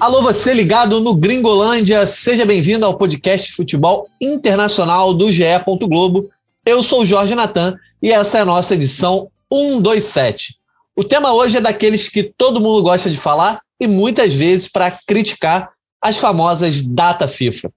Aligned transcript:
Alô, 0.00 0.22
você 0.22 0.54
ligado 0.54 1.00
no 1.00 1.12
Gringolândia, 1.12 2.06
seja 2.06 2.46
bem-vindo 2.46 2.86
ao 2.86 2.96
podcast 2.96 3.52
Futebol 3.52 4.08
Internacional 4.20 5.12
do 5.12 5.32
GE. 5.32 5.42
Globo. 5.88 6.30
Eu 6.64 6.84
sou 6.84 7.04
Jorge 7.04 7.34
Natan 7.34 7.74
e 8.00 8.12
essa 8.12 8.38
é 8.38 8.40
a 8.42 8.44
nossa 8.44 8.74
edição 8.74 9.28
127. 9.52 10.54
O 10.94 11.02
tema 11.02 11.32
hoje 11.32 11.56
é 11.56 11.60
daqueles 11.60 12.08
que 12.08 12.22
todo 12.22 12.60
mundo 12.60 12.80
gosta 12.80 13.10
de 13.10 13.18
falar 13.18 13.60
e 13.80 13.88
muitas 13.88 14.32
vezes 14.32 14.68
para 14.68 14.96
criticar 15.04 15.72
as 16.00 16.16
famosas 16.16 16.80
data 16.80 17.26
FIFA. 17.26 17.68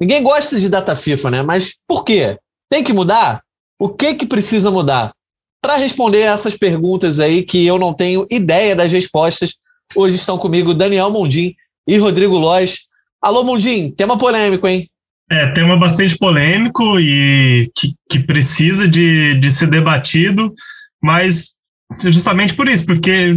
Ninguém 0.00 0.22
gosta 0.22 0.60
de 0.60 0.68
data 0.68 0.94
FIFA, 0.94 1.30
né? 1.32 1.42
Mas 1.42 1.74
por 1.88 2.04
quê? 2.04 2.38
Tem 2.70 2.84
que 2.84 2.92
mudar? 2.92 3.42
O 3.80 3.88
que 3.88 4.14
que 4.14 4.26
precisa 4.26 4.70
mudar? 4.70 5.12
Para 5.60 5.74
responder 5.74 6.20
essas 6.20 6.56
perguntas 6.56 7.18
aí 7.18 7.42
que 7.42 7.66
eu 7.66 7.80
não 7.80 7.92
tenho 7.92 8.24
ideia 8.30 8.76
das 8.76 8.92
respostas, 8.92 9.54
Hoje 9.96 10.16
estão 10.16 10.36
comigo 10.36 10.74
Daniel 10.74 11.10
Mondim 11.10 11.54
e 11.86 11.96
Rodrigo 11.96 12.36
Lois. 12.36 12.88
Alô, 13.22 13.42
Mondim, 13.42 13.90
tema 13.90 14.18
polêmico, 14.18 14.68
hein? 14.68 14.88
É, 15.30 15.50
tema 15.52 15.76
bastante 15.76 16.16
polêmico 16.16 17.00
e 17.00 17.70
que, 17.74 17.94
que 18.08 18.18
precisa 18.18 18.86
de, 18.86 19.34
de 19.34 19.50
ser 19.50 19.68
debatido, 19.68 20.54
mas 21.02 21.56
justamente 22.04 22.54
por 22.54 22.68
isso, 22.68 22.84
porque 22.84 23.34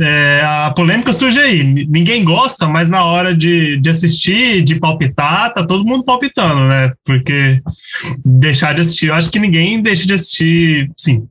é, 0.00 0.42
a 0.44 0.72
polêmica 0.74 1.12
surge 1.12 1.40
aí. 1.40 1.64
Ninguém 1.64 2.24
gosta, 2.24 2.66
mas 2.66 2.88
na 2.88 3.04
hora 3.04 3.36
de, 3.36 3.76
de 3.78 3.90
assistir, 3.90 4.62
de 4.62 4.78
palpitar, 4.78 5.52
tá 5.52 5.66
todo 5.66 5.84
mundo 5.84 6.04
palpitando, 6.04 6.66
né? 6.68 6.92
Porque 7.04 7.60
deixar 8.24 8.72
de 8.74 8.82
assistir, 8.82 9.08
eu 9.08 9.14
acho 9.14 9.30
que 9.30 9.40
ninguém 9.40 9.82
deixa 9.82 10.06
de 10.06 10.14
assistir, 10.14 10.90
sim. 10.96 11.28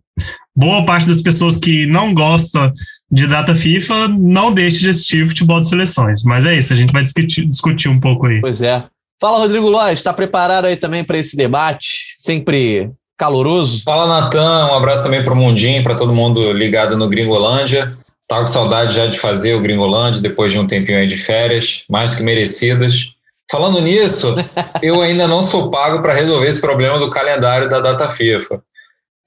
Boa 0.54 0.86
parte 0.86 1.08
das 1.08 1.22
pessoas 1.22 1.56
que 1.56 1.86
não 1.86 2.14
gostam 2.14 2.72
de 3.12 3.28
data 3.28 3.54
FIFA, 3.54 4.08
não 4.08 4.54
deixe 4.54 4.80
de 4.80 4.90
assistir 4.90 5.28
futebol 5.28 5.60
de 5.60 5.68
seleções. 5.68 6.24
Mas 6.24 6.46
é 6.46 6.56
isso, 6.56 6.72
a 6.72 6.76
gente 6.76 6.94
vai 6.94 7.04
discutir, 7.04 7.46
discutir 7.46 7.90
um 7.90 8.00
pouco 8.00 8.28
aí. 8.28 8.40
Pois 8.40 8.62
é. 8.62 8.84
Fala, 9.20 9.40
Rodrigo 9.40 9.70
Lois, 9.70 10.00
está 10.00 10.14
preparado 10.14 10.66
aí 10.66 10.76
também 10.76 11.04
para 11.04 11.18
esse 11.18 11.36
debate? 11.36 12.14
Sempre 12.16 12.90
caloroso? 13.18 13.84
Fala, 13.84 14.08
Natan. 14.08 14.72
Um 14.72 14.76
abraço 14.76 15.04
também 15.04 15.24
para 15.24 15.34
o 15.34 15.36
Mundinho, 15.36 15.84
para 15.84 15.94
todo 15.94 16.12
mundo 16.14 16.52
ligado 16.52 16.98
no 16.98 17.08
Gringolândia. 17.08 17.92
Tava 18.28 18.42
com 18.42 18.48
saudade 18.48 18.96
já 18.96 19.06
de 19.06 19.20
fazer 19.20 19.54
o 19.54 19.62
Gringolândia 19.62 20.22
depois 20.22 20.52
de 20.52 20.58
um 20.58 20.66
tempinho 20.66 20.98
aí 20.98 21.06
de 21.06 21.18
férias, 21.18 21.84
mais 21.88 22.12
do 22.12 22.18
que 22.18 22.24
merecidas. 22.24 23.10
Falando 23.52 23.80
nisso, 23.82 24.34
eu 24.82 25.02
ainda 25.02 25.28
não 25.28 25.44
sou 25.44 25.70
pago 25.70 26.02
para 26.02 26.14
resolver 26.14 26.48
esse 26.48 26.62
problema 26.62 26.98
do 26.98 27.10
calendário 27.10 27.70
da 27.70 27.80
data 27.80 28.08
FIFA. 28.08 28.64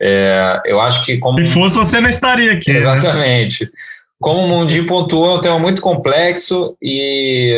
É, 0.00 0.62
eu 0.66 0.80
acho 0.80 1.04
que 1.04 1.18
como... 1.18 1.38
Se 1.38 1.52
fosse, 1.52 1.76
você 1.76 2.00
não 2.00 2.10
estaria 2.10 2.52
aqui. 2.52 2.72
Né? 2.72 2.80
Exatamente. 2.80 3.64
Né? 3.64 3.70
Como 4.20 4.40
o 4.40 4.48
Mundinho 4.48 4.86
pontuou, 4.86 5.34
é 5.34 5.38
um 5.38 5.40
tema 5.40 5.58
muito 5.58 5.82
complexo 5.82 6.76
e, 6.80 7.54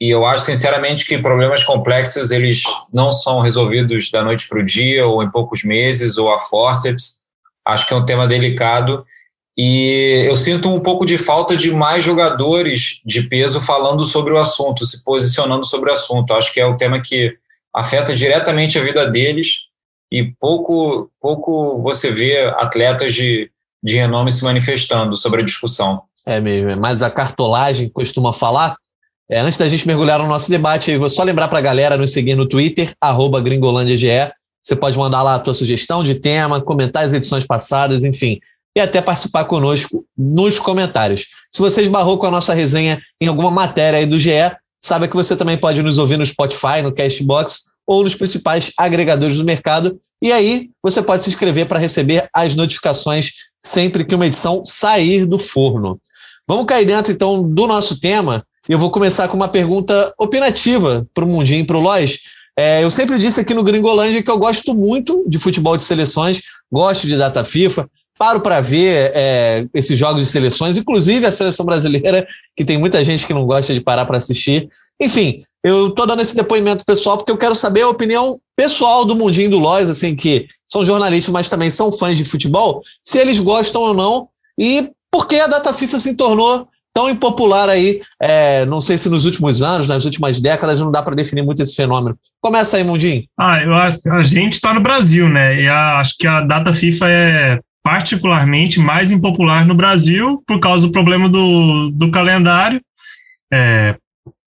e 0.00 0.10
eu 0.10 0.26
acho, 0.26 0.44
sinceramente, 0.44 1.04
que 1.04 1.18
problemas 1.18 1.62
complexos 1.62 2.30
eles 2.30 2.62
não 2.92 3.12
são 3.12 3.40
resolvidos 3.40 4.10
da 4.10 4.22
noite 4.22 4.48
para 4.48 4.60
o 4.60 4.64
dia 4.64 5.06
ou 5.06 5.22
em 5.22 5.30
poucos 5.30 5.62
meses 5.62 6.16
ou 6.16 6.32
a 6.32 6.38
forceps. 6.38 7.20
Acho 7.64 7.86
que 7.86 7.92
é 7.92 7.96
um 7.96 8.06
tema 8.06 8.26
delicado 8.26 9.04
e 9.58 10.24
eu 10.28 10.36
sinto 10.36 10.72
um 10.72 10.80
pouco 10.80 11.06
de 11.06 11.16
falta 11.16 11.56
de 11.56 11.72
mais 11.72 12.04
jogadores 12.04 13.00
de 13.04 13.22
peso 13.22 13.60
falando 13.60 14.04
sobre 14.04 14.34
o 14.34 14.36
assunto, 14.36 14.84
se 14.84 15.02
posicionando 15.02 15.64
sobre 15.64 15.90
o 15.90 15.92
assunto. 15.94 16.34
Acho 16.34 16.52
que 16.52 16.60
é 16.60 16.66
um 16.66 16.76
tema 16.76 17.00
que 17.00 17.34
afeta 17.74 18.14
diretamente 18.14 18.78
a 18.78 18.82
vida 18.82 19.06
deles 19.10 19.66
e 20.10 20.32
pouco, 20.40 21.10
pouco 21.20 21.82
você 21.82 22.10
vê 22.10 22.46
atletas 22.56 23.14
de, 23.14 23.50
de 23.82 23.96
renome 23.96 24.30
se 24.30 24.44
manifestando 24.44 25.16
sobre 25.16 25.42
a 25.42 25.44
discussão. 25.44 26.02
É 26.24 26.40
mesmo, 26.40 26.70
é 26.70 26.76
mas 26.76 27.02
a 27.02 27.10
cartolagem 27.10 27.88
costuma 27.88 28.32
falar. 28.32 28.76
É, 29.28 29.40
antes 29.40 29.58
da 29.58 29.68
gente 29.68 29.86
mergulhar 29.86 30.20
no 30.20 30.28
nosso 30.28 30.50
debate, 30.50 30.90
eu 30.90 31.00
vou 31.00 31.08
só 31.08 31.22
lembrar 31.22 31.48
para 31.48 31.58
a 31.58 31.62
galera 31.62 31.96
nos 31.96 32.12
seguir 32.12 32.36
no 32.36 32.46
Twitter, 32.46 32.92
arroba 33.00 33.40
gringolândiage. 33.40 34.08
Você 34.62 34.76
pode 34.76 34.96
mandar 34.96 35.22
lá 35.22 35.34
a 35.34 35.38
tua 35.38 35.54
sugestão 35.54 36.02
de 36.02 36.16
tema, 36.16 36.60
comentar 36.60 37.04
as 37.04 37.12
edições 37.12 37.44
passadas, 37.44 38.04
enfim, 38.04 38.40
e 38.76 38.80
até 38.80 39.00
participar 39.00 39.44
conosco 39.44 40.04
nos 40.16 40.58
comentários. 40.60 41.26
Se 41.52 41.60
você 41.60 41.82
esbarrou 41.82 42.18
com 42.18 42.26
a 42.26 42.30
nossa 42.30 42.52
resenha 42.54 43.00
em 43.20 43.26
alguma 43.26 43.50
matéria 43.50 43.98
aí 43.98 44.06
do 44.06 44.18
GE, 44.18 44.30
saiba 44.80 45.08
que 45.08 45.16
você 45.16 45.36
também 45.36 45.56
pode 45.56 45.82
nos 45.82 45.98
ouvir 45.98 46.16
no 46.16 46.26
Spotify, 46.26 46.82
no 46.82 46.92
Castbox 46.92 47.62
ou 47.86 48.02
nos 48.02 48.14
principais 48.14 48.72
agregadores 48.76 49.38
do 49.38 49.44
mercado. 49.44 49.98
E 50.20 50.32
aí 50.32 50.70
você 50.82 51.02
pode 51.02 51.22
se 51.22 51.28
inscrever 51.28 51.66
para 51.66 51.78
receber 51.78 52.28
as 52.34 52.54
notificações 52.54 53.32
sempre 53.62 54.04
que 54.04 54.14
uma 54.14 54.26
edição 54.26 54.64
sair 54.64 55.26
do 55.26 55.38
forno. 55.38 56.00
Vamos 56.48 56.66
cair 56.66 56.84
dentro 56.84 57.12
então 57.12 57.42
do 57.42 57.66
nosso 57.66 58.00
tema. 58.00 58.44
Eu 58.68 58.78
vou 58.78 58.90
começar 58.90 59.28
com 59.28 59.36
uma 59.36 59.48
pergunta 59.48 60.12
opinativa 60.18 61.06
para 61.14 61.24
o 61.24 61.28
Mundinho 61.28 61.60
e 61.60 61.66
para 61.66 61.76
o 61.76 61.80
Lois. 61.80 62.18
É, 62.58 62.82
eu 62.82 62.90
sempre 62.90 63.18
disse 63.18 63.40
aqui 63.40 63.52
no 63.52 63.62
Gringolândia 63.62 64.22
que 64.22 64.30
eu 64.30 64.38
gosto 64.38 64.74
muito 64.74 65.24
de 65.28 65.38
futebol 65.38 65.76
de 65.76 65.82
seleções, 65.82 66.40
gosto 66.72 67.06
de 67.06 67.16
data 67.16 67.44
FIFA, 67.44 67.88
paro 68.18 68.40
para 68.40 68.60
ver 68.60 69.12
é, 69.14 69.66
esses 69.74 69.96
jogos 69.96 70.22
de 70.22 70.28
seleções, 70.28 70.76
inclusive 70.76 71.26
a 71.26 71.32
seleção 71.32 71.66
brasileira, 71.66 72.26
que 72.56 72.64
tem 72.64 72.78
muita 72.78 73.04
gente 73.04 73.26
que 73.26 73.34
não 73.34 73.44
gosta 73.44 73.74
de 73.74 73.80
parar 73.80 74.06
para 74.06 74.16
assistir. 74.16 74.68
Enfim, 75.00 75.44
eu 75.66 75.90
tô 75.90 76.06
dando 76.06 76.22
esse 76.22 76.36
depoimento 76.36 76.84
pessoal 76.84 77.18
porque 77.18 77.32
eu 77.32 77.36
quero 77.36 77.56
saber 77.56 77.82
a 77.82 77.88
opinião 77.88 78.38
pessoal 78.54 79.04
do 79.04 79.16
mundinho 79.16 79.50
do 79.50 79.58
Lois, 79.58 79.90
assim, 79.90 80.14
que 80.14 80.46
são 80.64 80.84
jornalistas, 80.84 81.32
mas 81.32 81.48
também 81.48 81.70
são 81.70 81.90
fãs 81.90 82.16
de 82.16 82.24
futebol, 82.24 82.82
se 83.02 83.18
eles 83.18 83.40
gostam 83.40 83.82
ou 83.82 83.92
não 83.92 84.28
e 84.56 84.88
por 85.10 85.26
que 85.26 85.34
a 85.34 85.48
data 85.48 85.74
FIFA 85.74 85.98
se 85.98 86.16
tornou 86.16 86.68
tão 86.94 87.10
impopular 87.10 87.68
aí, 87.68 88.00
é, 88.22 88.64
não 88.66 88.80
sei 88.80 88.96
se 88.96 89.08
nos 89.08 89.26
últimos 89.26 89.60
anos, 89.60 89.88
nas 89.88 90.04
últimas 90.04 90.40
décadas, 90.40 90.80
não 90.80 90.92
dá 90.92 91.02
para 91.02 91.16
definir 91.16 91.42
muito 91.42 91.60
esse 91.60 91.74
fenômeno. 91.74 92.16
Começa 92.40 92.76
aí, 92.76 92.84
Mundinho. 92.84 93.24
Ah, 93.36 93.60
eu 93.60 93.74
acho 93.74 94.08
a 94.08 94.22
gente 94.22 94.54
está 94.54 94.72
no 94.72 94.80
Brasil, 94.80 95.28
né? 95.28 95.62
E 95.62 95.68
a, 95.68 95.98
acho 95.98 96.14
que 96.16 96.28
a 96.28 96.42
data 96.42 96.72
FIFA 96.72 97.10
é 97.10 97.60
particularmente 97.82 98.78
mais 98.78 99.10
impopular 99.10 99.66
no 99.66 99.74
Brasil 99.74 100.42
por 100.46 100.60
causa 100.60 100.86
do 100.86 100.92
problema 100.92 101.28
do, 101.28 101.90
do 101.90 102.10
calendário. 102.10 102.80
É, 103.52 103.96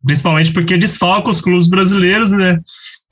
principalmente 0.04 0.52
porque 0.52 0.78
desfalca 0.78 1.30
os 1.30 1.42
clubes 1.42 1.68
brasileiros, 1.68 2.32
né? 2.32 2.60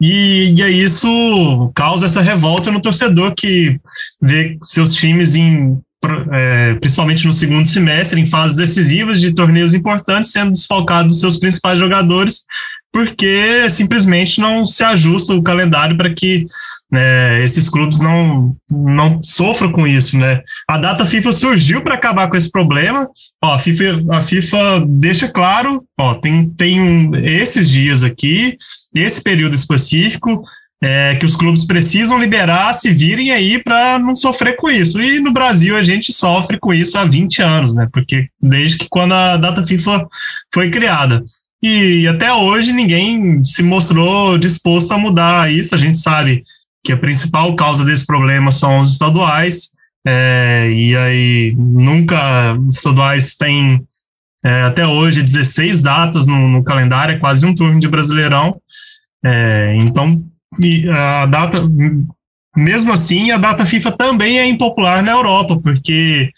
E, 0.01 0.53
e 0.55 0.83
isso 0.83 1.71
causa 1.73 2.05
essa 2.05 2.21
revolta 2.21 2.71
no 2.71 2.81
torcedor 2.81 3.33
que 3.35 3.79
vê 4.21 4.57
seus 4.61 4.93
times 4.93 5.35
em 5.35 5.79
é, 6.31 6.75
principalmente 6.75 7.25
no 7.25 7.33
segundo 7.33 7.65
semestre, 7.65 8.21
em 8.21 8.27
fases 8.27 8.55
decisivas 8.55 9.19
de 9.19 9.33
torneios 9.33 9.73
importantes, 9.73 10.31
sendo 10.31 10.51
desfalcados 10.51 11.13
dos 11.13 11.19
seus 11.19 11.37
principais 11.37 11.79
jogadores, 11.79 12.45
porque 12.97 13.69
simplesmente 13.69 14.41
não 14.41 14.66
se 14.66 14.84
ajusta 14.84 15.31
o 15.35 15.44
calendário 15.44 15.96
para 15.96 16.12
que 16.12 16.47
né, 16.91 17.44
esses 17.44 17.69
clubes 17.69 18.00
não, 18.00 18.56
não 18.68 19.22
sofram 19.22 19.72
com 19.72 19.85
isso. 19.85 20.18
Né? 20.18 20.41
A 20.68 20.80
data 20.80 21.06
FIFA 21.06 21.31
surgiu 21.31 21.84
para 21.84 21.94
acabar 21.94 22.28
com 22.28 22.35
esse 22.35 22.52
problema. 22.52 23.08
Ó, 23.40 23.53
a, 23.53 23.59
FIFA, 23.59 24.03
a 24.09 24.22
FIFA 24.24 24.84
deixa 24.88 25.28
claro: 25.28 25.85
ó, 26.00 26.16
tem, 26.16 26.50
tem 26.50 26.81
um, 26.81 27.16
esses 27.18 27.69
dias 27.69 28.02
aqui, 28.02 28.58
esse 28.96 29.22
período 29.22 29.53
específico. 29.53 30.41
É, 30.79 31.16
que 31.16 31.25
os 31.25 31.35
clubes 31.35 31.66
precisam 31.66 32.19
liberar, 32.19 32.72
se 32.72 32.91
virem 32.91 33.31
aí 33.31 33.58
para 33.58 33.97
não 33.97 34.16
sofrer 34.16 34.56
com 34.58 34.69
isso. 34.69 35.02
E 35.02 35.19
no 35.19 35.34
Brasil 35.34 35.75
a 35.75 35.81
gente 35.81 36.14
sofre 36.14 36.59
com 36.59 36.72
isso 36.72 36.96
há 37.00 37.03
20 37.03 37.41
anos, 37.41 37.75
né? 37.75 37.90
Porque 37.91 38.28
desde 38.40 38.78
que 38.78 38.88
quando 38.88 39.16
a 39.16 39.38
data 39.38 39.66
FIFA 39.66 40.08
foi 40.53 40.69
criada. 40.69 41.24
E 41.62 42.07
até 42.07 42.31
hoje 42.31 42.72
ninguém 42.72 43.44
se 43.44 43.63
mostrou 43.63 44.38
disposto 44.38 44.91
a 44.91 44.97
mudar 44.97 45.51
isso. 45.51 45.73
A 45.73 45.78
gente 45.78 46.00
sabe 46.00 46.44
que 46.84 46.91
a 46.91 46.97
principal 46.97 47.56
causa 47.56 47.84
desse 47.84 48.06
problema 48.06 48.51
são 48.51 48.79
os 48.79 48.91
estaduais, 48.91 49.69
é, 50.06 50.70
e 50.72 50.96
aí 50.96 51.53
nunca 51.58 52.58
estaduais 52.70 53.35
têm 53.35 53.85
é, 54.46 54.61
até 54.61 54.87
hoje 54.87 55.22
16 55.22 55.81
datas 55.81 56.26
no, 56.26 56.47
no, 56.47 56.64
calendário, 56.64 57.16
é 57.16 57.20
quase 57.20 57.46
um 57.46 57.53
turno 57.53 57.79
de 57.79 57.87
Brasileirão. 57.90 58.61
É, 59.26 59.76
então, 59.81 60.23
a 60.96 61.26
data, 61.26 61.61
mesmo 62.55 62.93
assim, 62.93 63.31
a 63.31 63.37
data 63.37 63.66
FIFA 63.66 63.91
também 63.91 64.40
é 64.40 64.47
impopular 64.47 65.03
na 65.03 65.11
Europa, 65.11 65.59
porque 65.59 66.31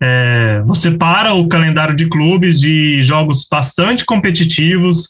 é, 0.00 0.62
você 0.64 0.90
para 0.90 1.34
o 1.34 1.48
calendário 1.48 1.96
de 1.96 2.06
clubes 2.06 2.60
de 2.60 3.02
jogos 3.02 3.46
bastante 3.50 4.04
competitivos, 4.04 5.08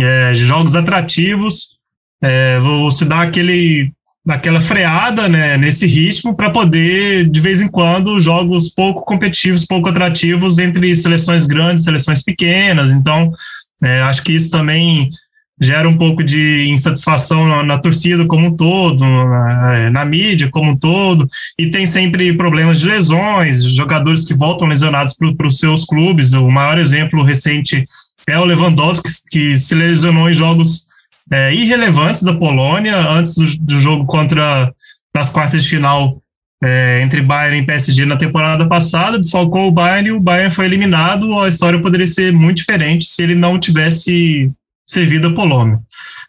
é, 0.00 0.34
jogos 0.34 0.74
atrativos, 0.74 1.76
é, 2.22 2.58
você 2.60 3.04
dá 3.04 3.22
aquele 3.22 3.92
daquela 4.24 4.60
freada 4.60 5.28
né, 5.28 5.56
nesse 5.56 5.84
ritmo 5.84 6.36
para 6.36 6.48
poder, 6.48 7.28
de 7.28 7.40
vez 7.40 7.60
em 7.60 7.66
quando, 7.66 8.20
jogos 8.20 8.68
pouco 8.68 9.04
competitivos, 9.04 9.66
pouco 9.66 9.88
atrativos 9.88 10.60
entre 10.60 10.94
seleções 10.94 11.44
grandes, 11.44 11.82
seleções 11.82 12.22
pequenas. 12.22 12.92
Então, 12.92 13.32
é, 13.82 14.00
acho 14.02 14.22
que 14.22 14.32
isso 14.32 14.48
também 14.48 15.10
gera 15.62 15.88
um 15.88 15.96
pouco 15.96 16.24
de 16.24 16.66
insatisfação 16.68 17.46
na, 17.46 17.62
na 17.62 17.78
torcida 17.78 18.26
como 18.26 18.48
um 18.48 18.56
todo, 18.56 19.04
na, 19.04 19.90
na, 19.90 20.04
mídia 20.04 20.50
como 20.50 20.72
um 20.72 20.76
todo, 20.76 21.28
e 21.58 21.70
tem 21.70 21.86
sempre 21.86 22.32
problemas 22.32 22.80
de 22.80 22.86
lesões, 22.86 23.64
jogadores 23.64 24.24
que 24.24 24.34
voltam 24.34 24.66
lesionados 24.66 25.14
para 25.14 25.46
os 25.46 25.58
seus 25.58 25.84
clubes. 25.84 26.32
O 26.32 26.50
maior 26.50 26.78
exemplo 26.78 27.22
recente 27.22 27.84
é 28.28 28.38
o 28.38 28.44
Lewandowski, 28.44 29.08
que 29.30 29.56
se 29.56 29.74
lesionou 29.74 30.28
em 30.28 30.34
jogos 30.34 30.86
é, 31.30 31.54
irrelevantes 31.54 32.22
da 32.22 32.34
Polônia, 32.34 32.96
antes 33.08 33.36
do, 33.36 33.56
do 33.58 33.80
jogo 33.80 34.04
contra 34.04 34.72
das 35.14 35.30
quartas 35.30 35.62
de 35.62 35.70
final 35.70 36.22
é, 36.62 37.00
entre 37.02 37.20
Bayern 37.20 37.58
e 37.58 37.66
PSG 37.66 38.06
na 38.06 38.16
temporada 38.16 38.66
passada, 38.68 39.18
desfalcou 39.18 39.68
o 39.68 39.72
Bayern 39.72 40.08
e 40.08 40.12
o 40.12 40.20
Bayern 40.20 40.54
foi 40.54 40.64
eliminado. 40.64 41.38
A 41.38 41.48
história 41.48 41.80
poderia 41.80 42.06
ser 42.06 42.32
muito 42.32 42.58
diferente 42.58 43.04
se 43.04 43.22
ele 43.22 43.34
não 43.34 43.58
tivesse 43.58 44.50
servido 44.86 45.28
a 45.28 45.34
Polônia. 45.34 45.78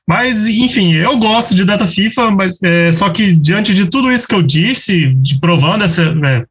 Mas, 0.08 0.48
enfim, 0.48 0.94
eu 0.94 1.18
gosto 1.18 1.56
de 1.56 1.64
data 1.64 1.88
FIFA, 1.88 2.32
mas 2.32 2.62
é, 2.62 2.92
só 2.92 3.10
que 3.10 3.34
diante 3.34 3.74
de 3.74 3.90
tudo 3.90 4.12
isso 4.12 4.28
que 4.28 4.36
eu 4.36 4.42
disse, 4.42 5.14
de 5.16 5.40
provando 5.40 5.84
essa, 5.84 6.04
é, 6.04 6.46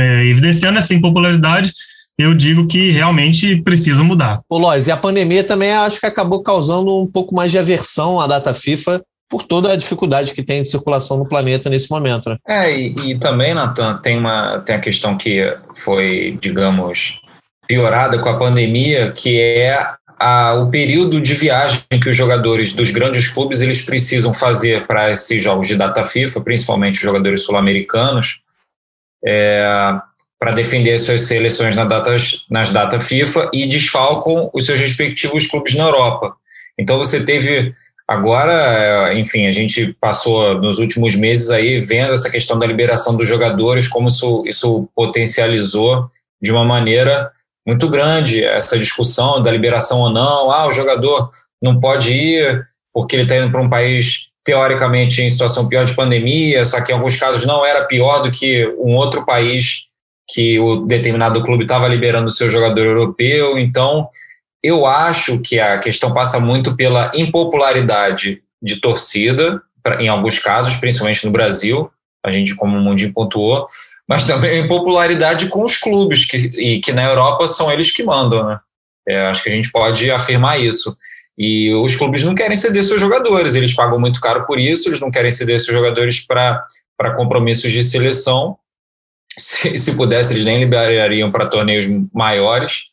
é, 0.00 0.26
evidenciando 0.26 0.78
essa 0.78 0.92
impopularidade, 0.92 1.72
eu 2.18 2.34
digo 2.34 2.66
que 2.66 2.90
realmente 2.90 3.56
precisa 3.62 4.02
mudar. 4.02 4.40
Ô, 4.48 4.58
Lois, 4.58 4.88
e 4.88 4.90
a 4.90 4.96
pandemia 4.96 5.44
também 5.44 5.72
acho 5.72 6.00
que 6.00 6.06
acabou 6.06 6.42
causando 6.42 7.02
um 7.02 7.06
pouco 7.06 7.34
mais 7.34 7.52
de 7.52 7.58
aversão 7.58 8.20
à 8.20 8.26
data 8.26 8.54
FIFA 8.54 9.02
por 9.28 9.42
toda 9.42 9.72
a 9.72 9.76
dificuldade 9.76 10.32
que 10.32 10.42
tem 10.42 10.62
de 10.62 10.68
circulação 10.68 11.18
no 11.18 11.28
planeta 11.28 11.68
nesse 11.68 11.90
momento. 11.90 12.30
Né? 12.30 12.36
É, 12.48 12.76
e, 12.76 13.10
e 13.10 13.18
também, 13.18 13.54
Natan, 13.54 13.98
tem, 13.98 14.18
uma, 14.18 14.60
tem 14.60 14.76
a 14.76 14.80
questão 14.80 15.16
que 15.16 15.54
foi, 15.74 16.38
digamos, 16.40 17.20
piorada 17.66 18.18
com 18.18 18.28
a 18.28 18.38
pandemia, 18.38 19.10
que 19.12 19.38
é 19.40 19.78
a, 20.18 20.54
o 20.54 20.70
período 20.70 21.20
de 21.20 21.34
viagem 21.34 21.82
que 22.02 22.08
os 22.08 22.16
jogadores 22.16 22.72
dos 22.72 22.90
grandes 22.90 23.28
clubes 23.28 23.60
eles 23.60 23.82
precisam 23.82 24.32
fazer 24.32 24.86
para 24.86 25.10
esses 25.10 25.42
jogos 25.42 25.68
de 25.68 25.76
data 25.76 26.04
FIFA, 26.04 26.40
principalmente 26.40 26.96
os 26.96 27.02
jogadores 27.02 27.42
sul-americanos, 27.42 28.40
é, 29.24 29.92
para 30.38 30.52
defender 30.52 30.98
suas 30.98 31.22
seleções 31.22 31.74
nas 31.76 31.88
datas, 31.88 32.46
nas 32.50 32.70
datas 32.70 33.06
FIFA 33.06 33.50
e 33.52 33.66
desfalcam 33.66 34.50
os 34.52 34.64
seus 34.64 34.80
respectivos 34.80 35.46
clubes 35.46 35.74
na 35.74 35.84
Europa. 35.84 36.34
Então 36.78 36.98
você 36.98 37.24
teve 37.24 37.72
agora, 38.08 39.12
enfim, 39.14 39.46
a 39.46 39.52
gente 39.52 39.96
passou 40.00 40.60
nos 40.60 40.78
últimos 40.78 41.16
meses 41.16 41.50
aí 41.50 41.80
vendo 41.80 42.12
essa 42.12 42.30
questão 42.30 42.58
da 42.58 42.66
liberação 42.66 43.16
dos 43.16 43.26
jogadores, 43.26 43.88
como 43.88 44.08
isso, 44.08 44.42
isso 44.46 44.88
potencializou 44.94 46.08
de 46.40 46.52
uma 46.52 46.64
maneira 46.64 47.30
muito 47.66 47.88
grande 47.88 48.44
essa 48.44 48.78
discussão 48.78 49.42
da 49.42 49.50
liberação 49.50 50.00
ou 50.00 50.10
não. 50.10 50.50
Ah, 50.50 50.66
o 50.66 50.72
jogador 50.72 51.30
não 51.60 51.80
pode 51.80 52.14
ir 52.14 52.66
porque 52.94 53.16
ele 53.16 53.22
está 53.22 53.36
indo 53.36 53.50
para 53.50 53.60
um 53.60 53.68
país 53.68 54.28
teoricamente 54.44 55.20
em 55.20 55.28
situação 55.28 55.68
pior 55.68 55.84
de 55.84 55.94
pandemia, 55.94 56.64
só 56.64 56.80
que 56.80 56.92
em 56.92 56.94
alguns 56.94 57.16
casos 57.16 57.44
não 57.44 57.66
era 57.66 57.84
pior 57.84 58.20
do 58.20 58.30
que 58.30 58.64
um 58.78 58.94
outro 58.94 59.26
país 59.26 59.86
que 60.28 60.58
o 60.58 60.86
determinado 60.86 61.42
clube 61.42 61.64
estava 61.64 61.88
liberando 61.88 62.26
o 62.26 62.32
seu 62.32 62.48
jogador 62.48 62.84
europeu. 62.84 63.58
Então, 63.58 64.08
eu 64.62 64.86
acho 64.86 65.40
que 65.40 65.58
a 65.58 65.78
questão 65.78 66.12
passa 66.12 66.38
muito 66.40 66.76
pela 66.76 67.10
impopularidade 67.14 68.40
de 68.62 68.76
torcida, 68.80 69.60
em 70.00 70.08
alguns 70.08 70.38
casos, 70.38 70.76
principalmente 70.76 71.24
no 71.24 71.32
Brasil, 71.32 71.90
a 72.24 72.32
gente, 72.32 72.54
como 72.54 72.76
o 72.76 72.80
Mundinho 72.80 73.12
pontuou, 73.12 73.66
mas 74.08 74.26
também 74.26 74.60
em 74.60 74.68
popularidade 74.68 75.48
com 75.48 75.64
os 75.64 75.76
clubes, 75.76 76.24
que, 76.24 76.36
e 76.36 76.80
que 76.80 76.92
na 76.92 77.04
Europa 77.04 77.48
são 77.48 77.70
eles 77.72 77.90
que 77.90 78.02
mandam, 78.02 78.46
né? 78.46 78.60
É, 79.08 79.26
acho 79.26 79.42
que 79.42 79.48
a 79.48 79.52
gente 79.52 79.70
pode 79.70 80.10
afirmar 80.10 80.60
isso. 80.60 80.96
E 81.38 81.72
os 81.74 81.94
clubes 81.94 82.22
não 82.22 82.34
querem 82.34 82.56
ceder 82.56 82.82
seus 82.82 83.00
jogadores, 83.00 83.54
eles 83.54 83.74
pagam 83.74 84.00
muito 84.00 84.20
caro 84.20 84.46
por 84.46 84.58
isso, 84.58 84.88
eles 84.88 85.00
não 85.00 85.10
querem 85.10 85.30
ceder 85.30 85.60
seus 85.60 85.76
jogadores 85.76 86.24
para 86.26 86.66
compromissos 87.14 87.70
de 87.70 87.84
seleção. 87.84 88.56
Se, 89.38 89.78
se 89.78 89.96
pudesse, 89.96 90.32
eles 90.32 90.44
nem 90.44 90.58
liberariam 90.58 91.30
para 91.30 91.46
torneios 91.46 91.86
maiores, 92.12 92.84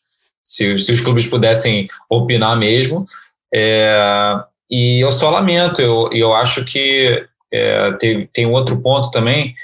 se, 0.44 0.76
se 0.76 0.92
os 0.92 1.00
clubes 1.00 1.26
pudessem 1.26 1.88
opinar 2.08 2.56
mesmo. 2.56 3.06
É, 3.52 4.36
e 4.70 5.00
eu 5.00 5.10
só 5.10 5.30
lamento, 5.30 5.80
eu, 5.80 6.10
eu 6.12 6.34
acho 6.34 6.64
que 6.64 7.26
é, 7.52 7.92
tem, 7.92 8.28
tem 8.32 8.46
um 8.46 8.52
outro 8.52 8.76
ponto 8.80 9.10
também, 9.10 9.54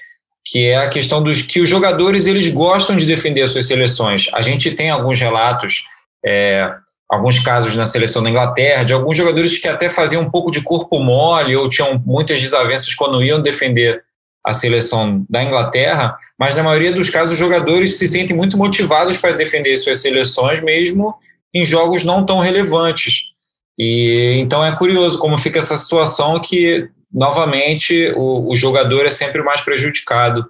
que 0.45 0.67
é 0.67 0.77
a 0.77 0.89
questão 0.89 1.23
dos 1.23 1.43
que 1.43 1.61
os 1.61 1.69
jogadores 1.69 2.27
eles 2.27 2.49
gostam 2.49 2.97
de 2.97 3.07
defender 3.07 3.43
as 3.43 3.51
suas 3.51 3.67
seleções. 3.67 4.29
A 4.33 4.43
gente 4.43 4.71
tem 4.73 4.91
alguns 4.91 5.21
relatos, 5.21 5.85
é, 6.25 6.73
alguns 7.09 7.39
casos 7.39 7.75
na 7.77 7.85
seleção 7.85 8.23
da 8.23 8.31
Inglaterra, 8.31 8.85
de 8.85 8.93
alguns 8.93 9.17
jogadores 9.17 9.59
que 9.59 9.69
até 9.69 9.91
faziam 9.91 10.23
um 10.23 10.31
pouco 10.31 10.51
de 10.51 10.63
corpo 10.63 10.99
mole 10.99 11.57
ou 11.57 11.69
tinham 11.69 12.03
muitas 12.05 12.41
desavenças 12.41 12.95
quando 12.95 13.23
iam 13.23 13.41
defender 13.41 14.03
a 14.45 14.55
seleção 14.55 15.25
da 15.29 15.43
Inglaterra, 15.43 16.17
mas 16.39 16.57
na 16.57 16.63
maioria 16.63 16.93
dos 16.93 17.11
casos 17.11 17.33
os 17.33 17.39
jogadores 17.39 17.99
se 17.99 18.09
sentem 18.09 18.35
muito 18.35 18.57
motivados 18.57 19.19
para 19.19 19.33
defender 19.33 19.77
suas 19.77 20.01
seleções, 20.01 20.63
mesmo 20.63 21.15
em 21.55 21.65
jogos 21.65 22.05
não 22.05 22.25
tão 22.25 22.39
relevantes. 22.39 23.25
E 23.79 24.37
então 24.39 24.65
é 24.65 24.75
curioso 24.75 25.19
como 25.19 25.37
fica 25.37 25.59
essa 25.59 25.77
situação 25.77 26.41
que 26.41 26.89
novamente 27.13 28.13
o, 28.17 28.51
o 28.51 28.57
jogador 28.57 29.05
é 29.05 29.11
sempre 29.11 29.41
o 29.41 29.45
mais 29.45 29.61
prejudicado. 29.61 30.47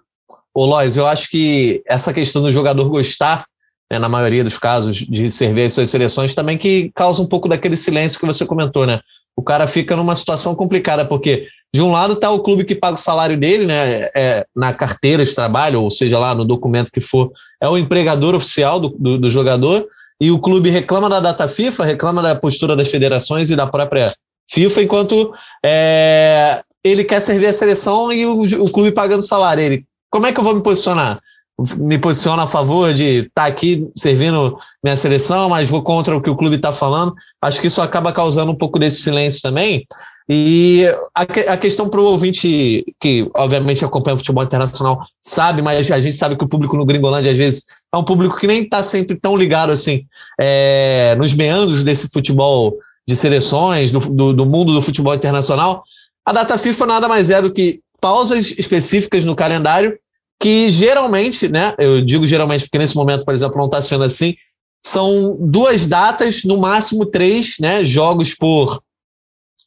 Ô 0.55 0.65
Lois, 0.67 0.97
eu 0.97 1.07
acho 1.07 1.31
que 1.31 1.83
essa 1.87 2.13
questão 2.13 2.43
do 2.43 2.51
jogador 2.51 2.89
gostar, 2.89 3.47
né, 3.91 3.99
na 3.99 4.09
maioria 4.09 4.45
dos 4.45 4.59
casos, 4.59 4.97
de 4.97 5.31
servir 5.31 5.63
as 5.63 5.73
suas 5.73 5.89
seleções, 5.89 6.35
também 6.35 6.59
que 6.59 6.91
causa 6.95 7.23
um 7.23 7.27
pouco 7.27 7.49
daquele 7.49 7.77
silêncio 7.77 8.19
que 8.19 8.27
você 8.27 8.45
comentou, 8.45 8.87
né? 8.87 9.01
O 9.37 9.43
cara 9.43 9.67
fica 9.67 9.97
numa 9.97 10.15
situação 10.17 10.55
complicada, 10.55 11.05
porque 11.05 11.47
de 11.73 11.81
um 11.81 11.93
lado 11.93 12.15
está 12.15 12.31
o 12.31 12.41
clube 12.41 12.65
que 12.65 12.75
paga 12.75 12.95
o 12.95 12.99
salário 12.99 13.39
dele, 13.39 13.65
né? 13.67 14.11
É, 14.15 14.45
na 14.55 14.73
carteira 14.73 15.25
de 15.25 15.35
trabalho, 15.35 15.83
ou 15.83 15.91
seja, 15.91 16.19
lá 16.19 16.35
no 16.35 16.45
documento 16.45 16.91
que 16.93 17.01
for, 17.01 17.31
é 17.63 17.69
o 17.69 17.79
empregador 17.79 18.35
oficial 18.35 18.81
do, 18.81 18.89
do, 18.99 19.19
do 19.19 19.31
jogador, 19.31 19.87
e 20.21 20.31
o 20.31 20.41
clube 20.41 20.69
reclama 20.69 21.09
da 21.09 21.21
data 21.21 21.49
FIFA, 21.49 21.85
reclama 21.85 22.23
da 22.23 22.35
postura 22.35 22.77
das 22.77 22.91
federações 22.91 23.51
e 23.51 23.57
da 23.57 23.67
própria 23.67 24.13
FIFA, 24.51 24.83
enquanto 24.83 25.33
é, 25.65 26.61
ele 26.83 27.05
quer 27.05 27.21
servir 27.21 27.47
a 27.47 27.53
seleção 27.53 28.13
e 28.13 28.27
o, 28.27 28.43
o, 28.43 28.71
clube 28.71 28.93
pagando 28.93 29.23
salário. 29.23 29.63
Ele, 29.63 29.85
como 30.11 30.27
é 30.27 30.33
que 30.33 30.41
eu 30.41 30.45
vou 30.45 30.55
me 30.55 30.63
posicionar? 30.63 31.21
Me 31.77 31.99
posiciono 31.99 32.41
a 32.41 32.47
favor 32.47 32.93
de 32.95 33.19
estar 33.19 33.43
tá 33.43 33.47
aqui 33.47 33.87
servindo 33.95 34.59
minha 34.83 34.97
seleção, 34.97 35.51
mas 35.51 35.69
vou 35.69 35.83
contra 35.83 36.17
o 36.17 36.23
que 36.23 36.31
o 36.31 36.37
clube 36.37 36.57
está 36.57 36.73
falando. 36.73 37.15
Acho 37.41 37.61
que 37.61 37.67
isso 37.67 37.83
acaba 37.83 38.13
causando 38.13 38.51
um 38.51 38.57
pouco 38.57 38.79
desse 38.79 39.03
silêncio 39.03 39.43
também. 39.43 39.87
E 40.27 40.87
a, 41.15 41.23
a 41.53 41.57
questão 41.57 41.89
para 41.89 42.01
o 42.01 42.05
ouvinte 42.05 42.85
que, 42.99 43.29
obviamente, 43.35 43.85
acompanha 43.85 44.15
o 44.15 44.19
futebol 44.19 44.43
internacional 44.43 45.05
sabe, 45.21 45.61
mas 45.61 45.91
a 45.91 46.01
gente 46.01 46.17
sabe 46.17 46.37
que 46.37 46.45
o 46.45 46.49
público 46.49 46.77
no 46.77 46.87
Gringolândia, 46.87 47.33
às 47.33 47.39
vezes, 47.39 47.67
é 47.93 47.97
um 47.99 48.05
público 48.05 48.39
que 48.39 48.47
nem 48.47 48.63
está 48.63 48.83
sempre 48.83 49.17
tão 49.17 49.37
ligado 49.37 49.71
assim 49.71 50.07
é, 50.41 51.15
nos 51.19 51.35
meandros 51.35 51.83
desse 51.83 52.09
futebol 52.09 52.79
de 53.09 53.17
seleções, 53.17 53.91
do, 53.91 54.01
do, 54.01 54.33
do 54.33 54.47
mundo 54.47 54.73
do 54.73 54.83
futebol 54.83 55.15
internacional, 55.15 55.83
a 56.25 56.33
data 56.33 56.59
FIFA 56.59 56.87
nada 56.87 57.09
mais 57.09 57.31
é 57.31 57.41
do 57.43 57.53
que 57.53 57.81
pausas 58.01 58.53
específicas 58.53 59.25
no 59.25 59.35
calendário 59.35 59.99
que 60.41 60.71
geralmente, 60.71 61.49
né, 61.49 61.75
eu 61.79 62.01
digo 62.01 62.27
geralmente 62.27 62.65
porque 62.65 62.79
nesse 62.79 62.97
momento, 62.97 63.27
por 63.27 63.35
exemplo, 63.35 63.59
não 63.59 63.67
está 63.67 63.83
sendo 63.83 64.05
assim, 64.05 64.35
são 64.83 65.37
duas 65.39 65.87
datas, 65.87 66.45
no 66.45 66.57
máximo 66.57 67.05
três, 67.05 67.57
né, 67.61 67.85
jogos 67.85 68.35
por, 68.35 68.83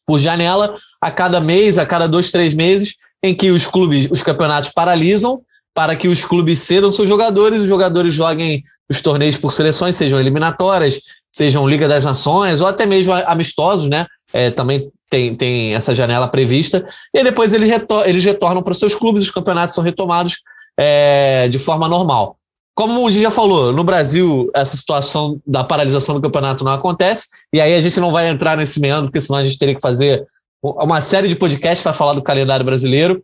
por 0.05 0.17
janela, 0.17 0.75
a 0.99 1.11
cada 1.11 1.39
mês, 1.39 1.77
a 1.77 1.85
cada 1.85 2.07
dois, 2.07 2.31
três 2.31 2.55
meses, 2.55 2.95
em 3.21 3.35
que 3.35 3.51
os 3.51 3.67
clubes, 3.67 4.07
os 4.09 4.23
campeonatos 4.23 4.71
paralisam 4.71 5.41
para 5.75 5.95
que 5.95 6.07
os 6.07 6.25
clubes 6.25 6.59
cedam 6.61 6.89
seus 6.89 7.07
jogadores, 7.07 7.61
os 7.61 7.67
jogadores 7.67 8.13
joguem 8.13 8.63
os 8.89 8.99
torneios 8.99 9.37
por 9.37 9.53
seleções, 9.53 9.95
sejam 9.95 10.19
eliminatórias, 10.19 10.99
sejam 11.33 11.67
Liga 11.67 11.87
das 11.87 12.05
Nações 12.05 12.61
ou 12.61 12.67
até 12.67 12.85
mesmo 12.85 13.11
amistosos, 13.11 13.89
né? 13.89 14.05
É, 14.31 14.51
também 14.51 14.89
tem, 15.09 15.35
tem 15.35 15.75
essa 15.75 15.93
janela 15.93 16.27
prevista. 16.27 16.87
E 17.13 17.23
depois 17.23 17.53
eles, 17.53 17.69
retor 17.69 18.07
eles 18.07 18.23
retornam 18.23 18.61
para 18.61 18.73
seus 18.73 18.95
clubes, 18.95 19.21
os 19.21 19.31
campeonatos 19.31 19.75
são 19.75 19.83
retomados 19.83 20.37
é, 20.77 21.47
de 21.49 21.59
forma 21.59 21.89
normal. 21.89 22.37
Como 22.75 23.05
o 23.05 23.11
Di 23.11 23.21
já 23.21 23.29
falou, 23.29 23.71
no 23.71 23.83
Brasil 23.83 24.49
essa 24.55 24.75
situação 24.75 25.39
da 25.45 25.63
paralisação 25.63 26.15
do 26.15 26.21
campeonato 26.21 26.63
não 26.63 26.71
acontece, 26.71 27.27
e 27.53 27.61
aí 27.61 27.75
a 27.75 27.81
gente 27.81 27.99
não 27.99 28.11
vai 28.11 28.27
entrar 28.27 28.57
nesse 28.57 28.79
meandro, 28.79 29.11
porque 29.11 29.21
senão 29.21 29.39
a 29.39 29.45
gente 29.45 29.59
teria 29.59 29.75
que 29.75 29.81
fazer 29.81 30.25
uma 30.63 31.01
série 31.01 31.27
de 31.27 31.35
podcasts 31.35 31.83
para 31.83 31.93
falar 31.93 32.13
do 32.13 32.23
calendário 32.23 32.65
brasileiro. 32.65 33.21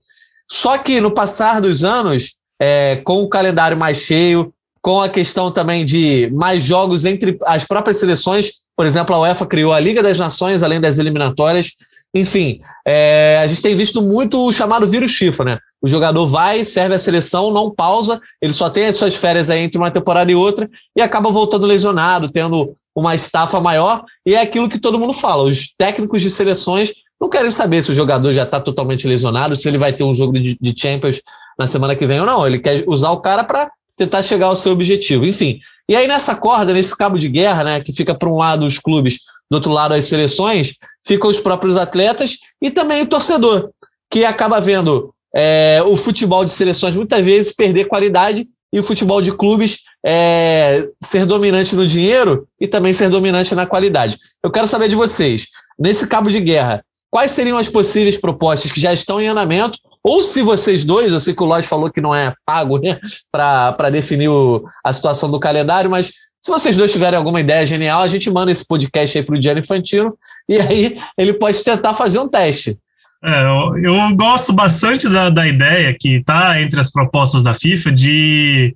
Só 0.52 0.78
que 0.78 1.00
no 1.00 1.12
passar 1.12 1.62
dos 1.62 1.84
anos, 1.84 2.36
é, 2.62 2.98
com 2.98 3.24
o 3.24 3.30
calendário 3.30 3.78
mais 3.78 4.00
cheio, 4.00 4.54
com 4.82 5.02
a 5.02 5.10
questão 5.10 5.52
também 5.52 5.86
de 5.86 6.30
mais 6.34 6.64
jogos 6.64 7.06
entre 7.06 7.38
as 7.46 7.66
próprias 7.66 7.98
seleções. 7.98 8.52
Por 8.76 8.86
exemplo, 8.86 9.14
a 9.16 9.20
UEFA 9.22 9.46
criou 9.46 9.74
a 9.74 9.80
Liga 9.80 10.02
das 10.02 10.18
Nações, 10.18 10.64
além 10.64 10.80
das 10.80 11.00
eliminatórias. 11.00 11.74
Enfim, 12.16 12.60
é, 12.88 13.40
a 13.44 13.48
gente 13.48 13.62
tem 13.62 13.76
visto 13.76 14.02
muito 14.02 14.44
o 14.44 14.52
chamado 14.52 14.88
vírus 14.88 15.16
FIFA, 15.16 15.44
né? 15.44 15.60
O 15.82 15.88
jogador 15.88 16.28
vai, 16.28 16.66
serve 16.66 16.96
a 16.96 17.00
seleção, 17.00 17.52
não 17.52 17.74
pausa, 17.74 18.20
ele 18.42 18.52
só 18.52 18.70
tem 18.70 18.88
as 18.88 18.96
suas 18.96 19.16
férias 19.16 19.50
aí 19.50 19.60
entre 19.60 19.78
uma 19.78 19.92
temporada 19.92 20.32
e 20.32 20.36
outra 20.36 20.70
e 20.96 21.02
acaba 21.02 21.30
voltando 21.30 21.68
lesionado, 21.68 22.30
tendo 22.30 22.76
uma 22.96 23.14
estafa 23.14 23.62
maior. 23.62 24.04
E 24.26 24.34
é 24.34 24.42
aquilo 24.42 24.70
que 24.70 24.80
todo 24.80 25.00
mundo 25.00 25.14
fala: 25.14 25.44
os 25.44 25.74
técnicos 25.78 26.22
de 26.22 26.30
seleções 26.30 26.94
não 27.22 27.30
querem 27.30 27.52
saber 27.52 27.84
se 27.84 27.92
o 27.92 27.96
jogador 27.96 28.32
já 28.34 28.44
está 28.44 28.60
totalmente 28.60 29.08
lesionado, 29.08 29.56
se 29.56 29.68
ele 29.68 29.78
vai 29.78 29.94
ter 29.94 30.04
um 30.04 30.14
jogo 30.14 30.34
de, 30.34 30.58
de 30.60 30.74
Champions 30.76 31.22
na 31.58 31.68
semana 31.68 31.96
que 31.96 32.08
vem 32.08 32.22
ou 32.22 32.26
não. 32.26 32.48
Ele 32.48 32.60
quer 32.60 32.84
usar 32.88 33.12
o 33.12 33.20
cara 33.20 33.44
para 33.44 33.70
tentar 34.00 34.24
chegar 34.24 34.48
ao 34.48 34.56
seu 34.56 34.72
objetivo. 34.72 35.26
Enfim, 35.26 35.60
E 35.90 35.96
aí, 35.96 36.08
nessa 36.08 36.36
corda, 36.36 36.72
nesse 36.72 36.96
cabo 36.96 37.18
de 37.18 37.28
guerra, 37.28 37.64
né, 37.64 37.82
que 37.82 37.92
fica 37.92 38.16
para 38.16 38.30
um 38.30 38.38
lado 38.38 38.66
os 38.66 38.80
clubes, 38.80 39.20
do 39.52 39.56
outro 39.56 39.72
lado 39.72 39.94
as 39.94 40.06
seleções, 40.06 40.76
ficam 41.06 41.30
os 41.30 41.40
próprios 41.40 41.76
atletas 41.76 42.38
e 42.62 42.72
também 42.72 43.02
o 43.02 43.08
torcedor, 43.08 43.72
que 44.10 44.24
acaba 44.24 44.62
vendo 44.62 45.14
é, 45.36 45.82
o 45.86 45.98
futebol 45.98 46.46
de 46.46 46.52
seleções 46.52 46.96
muitas 46.96 47.26
vezes 47.26 47.52
perder 47.52 47.86
qualidade 47.86 48.48
e 48.72 48.80
o 48.80 48.84
futebol 48.84 49.22
de 49.22 49.32
clubes 49.32 49.80
é, 50.06 50.88
ser 51.04 51.26
dominante 51.26 51.76
no 51.76 51.86
dinheiro 51.86 52.48
e 52.62 52.68
também 52.68 52.94
ser 52.94 53.10
dominante 53.10 53.54
na 53.56 53.66
qualidade. 53.66 54.18
Eu 54.44 54.52
quero 54.52 54.68
saber 54.68 54.88
de 54.88 54.96
vocês, 54.96 55.48
nesse 55.78 56.08
cabo 56.08 56.30
de 56.30 56.40
guerra, 56.40 56.86
quais 57.12 57.32
seriam 57.32 57.58
as 57.58 57.68
possíveis 57.68 58.16
propostas 58.18 58.72
que 58.72 58.80
já 58.80 58.94
estão 58.94 59.20
em 59.20 59.28
andamento, 59.28 59.80
ou 60.04 60.22
se 60.22 60.42
vocês 60.42 60.84
dois, 60.84 61.12
eu 61.12 61.20
sei 61.20 61.34
que 61.34 61.44
o 61.44 61.46
Lodge 61.46 61.68
falou 61.68 61.92
que 61.92 62.02
não 62.02 62.16
é 62.16 62.34
pago 62.46 62.80
né, 62.80 63.00
para 63.32 63.90
definir 63.90 64.30
o, 64.30 64.64
a 64.84 64.94
situação 64.94 65.30
do 65.30 65.40
calendário, 65.40 65.90
mas 65.90 66.12
se 66.42 66.50
vocês 66.50 66.78
dois 66.78 66.92
tiverem 66.92 67.18
alguma 67.18 67.42
ideia 67.42 67.66
genial, 67.66 68.02
a 68.02 68.08
gente 68.08 68.30
manda 68.30 68.52
esse 68.52 68.66
podcast 68.66 69.18
aí 69.18 69.24
para 69.24 69.36
o 69.36 69.40
Diário 69.40 69.60
Infantino 69.60 70.18
e 70.48 70.58
aí 70.58 70.98
ele 71.18 71.34
pode 71.34 71.64
tentar 71.64 71.94
fazer 71.94 72.20
um 72.20 72.30
teste. 72.30 72.78
É, 73.22 73.44
eu, 73.44 73.94
eu, 73.94 74.16
gosto 74.16 74.54
bastante 74.54 75.10
da, 75.10 75.30
da 75.30 75.46
ideia 75.46 75.94
que 76.00 76.16
está 76.16 76.62
entre 76.62 76.80
as 76.80 76.90
propostas 76.90 77.44
da 77.44 77.54
FIFA 77.54 77.92
de 77.92 78.74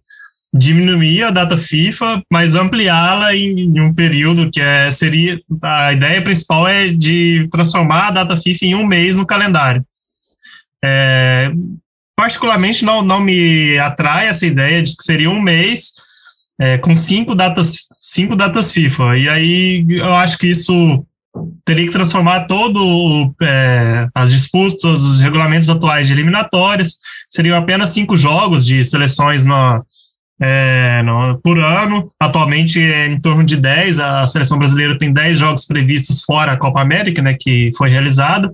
diminuir 0.53 1.23
a 1.23 1.31
data 1.31 1.57
FIFA, 1.57 2.21
mas 2.29 2.53
ampliá-la 2.53 3.33
em, 3.33 3.61
em, 3.61 3.79
um 3.79 3.93
período 3.93 4.51
que 4.51 4.61
é, 4.61 4.91
seria 4.91 5.39
a 5.61 5.93
ideia 5.93 6.21
principal 6.21 6.67
é 6.67 6.87
de 6.89 7.47
transformar 7.51 8.09
a 8.09 8.11
data 8.11 8.37
FIFA 8.37 8.65
em 8.65 8.75
um 8.75 8.85
mês 8.85 9.15
no 9.15 9.25
calendário. 9.25 9.83
É, 10.83 11.51
particularmente 12.15 12.83
não, 12.83 13.01
não 13.01 13.19
me 13.19 13.77
atrai 13.79 14.27
essa 14.27 14.45
ideia 14.45 14.83
de 14.83 14.95
que 14.95 15.03
seria 15.03 15.29
um 15.29 15.41
mês 15.41 15.93
é, 16.59 16.77
com 16.77 16.93
cinco 16.93 17.33
datas 17.33 17.87
cinco 17.97 18.35
datas 18.35 18.71
FIFA 18.71 19.17
e 19.17 19.29
aí 19.29 19.85
eu 19.89 20.13
acho 20.13 20.37
que 20.37 20.47
isso 20.47 21.05
teria 21.65 21.85
que 21.85 21.91
transformar 21.91 22.45
todo 22.45 23.33
é, 23.41 24.07
as 24.13 24.31
disputas, 24.31 25.03
os 25.03 25.19
regulamentos 25.19 25.69
atuais 25.69 26.07
de 26.07 26.13
eliminatórias, 26.13 26.97
seriam 27.29 27.57
apenas 27.57 27.89
cinco 27.89 28.15
jogos 28.15 28.65
de 28.65 28.83
seleções 28.85 29.45
no, 29.45 29.83
é, 30.39 31.01
no, 31.03 31.39
por 31.39 31.59
ano. 31.59 32.11
Atualmente 32.19 32.79
é 32.79 33.07
em 33.07 33.19
torno 33.19 33.43
de 33.43 33.57
10, 33.57 33.99
a 33.99 34.27
seleção 34.27 34.59
brasileira 34.59 34.97
tem 34.97 35.11
10 35.11 35.39
jogos 35.39 35.65
previstos 35.65 36.21
fora 36.23 36.53
a 36.53 36.57
Copa 36.57 36.81
América, 36.81 37.21
né, 37.21 37.35
que 37.39 37.71
foi 37.77 37.89
realizada. 37.89 38.51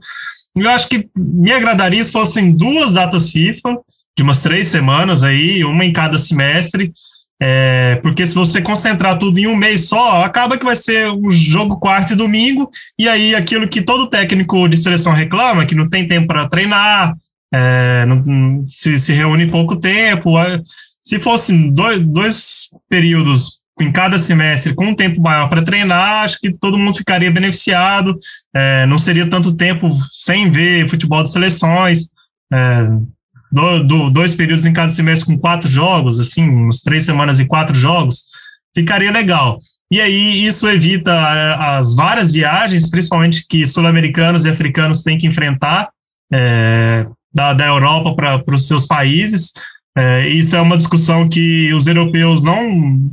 Eu 0.60 0.70
acho 0.70 0.88
que 0.88 1.10
me 1.16 1.52
agradaria 1.52 2.04
se 2.04 2.12
fossem 2.12 2.52
duas 2.52 2.94
datas 2.94 3.30
FIFA, 3.30 3.78
de 4.18 4.24
umas 4.24 4.42
três 4.42 4.68
semanas 4.68 5.24
aí, 5.24 5.64
uma 5.64 5.86
em 5.86 5.94
cada 5.94 6.18
semestre, 6.18 6.92
é, 7.42 7.98
porque 8.02 8.26
se 8.28 8.36
você 8.36 8.62
concentrar 8.62 9.18
tudo 9.18 9.40
em 9.40 9.48
um 9.48 9.56
mês 9.56 9.88
só, 9.88 10.24
acaba 10.26 10.58
que 10.58 10.66
vai 10.66 10.76
ser 10.76 11.10
o 11.10 11.32
jogo 11.32 11.78
quarto 11.78 12.12
e 12.12 12.16
domingo, 12.16 12.70
e 12.98 13.08
aí 13.08 13.34
aquilo 13.34 13.68
que 13.68 13.82
todo 13.82 14.10
técnico 14.10 14.68
de 14.68 14.76
seleção 14.76 15.14
reclama, 15.14 15.66
que 15.66 15.76
não 15.76 15.90
tem 15.90 16.06
tempo 16.06 16.28
para 16.28 16.50
treinar, 16.50 17.16
é, 17.54 18.06
não, 18.06 18.64
se, 18.68 19.00
se 19.00 19.14
reúne 19.14 19.48
pouco 19.48 19.76
tempo. 19.76 20.34
Se 21.02 21.18
fossem 21.18 21.72
dois, 21.72 22.06
dois 22.06 22.70
períodos 22.90 23.59
em 23.82 23.92
cada 23.92 24.18
semestre 24.18 24.74
com 24.74 24.88
um 24.88 24.96
tempo 24.96 25.22
maior 25.22 25.50
para 25.50 25.64
treinar, 25.64 26.24
acho 26.24 26.40
que 26.40 26.52
todo 26.52 26.78
mundo 26.78 26.98
ficaria 26.98 27.32
beneficiado, 27.32 28.18
é, 28.56 28.86
não 28.86 28.98
seria 28.98 29.30
tanto 29.30 29.56
tempo 29.56 29.90
sem 30.12 30.52
ver 30.52 30.90
futebol 30.90 31.24
de 31.24 31.32
seleções. 31.32 32.10
É, 32.52 32.88
do, 33.52 33.84
do, 33.84 34.10
dois 34.10 34.36
períodos 34.36 34.66
em 34.66 34.74
cada 34.74 34.90
semestre 34.90 35.26
com 35.26 35.40
quatro 35.40 35.70
jogos, 35.70 36.20
assim, 36.20 36.48
umas 36.48 36.82
três 36.82 37.04
semanas 37.04 37.40
e 37.40 37.46
quatro 37.46 37.76
jogos, 37.76 38.26
ficaria 38.76 39.12
legal. 39.12 39.58
E 39.92 40.00
aí 40.00 40.46
isso 40.46 40.70
evita 40.70 41.12
eh, 41.12 41.56
as 41.60 41.96
várias 41.96 42.32
viagens, 42.32 42.90
principalmente 42.90 43.44
que 43.48 43.66
sul-americanos 43.66 44.46
e 44.46 44.50
africanos 44.50 45.02
têm 45.02 45.18
que 45.18 45.26
enfrentar 45.26 45.90
é, 46.32 47.08
da, 47.34 47.54
da 47.54 47.66
Europa 47.66 48.16
para 48.16 48.56
os 48.56 48.68
seus 48.68 48.86
países. 48.86 49.52
É, 49.98 50.30
isso 50.30 50.56
é 50.56 50.62
uma 50.62 50.78
discussão 50.78 51.28
que 51.28 51.74
os 51.74 51.88
europeus 51.88 52.42
não 52.42 53.12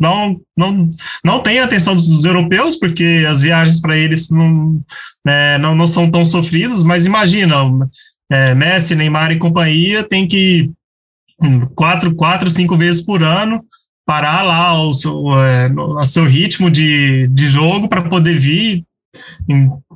não 0.00 0.40
não 0.56 0.88
não 1.24 1.40
têm 1.42 1.58
atenção 1.58 1.94
dos, 1.94 2.24
europeus 2.24 2.76
porque 2.76 3.24
as 3.28 3.42
viagens 3.42 3.80
para 3.80 3.96
eles 3.96 4.28
não, 4.30 4.80
é, 5.26 5.58
não 5.58 5.74
não 5.74 5.86
são 5.86 6.10
tão 6.10 6.24
sofridas. 6.24 6.82
Mas 6.82 7.06
imagina 7.06 7.56
é, 8.30 8.54
Messi, 8.54 8.94
Neymar 8.94 9.32
e 9.32 9.38
companhia 9.38 10.04
tem 10.04 10.28
que 10.28 10.70
quatro, 11.74 12.14
quatro, 12.14 12.50
cinco 12.50 12.76
vezes 12.76 13.00
por 13.00 13.22
ano 13.22 13.64
parar 14.08 14.40
lá 14.40 14.82
o 14.82 14.94
seu, 14.94 15.38
é, 15.38 15.70
o 15.70 16.04
seu 16.06 16.24
ritmo 16.24 16.70
de, 16.70 17.28
de 17.28 17.46
jogo 17.46 17.88
para 17.88 18.00
poder 18.00 18.38
vir, 18.38 18.82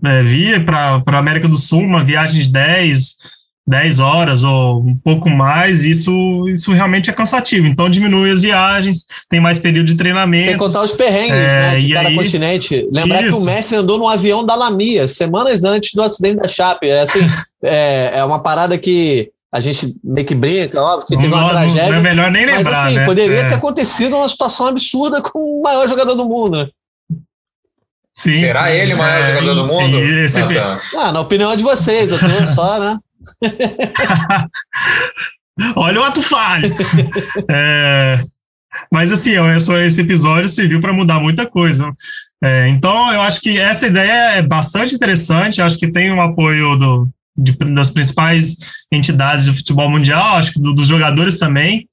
é, 0.05 0.23
vir 0.23 0.67
para 0.67 1.03
a 1.07 1.17
América 1.17 1.49
do 1.49 1.57
Sul, 1.57 1.81
uma 1.81 2.05
viagem 2.05 2.43
de 2.43 2.51
10, 2.51 3.17
10 3.67 4.01
horas 4.01 4.43
ou 4.43 4.81
um 4.81 4.97
pouco 4.97 5.31
mais, 5.31 5.85
isso, 5.85 6.49
isso 6.49 6.73
realmente 6.73 7.09
é 7.09 7.13
cansativo. 7.13 7.67
Então 7.67 7.89
diminui 7.89 8.31
as 8.31 8.43
viagens, 8.43 9.05
tem 9.29 9.41
mais 9.41 9.59
período 9.59 9.87
de 9.87 9.95
treinamento. 9.95 10.47
Sem 10.47 10.57
contar 10.57 10.83
os 10.83 10.93
perrengues, 10.93 11.33
é, 11.33 11.59
né? 11.59 11.77
De 11.77 11.93
cada 11.93 12.09
aí, 12.09 12.17
continente. 12.17 12.89
Lembrar 12.93 13.23
isso. 13.23 13.37
que 13.37 13.43
o 13.43 13.47
Messi 13.47 13.77
andou 13.77 13.99
no 13.99 14.09
avião 14.09 14.45
da 14.45 14.55
Lamia, 14.55 15.07
semanas 15.07 15.63
antes 15.63 15.93
do 15.95 16.03
acidente 16.03 16.37
da 16.37 16.49
Chape. 16.49 16.89
É 16.89 17.03
assim, 17.03 17.21
é, 17.63 18.13
é 18.17 18.25
uma 18.25 18.43
parada 18.43 18.77
que 18.77 19.31
a 19.53 19.61
gente 19.61 19.95
meio 20.03 20.27
que 20.27 20.35
brinca, 20.35 20.81
óbvio, 20.81 21.07
que 21.07 21.15
não, 21.15 21.21
teve 21.21 21.35
uma 21.35 21.51
tragédia. 21.51 21.91
Não 21.91 21.99
é 21.99 22.01
melhor 22.01 22.31
nem 22.31 22.47
lembrar. 22.47 22.65
Mas 22.65 22.79
assim, 22.79 22.95
né? 22.97 23.07
poderia 23.07 23.41
é. 23.41 23.49
ter 23.49 23.55
acontecido 23.55 24.17
uma 24.17 24.29
situação 24.29 24.67
absurda 24.67 25.23
com 25.23 25.39
o 25.39 25.63
maior 25.63 25.87
jogador 25.89 26.15
do 26.15 26.25
mundo, 26.25 26.59
né? 26.59 26.69
Sim, 28.15 28.35
Será 28.35 28.67
sim, 28.67 28.73
ele 28.73 28.95
o 28.95 28.99
maior 28.99 29.23
é, 29.23 29.35
jogador 29.35 29.55
do 29.55 29.67
mundo? 29.67 29.99
Esse... 29.99 30.41
Ah, 30.41 30.49
tá. 30.49 30.81
ah, 30.97 31.13
na 31.13 31.21
opinião 31.21 31.55
de 31.57 31.63
vocês, 31.63 32.11
eu 32.11 32.19
tô 32.19 32.47
só, 32.47 32.79
né? 32.79 32.99
Olha 35.77 36.01
o 36.01 36.05
ato 36.05 36.23
falho. 36.23 36.75
é, 37.51 38.23
mas 38.91 39.13
assim, 39.13 39.33
esse 39.85 40.01
episódio 40.01 40.49
serviu 40.49 40.81
para 40.81 40.93
mudar 40.93 41.21
muita 41.21 41.47
coisa. 41.47 41.93
É, 42.43 42.69
então, 42.69 43.13
eu 43.13 43.21
acho 43.21 43.41
que 43.41 43.59
essa 43.59 43.87
ideia 43.87 44.37
é 44.37 44.43
bastante 44.43 44.95
interessante. 44.95 45.61
Eu 45.61 45.67
acho 45.67 45.79
que 45.79 45.91
tem 45.91 46.11
um 46.11 46.21
apoio 46.21 46.77
do, 46.77 47.09
de, 47.37 47.53
das 47.53 47.91
principais 47.91 48.57
entidades 48.91 49.45
de 49.45 49.53
futebol 49.53 49.89
mundial, 49.89 50.37
acho 50.37 50.53
que 50.53 50.61
do, 50.61 50.73
dos 50.73 50.89
jogadores 50.89 51.39
também. 51.39 51.89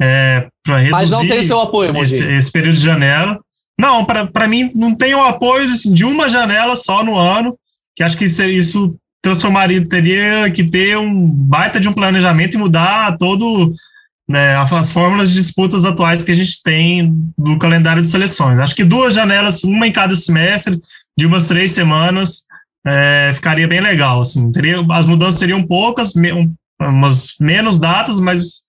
É, 0.00 0.48
Mas 0.90 1.10
não 1.10 1.26
tem 1.26 1.42
seu 1.42 1.60
apoio, 1.60 1.96
esse, 2.02 2.24
esse 2.32 2.50
período 2.50 2.76
de 2.76 2.82
janela. 2.82 3.40
Não, 3.78 4.04
para 4.04 4.46
mim 4.46 4.70
não 4.74 4.94
tem 4.94 5.14
o 5.14 5.24
apoio 5.24 5.68
de 5.68 6.04
uma 6.04 6.28
janela 6.28 6.76
só 6.76 7.02
no 7.02 7.16
ano, 7.16 7.56
que 7.96 8.02
acho 8.02 8.16
que 8.16 8.26
isso, 8.26 8.42
isso 8.42 8.96
transformaria, 9.24 9.84
teria 9.86 10.50
que 10.50 10.62
ter 10.62 10.98
um 10.98 11.26
baita 11.26 11.80
de 11.80 11.88
um 11.88 11.94
planejamento 11.94 12.54
e 12.54 12.58
mudar 12.58 13.16
todo 13.16 13.72
né, 14.28 14.54
as 14.54 14.92
fórmulas 14.92 15.30
de 15.30 15.36
disputas 15.36 15.86
atuais 15.86 16.22
que 16.22 16.30
a 16.30 16.34
gente 16.34 16.62
tem 16.62 17.10
do 17.36 17.58
calendário 17.58 18.02
de 18.02 18.10
seleções. 18.10 18.60
Acho 18.60 18.76
que 18.76 18.84
duas 18.84 19.14
janelas, 19.14 19.64
uma 19.64 19.86
em 19.86 19.92
cada 19.92 20.14
semestre, 20.14 20.78
de 21.16 21.24
umas 21.24 21.48
três 21.48 21.72
semanas, 21.72 22.42
é, 22.86 23.32
ficaria 23.34 23.66
bem 23.66 23.80
legal. 23.80 24.20
Assim, 24.20 24.52
teria, 24.52 24.84
as 24.90 25.06
mudanças 25.06 25.38
seriam 25.38 25.62
poucas, 25.62 26.12
me, 26.12 26.30
umas 26.78 27.34
menos 27.40 27.78
datas, 27.78 28.20
mas 28.20 28.60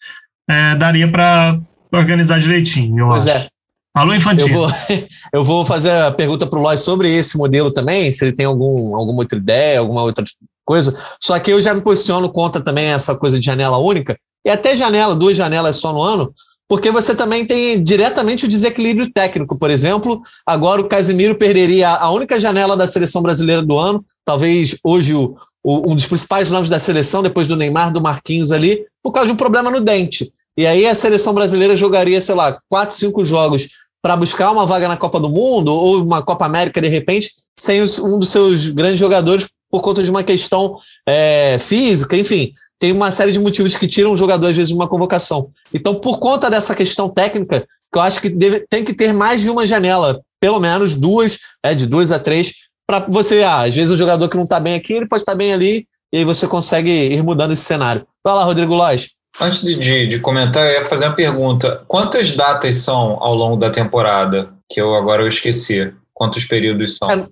é, 0.50 0.76
daria 0.76 1.08
para 1.12 1.60
organizar 1.92 2.40
direitinho, 2.40 3.00
eu 3.00 3.08
pois 3.10 3.28
acho. 3.28 3.46
É. 3.46 3.55
Alô, 3.96 4.14
Infantil. 4.14 4.50
Eu 4.50 4.54
vou, 4.54 4.70
eu 5.32 5.44
vou 5.46 5.66
fazer 5.66 5.90
a 5.92 6.12
pergunta 6.12 6.46
para 6.46 6.60
o 6.60 6.62
Lois 6.62 6.82
sobre 6.82 7.10
esse 7.16 7.38
modelo 7.38 7.72
também, 7.72 8.12
se 8.12 8.26
ele 8.26 8.36
tem 8.36 8.46
algum, 8.46 8.94
alguma 8.94 9.20
outra 9.20 9.38
ideia, 9.38 9.80
alguma 9.80 10.04
outra 10.04 10.26
coisa. 10.66 11.00
Só 11.18 11.40
que 11.40 11.54
eu 11.54 11.62
já 11.62 11.74
me 11.74 11.80
posiciono 11.80 12.30
contra 12.30 12.62
também 12.62 12.88
essa 12.88 13.18
coisa 13.18 13.40
de 13.40 13.46
janela 13.46 13.78
única, 13.78 14.20
e 14.46 14.50
até 14.50 14.76
janela, 14.76 15.16
duas 15.16 15.38
janelas 15.38 15.78
só 15.78 15.94
no 15.94 16.02
ano, 16.02 16.34
porque 16.68 16.92
você 16.92 17.16
também 17.16 17.46
tem 17.46 17.82
diretamente 17.82 18.44
o 18.44 18.50
desequilíbrio 18.50 19.14
técnico. 19.14 19.58
Por 19.58 19.72
exemplo, 19.72 20.22
agora 20.46 20.82
o 20.82 20.90
Casimiro 20.90 21.38
perderia 21.38 21.92
a 21.92 22.12
única 22.12 22.38
janela 22.38 22.76
da 22.76 22.90
seleção 22.90 23.22
brasileira 23.22 23.62
do 23.62 23.80
ano, 23.80 24.04
talvez 24.26 24.78
hoje 24.84 25.14
o, 25.14 25.38
o, 25.64 25.90
um 25.90 25.96
dos 25.96 26.06
principais 26.06 26.52
nomes 26.52 26.70
da 26.70 26.80
seleção, 26.80 27.24
depois 27.24 27.48
do 27.48 27.56
Neymar, 27.56 27.94
do 27.94 28.02
Marquinhos 28.02 28.52
ali, 28.52 28.86
por 29.02 29.14
causa 29.14 29.28
de 29.28 29.34
um 29.34 29.38
problema 29.38 29.72
no 29.72 29.80
dente. 29.80 30.34
E 30.58 30.66
aí 30.66 30.86
a 30.86 30.96
seleção 30.96 31.34
brasileira 31.34 31.76
jogaria, 31.76 32.22
sei 32.22 32.36
lá, 32.36 32.58
quatro, 32.70 32.96
cinco 32.96 33.24
jogos 33.24 33.68
para 34.06 34.16
buscar 34.16 34.52
uma 34.52 34.68
vaga 34.68 34.88
na 34.88 34.96
Copa 34.96 35.20
do 35.20 35.28
Mundo 35.28 35.74
ou 35.74 36.04
uma 36.04 36.22
Copa 36.22 36.46
América 36.46 36.80
de 36.80 36.88
repente, 36.88 37.32
sem 37.58 37.82
os, 37.82 37.98
um 37.98 38.20
dos 38.20 38.30
seus 38.30 38.70
grandes 38.70 39.00
jogadores 39.00 39.50
por 39.68 39.82
conta 39.82 40.04
de 40.04 40.12
uma 40.12 40.24
questão 40.24 40.78
é, 41.10 41.58
física, 41.60 42.16
enfim, 42.16 42.54
tem 42.78 42.92
uma 42.92 43.10
série 43.10 43.32
de 43.32 43.40
motivos 43.40 43.76
que 43.76 43.88
tiram 43.88 44.14
o 44.14 44.16
jogador 44.16 44.46
às 44.46 44.56
vezes 44.56 44.70
de 44.70 44.76
uma 44.76 44.88
convocação. 44.88 45.50
Então, 45.74 45.96
por 45.96 46.20
conta 46.20 46.52
dessa 46.52 46.76
questão 46.76 47.10
técnica, 47.10 47.62
que 47.92 47.98
eu 47.98 48.02
acho 48.04 48.22
que 48.22 48.30
deve, 48.30 48.64
tem 48.70 48.84
que 48.84 48.94
ter 48.94 49.12
mais 49.12 49.42
de 49.42 49.50
uma 49.50 49.66
janela, 49.66 50.22
pelo 50.40 50.60
menos 50.60 50.96
duas, 50.96 51.40
é, 51.64 51.74
de 51.74 51.88
duas 51.88 52.12
a 52.12 52.20
três, 52.20 52.54
para 52.86 53.00
você, 53.10 53.42
ah, 53.42 53.64
às 53.64 53.74
vezes 53.74 53.90
o 53.90 53.98
jogador 53.98 54.30
que 54.30 54.38
não 54.38 54.44
está 54.44 54.60
bem 54.60 54.76
aqui, 54.76 54.94
ele 54.94 55.08
pode 55.08 55.24
estar 55.24 55.32
tá 55.32 55.38
bem 55.40 55.52
ali, 55.52 55.88
e 56.14 56.18
aí 56.20 56.24
você 56.24 56.48
consegue 56.48 56.92
ir 56.92 57.24
mudando 57.24 57.54
esse 57.54 57.64
cenário. 57.64 58.06
Vai 58.24 58.36
lá, 58.36 58.44
Rodrigo 58.44 58.76
Lois. 58.76 59.15
Antes 59.40 59.64
de, 59.64 59.76
de, 59.76 60.08
de, 60.08 60.20
comentar, 60.20 60.66
eu 60.66 60.80
ia 60.80 60.86
fazer 60.86 61.06
uma 61.06 61.16
pergunta. 61.16 61.84
Quantas 61.88 62.34
datas 62.34 62.76
são 62.76 63.18
ao 63.22 63.36
longo 63.36 63.58
da 63.58 63.70
temporada? 63.70 64.54
Que 64.70 64.80
eu 64.80 64.96
agora 64.96 65.22
eu 65.22 65.28
esqueci. 65.28 65.94
Quantos 66.14 66.46
períodos 66.46 66.98
são? 66.98 67.12
É, 67.12 67.28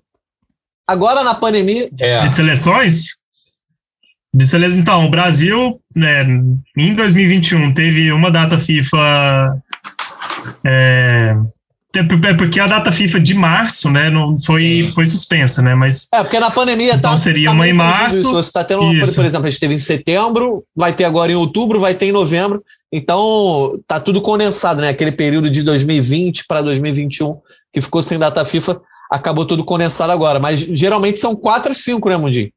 agora 0.87 1.23
na 1.23 1.33
pandemia. 1.33 1.89
É. 1.99 2.17
De 2.17 2.29
seleções? 2.29 3.15
De 4.33 4.45
seleção. 4.45 4.79
Então, 4.79 5.05
o 5.05 5.09
Brasil, 5.09 5.79
né, 5.95 6.23
em 6.77 6.93
2021, 6.93 7.73
teve 7.73 8.11
uma 8.11 8.29
data 8.29 8.59
FIFA. 8.59 9.61
É, 10.65 11.37
é 11.95 12.33
porque 12.33 12.59
a 12.59 12.65
data 12.65 12.91
FIFA 12.91 13.19
de 13.19 13.35
março, 13.35 13.89
né, 13.89 14.09
não 14.09 14.39
foi, 14.39 14.89
foi 14.95 15.05
suspensa, 15.05 15.61
né, 15.61 15.75
mas... 15.75 16.07
É, 16.11 16.23
porque 16.23 16.39
na 16.39 16.49
pandemia 16.49 16.95
então 16.95 17.11
tá... 17.11 17.17
seria 17.17 17.49
tá 17.49 17.53
uma 17.53 17.67
em 17.67 17.73
março... 17.73 18.17
Isso. 18.17 18.31
Você 18.31 18.51
tá 18.51 18.63
tendo, 18.63 18.81
uma, 18.81 19.07
por 19.07 19.23
exemplo, 19.23 19.47
a 19.47 19.49
gente 19.49 19.59
teve 19.59 19.75
em 19.75 19.79
setembro, 19.79 20.63
vai 20.75 20.91
ter 20.91 21.03
agora 21.03 21.31
em 21.31 21.35
outubro, 21.35 21.79
vai 21.79 21.93
ter 21.93 22.07
em 22.07 22.11
novembro, 22.11 22.63
então 22.91 23.79
tá 23.87 23.99
tudo 23.99 24.21
condensado, 24.21 24.81
né, 24.81 24.89
aquele 24.89 25.11
período 25.11 25.51
de 25.51 25.61
2020 25.61 26.45
para 26.47 26.61
2021 26.61 27.39
que 27.71 27.81
ficou 27.81 28.01
sem 28.01 28.17
data 28.17 28.43
FIFA, 28.43 28.81
acabou 29.11 29.45
tudo 29.45 29.63
condensado 29.63 30.11
agora, 30.11 30.39
mas 30.39 30.61
geralmente 30.61 31.19
são 31.19 31.35
quatro 31.35 31.75
cinco, 31.75 32.09
né, 32.09 32.17
Mundinho? 32.17 32.51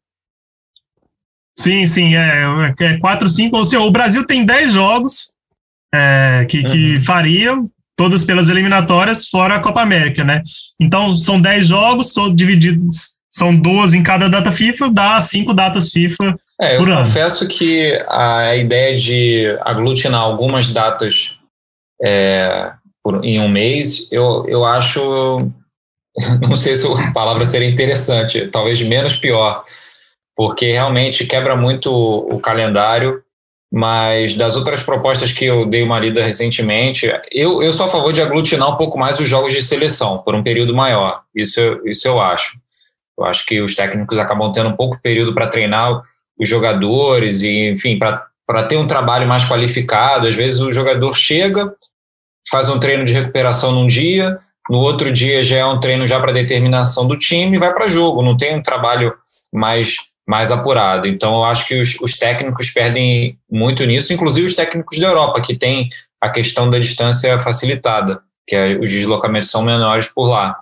Sim, 1.55 1.87
sim, 1.87 2.15
é, 2.15 2.45
é 2.81 2.99
quatro, 2.99 3.29
cinco, 3.29 3.57
ou 3.57 3.65
seja, 3.65 3.81
o 3.81 3.91
Brasil 3.91 4.27
tem 4.27 4.45
dez 4.45 4.73
jogos 4.73 5.33
é, 5.95 6.47
que, 6.49 6.63
que 6.63 6.95
uhum. 6.97 7.03
fariam 7.03 7.71
todas 7.97 8.25
pelas 8.25 8.49
eliminatórias, 8.49 9.29
fora 9.29 9.57
a 9.57 9.61
Copa 9.61 9.81
América, 9.81 10.23
né? 10.23 10.43
Então, 10.81 11.15
são 11.15 11.41
10 11.41 11.69
jogos, 11.69 12.13
todos 12.13 12.37
divididos, 12.37 13.17
são 13.31 13.55
duas 13.57 13.95
em 13.95 14.03
cada 14.03 14.29
data 14.29 14.53
FIFA, 14.53 14.91
dá 14.91 15.21
cinco 15.21 15.55
datas 15.55 15.91
FIFA 15.91 16.39
é, 16.61 16.77
eu 16.77 16.87
confesso 16.87 17.47
que 17.47 17.99
a 18.09 18.57
ideia 18.57 18.97
de 18.97 19.59
aglutinar 19.61 20.21
algumas 20.21 20.71
datas 20.71 21.37
é, 22.03 22.73
por, 23.03 23.23
em 23.23 23.39
um 23.39 23.49
mês, 23.49 24.09
eu, 24.11 24.45
eu 24.49 24.65
acho, 24.65 25.51
não 26.41 26.57
sei 26.57 26.75
se 26.75 26.87
a 26.87 27.13
palavra 27.13 27.45
seria 27.45 27.69
interessante, 27.69 28.49
talvez 28.49 28.81
menos 28.83 29.17
pior, 29.17 29.65
porque 30.35 30.73
realmente 30.73 31.27
quebra 31.27 31.57
muito 31.57 31.93
o, 31.93 32.37
o 32.37 32.41
calendário 32.41 33.23
mas 33.73 34.35
das 34.35 34.57
outras 34.57 34.83
propostas 34.83 35.33
que 35.33 35.45
eu 35.45 35.67
dei 35.67 35.83
uma 35.83 35.99
lida 35.99 36.23
recentemente, 36.23 37.07
eu, 37.31 37.63
eu 37.63 37.73
sou 37.73 37.87
a 37.87 37.89
favor 37.89 38.13
de 38.13 38.23
aglutinar 38.23 38.71
um 38.71 38.77
pouco 38.77 38.99
mais 38.99 39.19
os 39.19 39.29
jogos 39.29 39.53
de 39.53 39.63
seleção 39.63 40.19
por 40.19 40.35
um 40.35 40.43
período 40.43 40.75
maior. 40.75 41.23
Isso, 41.35 41.61
isso 41.85 42.07
eu 42.07 42.21
acho. 42.21 42.59
Eu 43.19 43.25
acho 43.25 43.45
que 43.47 43.61
os 43.61 43.75
técnicos 43.75 44.19
acabam 44.19 44.53
tendo 44.53 44.69
um 44.69 44.77
pouco 44.77 44.97
de 44.97 45.03
período 45.03 45.35
para 45.35 45.47
treinar 45.47 46.03
os 46.39 46.49
jogadores 46.49 47.43
e, 47.43 47.71
enfim, 47.71 47.99
para 47.99 48.63
ter 48.65 48.77
um 48.77 48.87
trabalho 48.87 49.27
mais 49.27 49.45
qualificado. 49.45 50.27
Às 50.27 50.35
vezes 50.35 50.61
o 50.61 50.71
jogador 50.73 51.15
chega, 51.15 51.73
faz 52.51 52.69
um 52.69 52.79
treino 52.79 53.05
de 53.05 53.13
recuperação 53.13 53.73
num 53.73 53.87
dia, 53.87 54.39
no 54.69 54.79
outro 54.79 55.13
dia 55.13 55.43
já 55.43 55.59
é 55.59 55.65
um 55.65 55.79
treino 55.79 56.07
já 56.07 56.21
para 56.21 56.33
determinação 56.33 57.07
do 57.07 57.17
time 57.17 57.59
vai 57.59 57.73
para 57.73 57.89
jogo. 57.89 58.23
Não 58.23 58.37
tem 58.37 58.57
um 58.57 58.63
trabalho 58.63 59.15
mais 59.53 59.97
mais 60.27 60.51
apurado. 60.51 61.07
Então, 61.07 61.35
eu 61.35 61.45
acho 61.45 61.69
que 61.69 61.81
os, 61.81 62.01
os, 62.01 62.19
técnicos 62.19 62.71
perdem 62.71 63.39
muito 63.51 63.85
nisso, 63.85 64.13
inclusive 64.13 64.47
os 64.47 64.55
técnicos 64.55 64.99
da 64.99 65.07
Europa, 65.07 65.41
que 65.41 65.55
tem 65.55 65.89
a 66.21 66.29
questão 66.29 66.69
da 66.69 66.79
distância 66.79 67.39
facilitada, 67.39 68.21
que 68.47 68.57
é, 68.57 68.77
os 68.77 68.91
deslocamentos 68.91 69.51
são 69.51 69.63
menores 69.63 70.09
por 70.09 70.29
lá. 70.29 70.59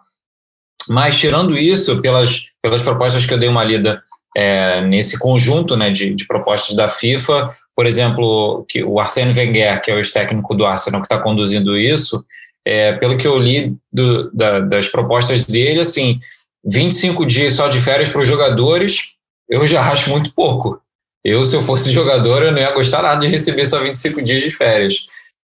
Mas, 0.89 1.19
tirando 1.19 1.57
isso, 1.57 2.03
pelas, 2.03 2.47
pelas 2.63 2.83
propostas 2.83 3.25
que 3.25 3.33
eu 3.33 3.39
dei 3.39 3.49
uma 3.49 3.65
lida 3.65 4.03
é, 4.37 4.83
nesse 4.83 5.19
conjunto 5.19 5.77
né, 5.77 5.91
de, 5.91 6.15
de, 6.15 6.27
propostas 6.27 6.77
da 6.77 6.89
FIFA, 6.89 7.51
por 7.75 7.87
exemplo, 7.87 8.67
que 8.69 8.85
o 8.85 9.01
Arsene 9.01 9.33
Wenger, 9.33 9.81
que 9.81 9.91
é 9.91 9.95
o 9.95 9.99
ex-técnico 9.99 10.55
do 10.55 10.67
Arsenal 10.67 11.01
que 11.01 11.07
está 11.07 11.19
conduzindo 11.19 11.77
isso, 11.77 12.25
é, 12.67 12.93
pelo 12.95 13.17
que 13.17 13.27
eu 13.27 13.39
li 13.39 13.75
do, 13.93 14.31
da, 14.33 14.61
das 14.61 14.89
propostas 14.89 15.43
dele, 15.45 15.81
assim, 15.81 16.19
25 16.65 17.25
dias 17.25 17.55
só 17.55 17.69
de 17.69 17.81
férias 17.81 18.09
para 18.09 18.23
os 18.23 18.29
jogadores, 18.29 19.14
eu 19.49 19.67
já 19.67 19.83
acho 19.91 20.11
muito 20.11 20.33
pouco. 20.33 20.81
Eu, 21.25 21.45
se 21.45 21.57
eu 21.57 21.63
fosse 21.63 21.91
jogador, 21.91 22.43
eu 22.43 22.53
não 22.53 22.59
ia 22.59 22.73
gostar 22.73 23.03
nada 23.03 23.21
de 23.21 23.29
receber 23.29 23.65
só 23.67 23.83
25 23.83 24.21
dias 24.23 24.43
de 24.43 24.51
férias. 24.51 25.07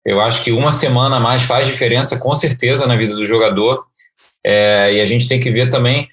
Eu 0.04 0.20
acho 0.20 0.42
que 0.42 0.52
uma 0.52 0.70
semana 0.70 1.16
a 1.16 1.20
mais 1.20 1.42
faz 1.42 1.66
diferença, 1.66 2.18
com 2.18 2.34
certeza, 2.34 2.86
na 2.86 2.96
vida 2.96 3.14
do 3.14 3.24
jogador. 3.24 3.86
É, 4.44 4.94
e 4.94 5.00
a 5.00 5.06
gente 5.06 5.28
tem 5.28 5.40
que 5.40 5.50
ver 5.50 5.68
também 5.68 6.08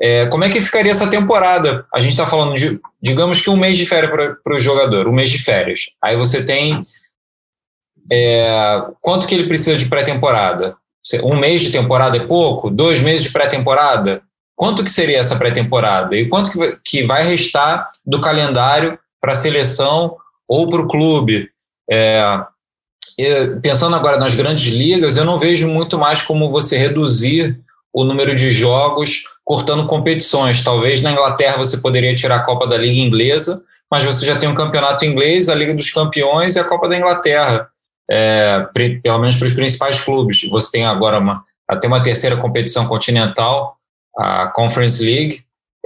é, 0.00 0.26
como 0.26 0.44
é 0.44 0.48
que 0.48 0.60
ficaria 0.60 0.92
essa 0.92 1.10
temporada. 1.10 1.86
A 1.92 2.00
gente 2.00 2.12
está 2.12 2.26
falando 2.26 2.54
de, 2.54 2.80
digamos 3.02 3.40
que 3.40 3.50
um 3.50 3.56
mês 3.56 3.76
de 3.76 3.84
férias 3.84 4.10
para 4.42 4.54
o 4.54 4.58
jogador, 4.58 5.06
um 5.06 5.12
mês 5.12 5.30
de 5.30 5.38
férias. 5.38 5.90
Aí 6.02 6.16
você 6.16 6.44
tem. 6.44 6.82
É, 8.10 8.82
quanto 9.00 9.26
que 9.26 9.34
ele 9.34 9.46
precisa 9.46 9.76
de 9.76 9.86
pré-temporada? 9.86 10.76
Um 11.22 11.36
mês 11.36 11.62
de 11.62 11.70
temporada 11.70 12.16
é 12.16 12.26
pouco? 12.26 12.70
Dois 12.70 13.00
meses 13.00 13.24
de 13.24 13.30
pré-temporada? 13.30 14.22
Quanto 14.60 14.84
que 14.84 14.90
seria 14.90 15.16
essa 15.16 15.36
pré-temporada 15.36 16.14
e 16.14 16.28
quanto 16.28 16.50
que 16.84 17.02
vai 17.02 17.22
restar 17.24 17.90
do 18.04 18.20
calendário 18.20 18.98
para 19.18 19.32
a 19.32 19.34
seleção 19.34 20.18
ou 20.46 20.68
para 20.68 20.82
o 20.82 20.86
clube. 20.86 21.48
É, 21.90 22.44
pensando 23.62 23.96
agora 23.96 24.18
nas 24.18 24.34
grandes 24.34 24.70
ligas, 24.70 25.16
eu 25.16 25.24
não 25.24 25.38
vejo 25.38 25.66
muito 25.66 25.98
mais 25.98 26.20
como 26.20 26.50
você 26.50 26.76
reduzir 26.76 27.58
o 27.90 28.04
número 28.04 28.34
de 28.34 28.50
jogos 28.50 29.22
cortando 29.42 29.86
competições. 29.86 30.62
Talvez 30.62 31.00
na 31.00 31.12
Inglaterra 31.12 31.56
você 31.56 31.78
poderia 31.78 32.14
tirar 32.14 32.36
a 32.36 32.44
Copa 32.44 32.66
da 32.66 32.76
Liga 32.76 33.00
Inglesa, 33.00 33.64
mas 33.90 34.04
você 34.04 34.26
já 34.26 34.36
tem 34.36 34.46
um 34.46 34.54
campeonato 34.54 35.06
inglês, 35.06 35.48
a 35.48 35.54
Liga 35.54 35.72
dos 35.72 35.90
Campeões 35.90 36.56
e 36.56 36.58
a 36.58 36.64
Copa 36.64 36.86
da 36.86 36.98
Inglaterra, 36.98 37.66
é, 38.10 38.66
pelo 39.02 39.20
menos 39.20 39.36
para 39.36 39.46
os 39.46 39.54
principais 39.54 40.00
clubes. 40.00 40.46
Você 40.50 40.70
tem 40.70 40.84
agora 40.84 41.18
uma, 41.18 41.42
até 41.66 41.88
uma 41.88 42.02
terceira 42.02 42.36
competição 42.36 42.86
continental 42.86 43.79
a 44.20 44.48
Conference 44.48 45.02
League, 45.02 45.40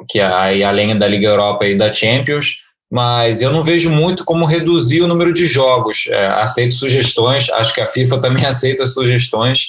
que 0.08 0.18
é 0.18 0.26
aí 0.26 0.64
além 0.64 0.98
da 0.98 1.06
Liga 1.06 1.28
Europa 1.28 1.64
e 1.66 1.76
da 1.76 1.92
Champions, 1.92 2.64
mas 2.90 3.40
eu 3.40 3.52
não 3.52 3.62
vejo 3.62 3.90
muito 3.90 4.24
como 4.24 4.44
reduzir 4.44 5.02
o 5.02 5.06
número 5.06 5.32
de 5.32 5.46
jogos. 5.46 6.06
É, 6.08 6.26
aceito 6.26 6.74
sugestões, 6.74 7.48
acho 7.50 7.72
que 7.72 7.80
a 7.80 7.86
FIFA 7.86 8.18
também 8.20 8.44
aceita 8.44 8.86
sugestões 8.86 9.68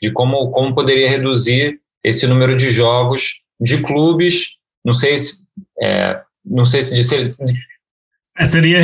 de 0.00 0.10
como, 0.10 0.50
como 0.50 0.74
poderia 0.74 1.08
reduzir 1.08 1.80
esse 2.04 2.26
número 2.26 2.54
de 2.54 2.70
jogos 2.70 3.40
de 3.60 3.80
clubes. 3.82 4.56
Não 4.84 4.92
sei 4.92 5.16
se. 5.16 5.42
É, 5.80 6.20
não 6.44 6.64
sei 6.64 6.82
se 6.82 6.94
de 6.94 7.04
ser, 7.04 7.32
é, 8.36 8.44
seria, 8.44 8.80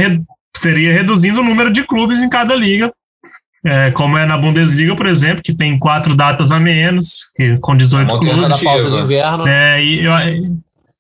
seria 0.57 0.93
reduzindo 0.93 1.41
o 1.41 1.45
número 1.45 1.73
de 1.73 1.85
clubes 1.87 2.21
em 2.21 2.29
cada 2.29 2.55
liga 2.55 2.93
é, 3.65 3.91
como 3.91 4.17
é 4.17 4.25
na 4.25 4.39
Bundesliga, 4.39 4.95
por 4.95 5.07
exemplo, 5.07 5.43
que 5.43 5.55
tem 5.55 5.79
quatro 5.79 6.15
datas 6.15 6.53
a 6.53 6.61
menos, 6.61 7.31
que, 7.35 7.59
com 7.59 7.77
18 7.77 8.09
clubes. 8.09 8.37
da 8.37 8.59
pausa 8.59 8.91
de 8.91 8.97
inverno. 8.99 9.49
É, 9.49 9.83
e, 9.83 10.05
eu, 10.05 10.13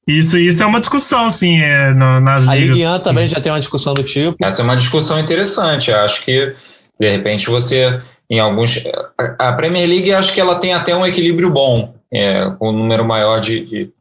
isso, 0.06 0.38
isso 0.38 0.62
é 0.62 0.66
uma 0.66 0.80
discussão, 0.80 1.30
sim, 1.30 1.60
é, 1.60 1.92
nas 1.92 2.48
a 2.48 2.54
ligas. 2.54 2.70
A 2.70 2.92
Liga 2.92 3.04
também 3.04 3.28
já 3.28 3.40
tem 3.40 3.52
uma 3.52 3.60
discussão 3.60 3.92
do 3.94 4.02
tipo. 4.02 4.36
Essa 4.42 4.62
é 4.62 4.64
uma 4.64 4.76
discussão 4.76 5.20
interessante. 5.20 5.92
Acho 5.92 6.24
que, 6.24 6.54
de 6.98 7.10
repente, 7.10 7.48
você, 7.48 7.98
em 8.28 8.40
alguns... 8.40 8.82
A 9.38 9.52
Premier 9.52 9.86
League, 9.86 10.12
acho 10.12 10.32
que 10.32 10.40
ela 10.40 10.54
tem 10.56 10.72
até 10.72 10.96
um 10.96 11.06
equilíbrio 11.06 11.50
bom, 11.50 11.94
é, 12.12 12.50
com 12.58 12.70
um 12.70 12.72
número 12.72 13.04
maior 13.04 13.38
de, 13.38 13.92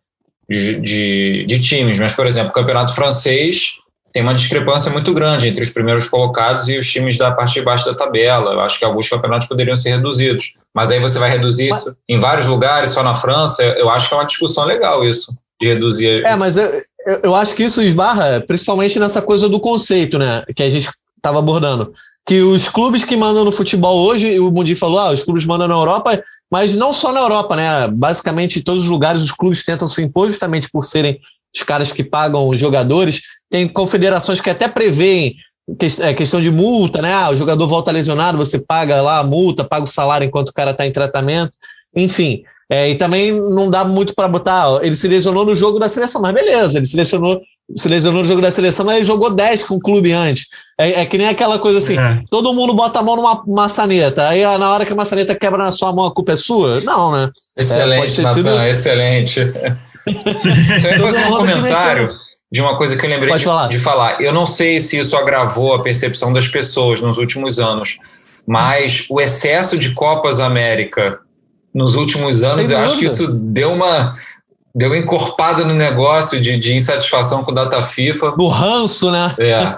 de, 0.50 0.82
de, 0.82 1.46
de 1.46 1.60
times. 1.60 2.00
Mas, 2.00 2.14
por 2.14 2.26
exemplo, 2.26 2.50
o 2.52 2.54
campeonato 2.54 2.96
francês 2.96 3.74
tem 4.12 4.24
uma 4.24 4.34
discrepância 4.34 4.92
muito 4.92 5.14
grande 5.14 5.48
entre 5.48 5.64
os 5.64 5.70
primeiros 5.70 6.08
colocados 6.08 6.68
e 6.68 6.78
os 6.78 6.90
times 6.90 7.18
da 7.18 7.32
parte 7.32 7.56
de 7.56 7.62
baixo 7.62 7.86
da 7.86 7.94
tabela. 7.94 8.54
Eu 8.54 8.60
acho 8.62 8.80
que 8.80 8.86
alguns 8.86 9.08
campeonatos 9.08 9.48
poderiam 9.48 9.76
ser 9.76 9.92
reduzidos. 9.92 10.54
Mas 10.74 10.92
aí 10.92 11.00
você 11.00 11.20
vai 11.20 11.30
reduzir 11.30 11.70
isso 11.70 11.96
em 12.08 12.20
vários 12.20 12.48
lugares, 12.48 12.92
só 12.92 13.04
na 13.04 13.14
França. 13.14 13.64
Eu 13.64 13.90
acho 13.90 14.08
que 14.08 14.14
é 14.14 14.18
uma 14.18 14.26
discussão 14.26 14.66
legal 14.66 15.04
isso, 15.04 15.36
de 15.62 15.68
reduzir. 15.68 16.26
É, 16.26 16.36
mas 16.36 16.58
eu, 16.58 16.84
eu 17.24 17.36
acho 17.36 17.54
que 17.56 17.64
isso 17.64 17.82
esbarra 17.82 18.44
principalmente 18.46 19.00
nessa 19.00 19.22
coisa 19.22 19.48
do 19.48 19.60
conceito, 19.60 20.18
né? 20.18 20.44
Que 20.56 20.64
a 20.64 20.70
gente 20.70 20.90
estava 21.16 21.40
abordando. 21.40 21.94
Que 22.26 22.42
os 22.42 22.68
clubes 22.68 23.06
que 23.06 23.16
mandam 23.16 23.46
no 23.46 23.52
futebol 23.52 24.06
hoje, 24.06 24.40
o 24.40 24.52
Mundi 24.52 24.76
falou, 24.76 25.00
ah, 25.00 25.12
os 25.12 25.24
clubes 25.24 25.46
mandam 25.46 25.68
na 25.68 25.76
Europa, 25.76 26.22
mas 26.52 26.76
não 26.76 26.92
só 26.92 27.12
na 27.12 27.22
Europa, 27.22 27.56
né? 27.56 27.88
Basicamente, 27.88 28.60
em 28.60 28.62
todos 28.62 28.84
os 28.84 28.90
lugares 28.90 29.22
os 29.22 29.32
clubes 29.32 29.64
tentam 29.64 29.88
se 29.88 30.02
impor 30.02 30.28
justamente 30.28 30.70
por 30.70 30.84
serem 30.84 31.20
os 31.56 31.64
caras 31.64 31.92
que 31.92 32.04
pagam 32.04 32.48
os 32.48 32.60
jogadores. 32.60 33.22
Tem 33.50 33.68
confederações 33.68 34.42
que 34.42 34.50
até 34.50 34.68
prevêem 34.68 35.36
é, 36.02 36.14
questão 36.14 36.40
de 36.40 36.50
multa, 36.50 37.02
né? 37.02 37.14
Ah, 37.14 37.30
o 37.30 37.36
jogador 37.36 37.68
volta 37.68 37.92
lesionado, 37.92 38.38
você 38.38 38.60
paga 38.60 39.02
lá 39.02 39.20
a 39.20 39.24
multa, 39.24 39.66
paga 39.66 39.84
o 39.84 39.88
salário 39.88 40.26
enquanto 40.26 40.50
o 40.50 40.54
cara 40.54 40.72
está 40.72 40.86
em 40.86 40.92
tratamento. 40.92 41.52
Enfim, 41.96 42.44
é, 42.70 42.90
e 42.90 42.96
também 42.96 43.32
não 43.32 43.70
dá 43.70 43.84
muito 43.84 44.14
para 44.16 44.28
botar. 44.28 44.70
Ó, 44.70 44.82
ele 44.82 44.96
se 44.96 45.08
lesionou 45.08 45.46
no 45.46 45.56
jogo 45.56 45.80
da 45.80 45.90
seleção, 45.90 46.22
mas 46.22 46.34
beleza, 46.34 46.78
ele 46.78 46.86
se 46.86 46.96
lesionou, 46.96 47.42
se 47.76 47.88
lesionou 47.90 48.22
no 48.22 48.28
jogo 48.28 48.42
da 48.42 48.52
seleção, 48.52 48.86
mas 48.86 48.98
ele 48.98 49.06
jogou 49.06 49.30
10 49.30 49.64
com 49.64 49.76
o 49.76 49.80
clube 49.80 50.12
antes. 50.14 50.46
É, 50.78 51.02
é 51.02 51.06
que 51.06 51.18
nem 51.18 51.28
aquela 51.28 51.60
coisa 51.60 51.80
assim: 51.80 51.98
é. 51.98 52.24
todo 52.30 52.54
mundo 52.54 52.74
bota 52.74 53.00
a 53.00 53.04
mão 53.04 53.16
numa 53.18 53.44
maçaneta, 53.48 54.28
aí 54.28 54.44
na 54.58 54.72
hora 54.72 54.86
que 54.86 54.94
a 54.94 54.96
maçaneta 54.96 55.36
quebra 55.36 55.64
na 55.64 55.72
sua 55.72 55.92
mão, 55.92 56.06
a 56.06 56.14
culpa 56.14 56.34
é 56.34 56.36
sua? 56.36 56.80
Não, 56.82 57.12
né? 57.12 57.30
Excelente, 57.58 58.20
é, 58.20 58.24
Natan, 58.24 58.36
sido... 58.36 58.62
excelente. 58.64 59.40
Você 60.24 60.80
vai 60.80 61.00
fazer 61.00 61.26
um 61.26 61.38
comentário 61.38 62.10
de 62.52 62.62
uma 62.62 62.78
coisa 62.78 62.96
que 62.98 63.06
eu 63.06 63.10
lembrei 63.10 63.36
de 63.38 63.44
falar. 63.44 63.68
de 63.68 63.80
falar. 63.80 64.22
Eu 64.22 64.34
não 64.34 64.46
sei 64.46 64.80
se 64.80 64.98
isso 64.98 65.16
agravou 65.18 65.76
a 65.76 65.84
percepção 65.84 66.32
das 66.32 66.48
pessoas 66.48 67.02
nos 67.02 67.18
últimos 67.18 67.60
anos, 67.60 67.98
mas 68.46 69.06
o 69.10 69.20
excesso 69.20 69.78
de 69.78 69.94
Copas 69.94 70.40
América 70.40 71.20
nos 71.74 71.96
últimos 71.96 72.42
anos, 72.42 72.72
eu 72.72 72.78
acho 72.80 72.98
que 72.98 73.06
isso 73.06 73.28
deu 73.32 73.74
uma 73.74 74.14
deu 74.74 74.90
uma 74.90 74.98
encorpada 74.98 75.66
no 75.66 75.74
negócio 75.74 76.40
de, 76.40 76.58
de 76.58 76.76
insatisfação 76.76 77.44
com 77.44 77.52
data 77.52 77.82
FIFA. 77.82 78.36
No 78.38 78.48
ranço, 78.48 79.10
né? 79.10 79.36
É. 79.40 79.76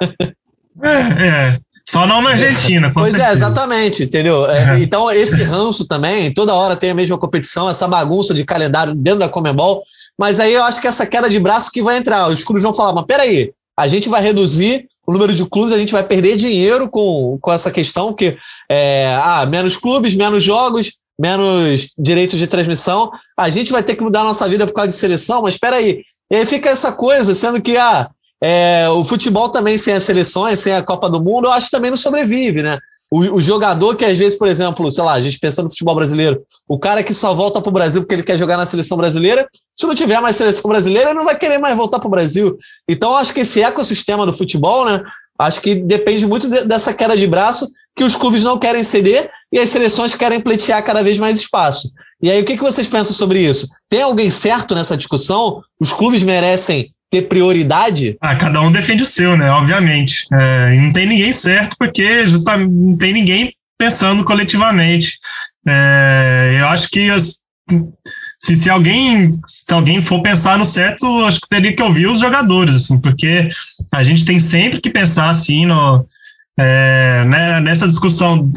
é, 0.84 1.28
é. 1.28 1.60
Só 1.90 2.06
não 2.06 2.22
na 2.22 2.32
Argentina, 2.32 2.92
Pois 2.94 3.08
é, 3.08 3.18
certeza. 3.18 3.30
é, 3.30 3.34
exatamente, 3.34 4.04
entendeu? 4.04 4.48
É, 4.50 4.76
é. 4.76 4.80
Então, 4.80 5.10
esse 5.10 5.42
ranço 5.42 5.86
também, 5.86 6.32
toda 6.32 6.54
hora 6.54 6.76
tem 6.76 6.92
a 6.92 6.96
mesma 6.96 7.18
competição, 7.18 7.70
essa 7.70 7.88
bagunça 7.88 8.34
de 8.34 8.44
calendário 8.44 8.94
dentro 8.94 9.22
da 9.22 9.30
Comebol, 9.30 9.84
mas 10.20 10.38
aí 10.38 10.54
eu 10.54 10.64
acho 10.64 10.82
que 10.82 10.88
essa 10.88 11.06
queda 11.06 11.30
de 11.30 11.40
braço 11.40 11.72
que 11.72 11.82
vai 11.82 11.98
entrar. 11.98 12.28
Os 12.28 12.44
clubes 12.44 12.62
vão 12.62 12.74
falar, 12.74 12.92
mas 12.92 13.06
peraí, 13.06 13.54
a 13.78 13.88
gente 13.88 14.10
vai 14.10 14.22
reduzir 14.22 14.86
o 15.08 15.14
número 15.14 15.34
de 15.34 15.46
clubes, 15.46 15.74
a 15.74 15.78
gente 15.78 15.94
vai 15.94 16.04
perder 16.04 16.36
dinheiro 16.36 16.90
com, 16.90 17.40
com 17.42 17.54
essa 17.54 17.72
questão, 17.72 18.14
que 18.14 18.38
é, 18.70 19.18
ah, 19.24 19.46
menos 19.46 19.78
clubes, 19.78 20.14
menos 20.14 20.44
jogos, 20.44 20.92
menos 21.18 21.94
direitos 21.98 22.38
de 22.38 22.48
transmissão, 22.48 23.10
a 23.38 23.48
gente 23.48 23.72
vai 23.72 23.82
ter 23.82 23.96
que 23.96 24.04
mudar 24.04 24.22
a 24.22 24.26
nossa 24.26 24.48
vida 24.48 24.68
por 24.68 24.74
causa 24.74 24.90
de 24.90 24.96
seleção, 24.96 25.42
mas 25.42 25.54
espera 25.54 25.78
aí. 25.78 26.04
E 26.30 26.36
aí 26.36 26.46
fica 26.46 26.70
essa 26.70 26.92
coisa, 26.92 27.34
sendo 27.34 27.62
que 27.62 27.78
ah, 27.78 28.10
é, 28.44 28.90
o 28.90 29.06
futebol 29.06 29.48
também 29.48 29.78
sem 29.78 29.94
as 29.94 30.04
seleções, 30.04 30.60
sem 30.60 30.74
a 30.74 30.84
Copa 30.84 31.10
do 31.10 31.24
Mundo, 31.24 31.48
eu 31.48 31.52
acho 31.54 31.68
que 31.68 31.72
também 31.72 31.92
não 31.92 31.98
sobrevive, 31.98 32.62
né? 32.62 32.78
O, 33.12 33.20
o, 33.38 33.42
jogador 33.42 33.96
que 33.96 34.06
às 34.06 34.18
vezes, 34.18 34.38
por 34.38 34.48
exemplo, 34.48 34.90
sei 34.92 35.04
lá, 35.04 35.14
a 35.14 35.22
gente 35.22 35.40
pensando 35.40 35.66
no 35.66 35.72
futebol 35.72 35.96
brasileiro, 35.96 36.44
o 36.68 36.78
cara 36.78 37.02
que 37.04 37.14
só 37.14 37.34
volta 37.34 37.60
para 37.60 37.70
o 37.70 37.74
Brasil 37.74 38.02
porque 38.02 38.14
ele 38.14 38.24
quer 38.24 38.38
jogar 38.38 38.56
na 38.56 38.68
seleção 38.68 38.98
brasileira, 38.98 39.48
se 39.76 39.88
não 39.88 39.96
tiver 39.96 40.22
mais 40.22 40.36
seleção 40.36 40.70
brasileira, 40.70 41.10
ele 41.10 41.18
não 41.18 41.26
vai 41.26 41.38
querer 41.38 41.58
mais 41.58 41.76
voltar 41.76 41.98
para 41.98 42.08
o 42.08 42.12
Brasil. 42.12 42.56
Então, 42.88 43.16
acho 43.16 43.34
que 43.34 43.40
esse 43.40 43.64
ecossistema 43.64 44.26
do 44.26 44.34
futebol, 44.34 44.86
né? 44.86 45.02
Acho 45.40 45.62
que 45.62 45.76
depende 45.76 46.28
muito 46.28 46.48
de, 46.48 46.66
dessa 46.66 46.94
queda 46.94 47.18
de 47.18 47.26
braço 47.26 47.68
que 47.96 48.04
os 48.04 48.16
clubes 48.16 48.44
não 48.44 48.60
querem 48.60 48.84
ceder 48.84 49.32
e 49.52 49.58
as 49.58 49.70
seleções 49.70 50.14
querem 50.14 50.40
pleitear 50.40 50.84
cada 50.86 51.02
vez 51.02 51.18
mais 51.18 51.38
espaço. 51.38 51.92
E 52.22 52.30
aí, 52.30 52.42
o 52.42 52.46
que, 52.46 52.58
que 52.58 52.64
vocês 52.64 52.88
pensam 52.88 53.14
sobre 53.14 53.40
isso? 53.40 53.68
Tem 53.88 54.02
alguém 54.02 54.30
certo 54.30 54.76
nessa 54.76 54.96
discussão? 54.96 55.62
Os 55.80 55.92
clubes 55.92 56.22
merecem 56.22 56.94
ter 57.10 57.24
prioridade? 57.24 58.18
Ah, 58.22 58.36
cada 58.36 58.62
um 58.62 58.72
defende 58.72 59.04
o 59.04 59.06
seu, 59.06 59.36
né? 59.36 59.50
Obviamente. 59.52 60.28
É, 60.32 60.76
não 60.76 60.94
tem 60.94 61.08
ninguém 61.08 61.32
certo, 61.32 61.76
porque 61.78 62.28
justamente 62.28 62.72
não 62.72 62.98
tem 62.98 63.14
ninguém 63.14 63.54
pensando 63.78 64.24
coletivamente. 64.24 65.18
É, 65.68 66.58
eu 66.60 66.68
acho 66.68 66.90
que 66.90 67.10
as, 67.10 67.38
se, 68.38 68.56
se, 68.56 68.70
alguém 68.70 69.40
se 69.48 69.74
alguém 69.74 70.04
for 70.04 70.22
pensar 70.22 70.58
no 70.58 70.66
certo, 70.66 71.06
acho 71.26 71.40
que 71.40 71.50
teria 71.50 71.76
que 71.76 71.84
ouvir 71.84 72.08
os 72.08 72.20
jogadores, 72.20 72.76
assim, 72.76 73.00
porque 73.00 73.50
a 73.92 74.04
gente 74.04 74.26
tem 74.26 74.40
sempre 74.40 74.82
que 74.82 74.90
pensar 74.90 75.30
assim 75.30 75.66
no, 75.66 76.06
é, 76.60 77.24
né, 77.26 77.60
nessa 77.60 77.88
discussão 77.88 78.52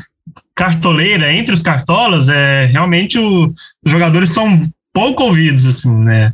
cartoleira 0.55 1.33
entre 1.33 1.55
os 1.55 1.63
cartolas, 1.63 2.29
é, 2.29 2.67
realmente 2.67 3.19
o, 3.19 3.47
os 3.85 3.91
jogadores 3.91 4.31
são 4.31 4.69
pouco 4.93 5.23
ouvidos, 5.25 5.67
assim, 5.67 5.95
né? 5.95 6.33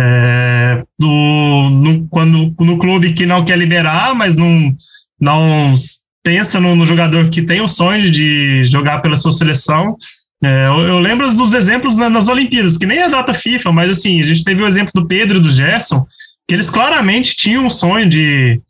É, 0.00 0.84
do, 0.96 1.70
no, 1.70 2.06
quando, 2.08 2.54
no 2.60 2.78
clube 2.78 3.14
que 3.14 3.26
não 3.26 3.44
quer 3.44 3.58
liberar, 3.58 4.14
mas 4.14 4.36
não, 4.36 4.72
não 5.20 5.74
pensa 6.22 6.60
no, 6.60 6.76
no 6.76 6.86
jogador 6.86 7.28
que 7.30 7.42
tem 7.42 7.60
o 7.60 7.66
sonho 7.66 8.08
de 8.08 8.62
jogar 8.64 9.00
pela 9.00 9.16
sua 9.16 9.32
seleção. 9.32 9.96
É, 10.44 10.66
eu, 10.66 10.78
eu, 10.86 10.98
lembro 11.00 11.34
dos 11.34 11.52
exemplos 11.52 11.96
na, 11.96 12.08
nas 12.08 12.28
Olimpíadas, 12.28 12.76
que 12.76 12.86
nem 12.86 13.02
a 13.02 13.08
data 13.08 13.34
FIFA, 13.34 13.72
mas 13.72 13.90
assim, 13.90 14.20
a 14.20 14.24
gente 14.24 14.44
teve 14.44 14.62
o 14.62 14.66
exemplo 14.68 14.92
do 14.94 15.06
Pedro 15.06 15.38
e 15.38 15.42
do 15.42 15.50
Gerson, 15.50 16.06
que 16.46 16.54
eles 16.54 16.70
claramente 16.70 17.34
tinham 17.34 17.66
um 17.66 17.70
sonho 17.70 18.08
de 18.08 18.60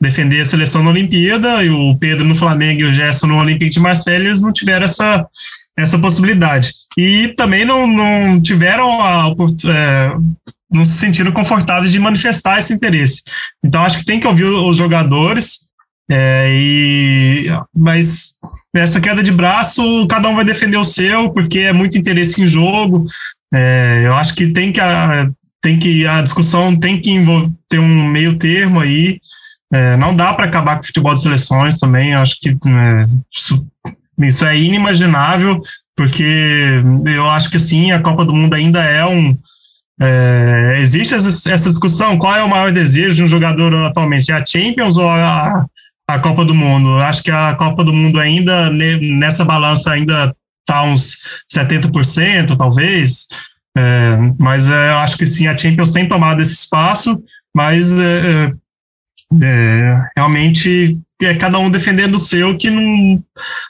defender 0.00 0.42
a 0.42 0.44
seleção 0.44 0.84
na 0.84 0.90
Olimpíada, 0.90 1.64
e 1.64 1.70
o 1.70 1.96
Pedro 1.96 2.24
no 2.24 2.36
Flamengo 2.36 2.82
e 2.82 2.84
o 2.84 2.94
Gerson 2.94 3.26
no 3.26 3.38
Olympique 3.38 3.72
de 3.72 3.80
Marseille, 3.80 4.26
eles 4.26 4.40
não 4.40 4.52
tiveram 4.52 4.84
essa, 4.84 5.26
essa 5.76 5.98
possibilidade. 5.98 6.72
E 6.96 7.28
também 7.36 7.64
não, 7.64 7.86
não 7.86 8.40
tiveram 8.40 9.00
a, 9.00 9.28
é, 9.28 10.12
não 10.70 10.84
se 10.84 10.98
sentiram 10.98 11.32
confortáveis 11.32 11.92
de 11.92 11.98
manifestar 11.98 12.58
esse 12.58 12.72
interesse. 12.72 13.22
Então, 13.64 13.82
acho 13.82 13.98
que 13.98 14.04
tem 14.04 14.18
que 14.18 14.26
ouvir 14.26 14.44
os 14.44 14.76
jogadores, 14.76 15.66
é, 16.10 16.48
e, 16.50 17.46
mas 17.74 18.34
essa 18.74 19.00
queda 19.00 19.22
de 19.22 19.32
braço, 19.32 20.06
cada 20.08 20.28
um 20.28 20.34
vai 20.34 20.44
defender 20.44 20.76
o 20.76 20.84
seu, 20.84 21.30
porque 21.30 21.60
é 21.60 21.72
muito 21.72 21.98
interesse 21.98 22.42
em 22.42 22.46
jogo. 22.46 23.06
É, 23.52 24.02
eu 24.04 24.14
acho 24.14 24.34
que 24.34 24.48
tem 24.48 24.72
que 24.72 24.80
a, 24.80 25.30
tem 25.62 25.78
que 25.78 26.06
a 26.06 26.22
discussão 26.22 26.76
tem 26.76 27.00
que 27.00 27.18
ter 27.68 27.78
um 27.78 28.06
meio 28.06 28.38
termo 28.38 28.80
aí. 28.80 29.18
É, 29.72 29.96
não 29.96 30.14
dá 30.14 30.32
para 30.32 30.46
acabar 30.46 30.76
com 30.76 30.82
o 30.82 30.86
futebol 30.86 31.14
de 31.14 31.22
seleções 31.22 31.78
também. 31.78 32.12
Eu 32.12 32.20
acho 32.20 32.38
que 32.40 32.50
é, 32.50 33.04
isso, 34.18 34.44
é 34.44 34.58
inimaginável, 34.58 35.60
porque 35.94 36.82
eu 37.06 37.26
acho 37.26 37.50
que 37.50 37.58
sim, 37.58 37.92
a 37.92 38.00
Copa 38.00 38.24
do 38.24 38.34
Mundo 38.34 38.54
ainda 38.54 38.82
é 38.82 39.04
um 39.04 39.36
é, 40.00 40.76
existe 40.80 41.14
essa, 41.14 41.70
discussão: 41.70 42.18
qual 42.18 42.36
é 42.36 42.42
o 42.42 42.48
maior 42.48 42.70
desejo 42.70 43.16
de 43.16 43.22
um 43.22 43.28
jogador 43.28 43.74
atualmente? 43.76 44.30
É 44.30 44.34
a 44.34 44.44
Champions 44.44 44.96
ou 44.96 45.08
a, 45.08 45.64
a 46.08 46.18
Copa 46.18 46.44
do 46.44 46.54
Mundo? 46.54 46.96
Acho 46.96 47.22
que 47.22 47.30
a 47.30 47.54
Copa 47.54 47.82
do 47.82 47.94
Mundo 47.94 48.20
ainda, 48.20 48.70
nessa 48.70 49.44
balança, 49.44 49.92
ainda 49.92 50.34
está 50.60 50.82
uns 50.82 51.16
70%, 51.52 52.56
talvez. 52.56 53.26
É, 53.76 54.16
mas 54.38 54.68
é, 54.70 54.90
eu 54.90 54.98
acho 54.98 55.16
que 55.16 55.26
sim, 55.26 55.46
a 55.46 55.56
Champions 55.56 55.90
tem 55.90 56.08
tomado 56.08 56.40
esse 56.40 56.54
espaço, 56.54 57.22
mas 57.54 57.98
é, 57.98 58.46
é, 58.46 59.44
é 59.44 60.08
realmente 60.16 60.98
é 61.22 61.34
cada 61.34 61.58
um 61.58 61.70
defendendo 61.70 62.14
o 62.14 62.18
seu, 62.18 62.56
que 62.58 62.68
não, 62.70 63.22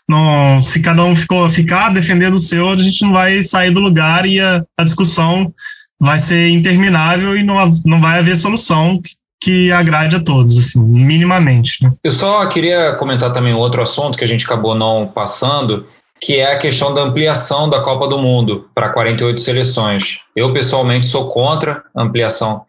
não 0.08 0.62
se 0.62 0.80
cada 0.80 1.04
um 1.04 1.14
ficou, 1.14 1.48
ficar 1.48 1.90
defendendo 1.90 2.34
o 2.34 2.38
seu, 2.38 2.70
a 2.70 2.78
gente 2.78 3.02
não 3.02 3.12
vai 3.12 3.42
sair 3.42 3.70
do 3.70 3.80
lugar 3.80 4.26
e 4.26 4.40
a, 4.40 4.64
a 4.76 4.84
discussão 4.84 5.52
vai 5.98 6.18
ser 6.18 6.48
interminável 6.48 7.36
e 7.36 7.42
não, 7.42 7.74
não 7.84 8.00
vai 8.00 8.18
haver 8.18 8.36
solução 8.36 9.00
que 9.40 9.70
agrade 9.70 10.16
a 10.16 10.20
todos, 10.20 10.58
assim, 10.58 10.82
minimamente. 10.82 11.82
Né? 11.82 11.92
Eu 12.02 12.10
só 12.10 12.46
queria 12.46 12.94
comentar 12.94 13.30
também 13.32 13.54
outro 13.54 13.82
assunto 13.82 14.16
que 14.18 14.24
a 14.24 14.28
gente 14.28 14.44
acabou 14.44 14.74
não 14.74 15.06
passando, 15.06 15.86
que 16.20 16.36
é 16.36 16.52
a 16.52 16.58
questão 16.58 16.92
da 16.92 17.02
ampliação 17.02 17.68
da 17.68 17.80
Copa 17.80 18.08
do 18.08 18.18
Mundo 18.18 18.68
para 18.74 18.88
48 18.88 19.40
seleções. 19.40 20.18
Eu, 20.34 20.52
pessoalmente, 20.52 21.06
sou 21.06 21.28
contra 21.28 21.84
a 21.94 22.02
ampliação 22.02 22.62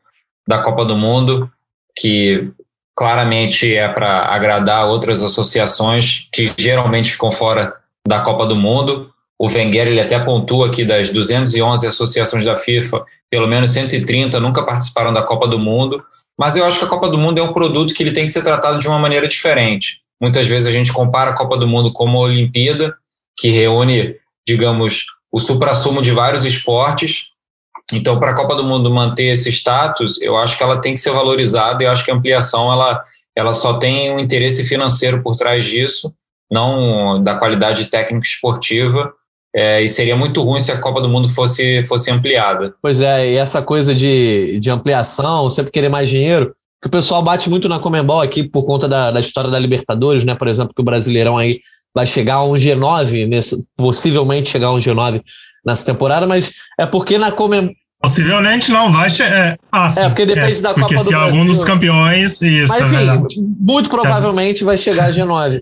da 0.48 0.60
Copa 0.60 0.86
do 0.86 0.96
Mundo, 0.96 1.50
que 1.98 2.52
claramente 2.98 3.76
é 3.76 3.88
para 3.88 4.24
agradar 4.26 4.88
outras 4.88 5.22
associações 5.22 6.28
que 6.34 6.52
geralmente 6.58 7.12
ficam 7.12 7.32
fora 7.32 7.76
da 8.08 8.20
Copa 8.20 8.48
do 8.48 8.56
Mundo. 8.56 9.12
O 9.40 9.46
Wenger 9.46 9.88
ele 9.88 10.02
até 10.02 10.18
pontua 10.18 10.72
que 10.72 10.84
das 10.84 11.12
211 11.12 11.86
associações 11.86 12.44
da 12.44 12.56
FIFA, 12.56 13.06
pelo 13.30 13.48
menos 13.48 13.70
130 13.70 14.40
nunca 14.40 14.66
participaram 14.66 15.14
da 15.14 15.22
Copa 15.22 15.48
do 15.48 15.60
Mundo. 15.60 16.04
Mas 16.40 16.56
eu 16.58 16.66
acho 16.66 16.80
que 16.80 16.86
a 16.86 16.88
Copa 16.88 17.08
do 17.08 17.20
Mundo 17.20 17.38
é 17.38 17.44
um 17.44 17.54
produto 17.54 17.94
que 17.94 18.02
ele 18.02 18.12
tem 18.12 18.26
que 18.26 18.32
ser 18.32 18.44
tratado 18.44 18.80
de 18.80 18.88
uma 18.88 18.98
maneira 18.98 19.28
diferente. 19.28 20.02
Muitas 20.20 20.48
vezes 20.48 20.68
a 20.68 20.72
gente 20.72 20.92
compara 20.92 21.30
a 21.30 21.36
Copa 21.36 21.56
do 21.56 21.68
Mundo 21.68 21.94
com 21.94 22.06
uma 22.06 22.20
Olimpíada, 22.20 22.96
que 23.38 23.50
reúne, 23.50 24.16
digamos, 24.48 25.06
o 25.32 25.40
suprassumo 25.40 26.02
de 26.02 26.12
vários 26.12 26.46
esportes. 26.46 27.28
Então, 27.94 28.20
para 28.20 28.32
a 28.32 28.36
Copa 28.36 28.56
do 28.56 28.64
Mundo 28.64 28.92
manter 28.92 29.28
esse 29.28 29.50
status, 29.50 30.22
eu 30.22 30.38
acho 30.38 30.58
que 30.58 30.64
ela 30.64 30.82
tem 30.82 30.94
que 30.94 31.00
ser 31.00 31.12
valorizada 31.12 31.82
e 31.82 31.88
eu 31.88 31.92
acho 31.92 32.04
que 32.04 32.12
a 32.12 32.16
ampliação 32.16 32.72
ela, 32.72 33.02
ela 33.36 33.54
só 33.54 33.74
tem 33.76 34.12
um 34.12 34.20
interesse 34.20 34.66
financeiro 34.66 35.24
por 35.24 35.36
trás 35.36 35.66
disso, 35.66 36.14
não 36.52 37.24
da 37.24 37.36
qualidade 37.36 37.86
técnica 37.86 38.28
esportiva. 38.28 39.14
É, 39.56 39.82
e 39.82 39.88
seria 39.88 40.16
muito 40.16 40.44
ruim 40.44 40.60
se 40.60 40.72
a 40.72 40.80
Copa 40.80 41.02
do 41.02 41.10
Mundo 41.10 41.30
fosse, 41.30 41.84
fosse 41.88 42.12
ampliada. 42.12 42.76
Pois 42.82 43.02
é, 43.02 43.32
e 43.32 43.36
essa 43.38 43.62
coisa 43.62 43.96
de, 43.96 44.60
de 44.60 44.70
ampliação, 44.70 45.50
sempre 45.50 45.72
querer 45.72 45.90
mais 45.90 46.10
dinheiro, 46.10 46.54
que 46.82 46.88
o 46.88 46.92
pessoal 46.92 47.24
bate 47.24 47.50
muito 47.50 47.68
na 47.68 47.80
Comembol 47.80 48.22
aqui 48.22 48.44
por 48.44 48.66
conta 48.66 48.88
da, 48.88 49.10
da 49.10 49.20
história 49.20 49.50
da 49.50 49.58
Libertadores, 49.58 50.24
né? 50.24 50.36
Por 50.36 50.48
exemplo, 50.48 50.74
que 50.76 50.82
o 50.82 50.86
Brasileirão 50.86 51.38
aí 51.38 51.62
vai 51.96 52.06
chegar 52.06 52.36
a 52.36 52.44
um 52.44 52.52
G9, 52.52 53.28
nesse, 53.28 53.66
possivelmente 53.76 54.52
chegar 54.52 54.68
a 54.68 54.74
um 54.74 54.78
G9 54.78 55.24
nessa 55.68 55.86
temporada, 55.86 56.26
mas 56.26 56.52
é 56.80 56.86
porque 56.86 57.18
na 57.18 57.30
Comembol. 57.30 57.76
Possivelmente 58.00 58.72
não 58.72 58.92
vai. 58.92 59.10
É, 59.10 59.58
ah, 59.72 59.88
é, 59.98 60.08
porque 60.08 60.26
depende 60.26 60.60
é, 60.60 60.62
da 60.62 60.74
Copa 60.74 60.96
do 60.96 61.04
se 61.04 61.14
algum 61.14 61.46
dos 61.46 61.64
campeões. 61.64 62.42
Isso, 62.42 62.74
mas 62.74 62.94
é 62.94 63.16
enfim, 63.16 63.56
muito 63.60 63.90
provavelmente 63.90 64.64
vai 64.64 64.78
chegar 64.78 65.06
a 65.06 65.10
G9. 65.10 65.62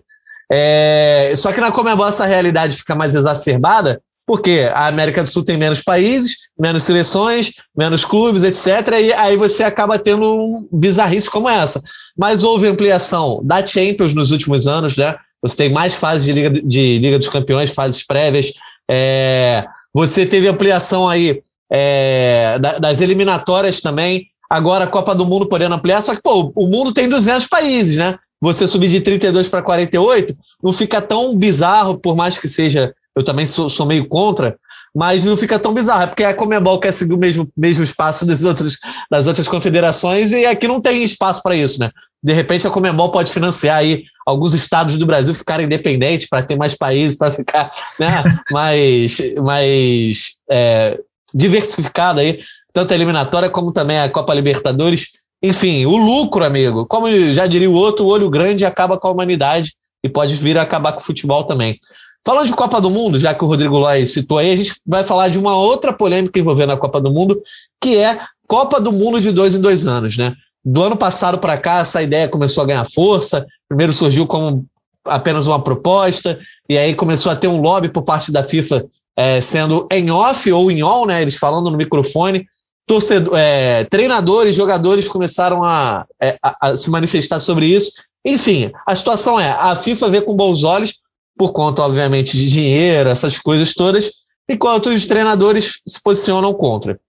É, 0.51 1.33
só 1.35 1.51
que 1.51 1.61
na 1.61 1.71
Comebol 1.71 2.07
essa 2.07 2.25
realidade 2.25 2.77
fica 2.77 2.93
mais 2.93 3.15
exacerbada, 3.15 4.01
porque 4.27 4.69
a 4.73 4.87
América 4.87 5.23
do 5.23 5.29
Sul 5.29 5.43
tem 5.43 5.57
menos 5.57 5.81
países, 5.81 6.35
menos 6.59 6.83
seleções, 6.83 7.53
menos 7.75 8.03
clubes, 8.03 8.43
etc. 8.43 8.99
E 9.01 9.13
aí 9.13 9.37
você 9.37 9.63
acaba 9.63 9.97
tendo 9.97 10.23
um 10.23 10.67
bizarrice 10.71 11.29
como 11.29 11.49
essa. 11.49 11.81
Mas 12.17 12.43
houve 12.43 12.67
ampliação 12.67 13.41
da 13.43 13.65
Champions 13.65 14.13
nos 14.13 14.31
últimos 14.31 14.67
anos, 14.67 14.97
né? 14.97 15.15
Você 15.41 15.55
tem 15.55 15.69
mais 15.69 15.93
fases 15.93 16.25
de 16.25 16.33
Liga, 16.33 16.49
de 16.49 16.99
Liga 16.99 17.17
dos 17.17 17.29
Campeões, 17.29 17.71
fases 17.71 18.05
prévias. 18.05 18.51
É, 18.89 19.65
você 19.95 20.25
teve 20.25 20.49
ampliação 20.49 21.07
aí 21.07 21.41
é, 21.71 22.59
das 22.81 22.99
eliminatórias 22.99 23.79
também. 23.79 24.27
Agora 24.49 24.83
a 24.83 24.87
Copa 24.87 25.15
do 25.15 25.25
Mundo 25.25 25.47
podendo 25.47 25.73
ampliar, 25.73 26.01
só 26.01 26.13
que 26.13 26.21
pô, 26.21 26.51
o 26.53 26.67
mundo 26.67 26.93
tem 26.93 27.07
200 27.07 27.47
países, 27.47 27.95
né? 27.95 28.17
Você 28.41 28.67
subir 28.67 28.89
de 28.89 28.99
32 28.99 29.47
para 29.47 29.61
48 29.61 30.35
não 30.61 30.73
fica 30.73 31.01
tão 31.01 31.37
bizarro, 31.37 31.97
por 31.97 32.13
mais 32.13 32.37
que 32.37 32.49
seja. 32.49 32.93
Eu 33.15 33.23
também 33.23 33.45
sou, 33.45 33.69
sou 33.69 33.85
meio 33.85 34.05
contra, 34.05 34.57
mas 34.93 35.23
não 35.23 35.37
fica 35.37 35.57
tão 35.57 35.73
bizarro, 35.73 36.03
é 36.03 36.07
porque 36.07 36.25
a 36.25 36.33
Comebol 36.33 36.77
quer 36.77 36.91
seguir 36.91 37.13
o 37.13 37.17
mesmo, 37.17 37.47
mesmo 37.55 37.81
espaço 37.81 38.25
das 38.25 38.43
outras, 38.43 38.77
das 39.09 39.27
outras 39.27 39.47
confederações 39.47 40.33
e 40.33 40.45
aqui 40.45 40.67
não 40.67 40.81
tem 40.81 41.05
espaço 41.05 41.41
para 41.41 41.55
isso, 41.55 41.79
né? 41.79 41.89
De 42.25 42.33
repente 42.33 42.65
a 42.65 42.71
Comebol 42.71 43.11
pode 43.11 43.31
financiar 43.31 43.77
aí 43.77 44.05
alguns 44.25 44.55
estados 44.55 44.97
do 44.97 45.05
Brasil 45.05 45.31
ficarem 45.35 45.67
independentes 45.67 46.27
para 46.27 46.41
ter 46.41 46.55
mais 46.55 46.73
países, 46.73 47.15
para 47.15 47.31
ficar 47.31 47.69
né, 47.99 48.23
mais, 48.49 49.19
mais 49.43 50.37
é, 50.49 50.99
diversificado 51.31 52.19
aí, 52.19 52.39
tanto 52.73 52.91
a 52.91 52.95
eliminatória 52.95 53.47
como 53.47 53.71
também 53.71 53.99
a 53.99 54.09
Copa 54.09 54.33
Libertadores. 54.33 55.09
Enfim, 55.43 55.85
o 55.85 55.95
lucro, 55.95 56.43
amigo, 56.43 56.87
como 56.87 57.05
já 57.31 57.45
diria 57.45 57.69
o 57.69 57.75
outro, 57.75 58.05
o 58.05 58.09
olho 58.09 58.27
grande 58.27 58.65
acaba 58.65 58.97
com 58.97 59.07
a 59.07 59.11
humanidade 59.11 59.73
e 60.03 60.09
pode 60.09 60.35
vir 60.35 60.57
a 60.57 60.63
acabar 60.63 60.93
com 60.93 61.01
o 61.01 61.03
futebol 61.03 61.43
também. 61.43 61.77
Falando 62.25 62.47
de 62.47 62.55
Copa 62.55 62.81
do 62.81 62.89
Mundo, 62.89 63.19
já 63.19 63.35
que 63.35 63.43
o 63.43 63.47
Rodrigo 63.47 63.77
Lóis 63.77 64.11
citou 64.11 64.39
aí, 64.39 64.51
a 64.51 64.55
gente 64.55 64.73
vai 64.83 65.03
falar 65.03 65.29
de 65.29 65.37
uma 65.37 65.55
outra 65.55 65.93
polêmica 65.93 66.39
envolvendo 66.39 66.71
a 66.71 66.77
Copa 66.77 66.99
do 66.99 67.11
Mundo, 67.11 67.39
que 67.79 67.97
é 67.97 68.19
Copa 68.47 68.81
do 68.81 68.91
Mundo 68.91 69.21
de 69.21 69.31
dois 69.31 69.53
em 69.53 69.61
dois 69.61 69.85
anos, 69.85 70.17
né? 70.17 70.33
Do 70.65 70.83
ano 70.83 70.97
passado 70.97 71.37
para 71.37 71.57
cá, 71.57 71.79
essa 71.79 72.01
ideia 72.01 72.27
começou 72.27 72.63
a 72.63 72.67
ganhar 72.67 72.89
força. 72.89 73.45
Primeiro 73.69 73.93
surgiu 73.93 74.25
como 74.25 74.65
apenas 75.05 75.45
uma 75.45 75.61
proposta, 75.61 76.39
e 76.67 76.75
aí 76.75 76.95
começou 76.95 77.31
a 77.31 77.35
ter 77.35 77.47
um 77.47 77.61
lobby 77.61 77.89
por 77.89 78.01
parte 78.01 78.31
da 78.31 78.43
FIFA, 78.43 78.83
é, 79.15 79.39
sendo 79.39 79.87
em 79.91 80.09
off 80.09 80.51
ou 80.51 80.71
em 80.71 80.83
on, 80.83 81.05
né? 81.05 81.21
Eles 81.21 81.37
falando 81.37 81.69
no 81.69 81.77
microfone. 81.77 82.47
Torcedor, 82.87 83.33
é, 83.35 83.83
treinadores, 83.85 84.55
jogadores 84.55 85.07
começaram 85.07 85.63
a, 85.63 86.05
é, 86.21 86.37
a, 86.43 86.69
a 86.69 86.77
se 86.77 86.89
manifestar 86.89 87.39
sobre 87.39 87.67
isso. 87.67 87.91
Enfim, 88.25 88.71
a 88.87 88.95
situação 88.95 89.39
é: 89.39 89.51
a 89.51 89.75
FIFA 89.75 90.09
vê 90.09 90.21
com 90.21 90.33
bons 90.33 90.63
olhos, 90.63 90.95
por 91.37 91.51
conta, 91.51 91.83
obviamente, 91.83 92.35
de 92.35 92.49
dinheiro, 92.49 93.09
essas 93.09 93.37
coisas 93.37 93.73
todas, 93.73 94.11
enquanto 94.49 94.89
os 94.89 95.05
treinadores 95.05 95.81
se 95.87 96.01
posicionam 96.01 96.53
contra. 96.53 96.99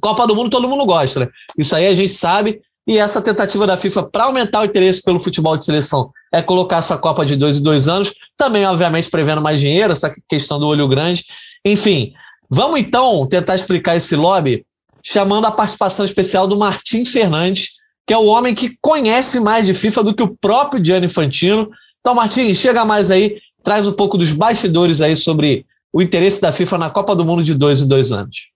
Copa 0.00 0.26
do 0.26 0.34
Mundo 0.34 0.50
todo 0.50 0.68
mundo 0.68 0.86
gosta, 0.86 1.20
né? 1.20 1.28
Isso 1.56 1.76
aí 1.76 1.86
a 1.86 1.94
gente 1.94 2.12
sabe. 2.12 2.60
E 2.88 2.98
essa 2.98 3.20
tentativa 3.20 3.66
da 3.66 3.76
FIFA 3.76 4.04
para 4.04 4.24
aumentar 4.24 4.60
o 4.60 4.64
interesse 4.64 5.02
pelo 5.02 5.20
futebol 5.20 5.56
de 5.56 5.64
seleção 5.64 6.10
é 6.32 6.40
colocar 6.40 6.78
essa 6.78 6.96
Copa 6.96 7.24
de 7.24 7.36
dois 7.36 7.58
em 7.58 7.62
dois 7.62 7.88
anos, 7.88 8.12
também, 8.36 8.64
obviamente, 8.64 9.10
prevendo 9.10 9.40
mais 9.40 9.60
dinheiro, 9.60 9.92
essa 9.92 10.12
questão 10.28 10.58
do 10.58 10.66
olho 10.66 10.88
grande. 10.88 11.24
Enfim, 11.64 12.12
vamos 12.48 12.80
então 12.80 13.26
tentar 13.26 13.54
explicar 13.54 13.96
esse 13.96 14.16
lobby 14.16 14.64
chamando 15.02 15.46
a 15.46 15.50
participação 15.50 16.04
especial 16.04 16.46
do 16.46 16.58
Martim 16.58 17.04
Fernandes, 17.04 17.70
que 18.06 18.12
é 18.12 18.18
o 18.18 18.26
homem 18.26 18.54
que 18.54 18.76
conhece 18.80 19.40
mais 19.40 19.66
de 19.66 19.74
FIFA 19.74 20.04
do 20.04 20.14
que 20.14 20.22
o 20.22 20.36
próprio 20.40 20.84
Gianni 20.84 21.06
Infantino. 21.06 21.70
Então, 22.00 22.14
Martim, 22.14 22.52
chega 22.54 22.84
mais 22.84 23.10
aí, 23.10 23.38
traz 23.62 23.86
um 23.86 23.92
pouco 23.92 24.18
dos 24.18 24.32
bastidores 24.32 25.00
aí 25.00 25.14
sobre 25.14 25.64
o 25.92 26.00
interesse 26.02 26.40
da 26.40 26.52
FIFA 26.52 26.78
na 26.78 26.90
Copa 26.90 27.14
do 27.14 27.24
Mundo 27.24 27.42
de 27.42 27.54
dois 27.54 27.80
em 27.80 27.88
dois 27.88 28.12
anos. 28.12 28.49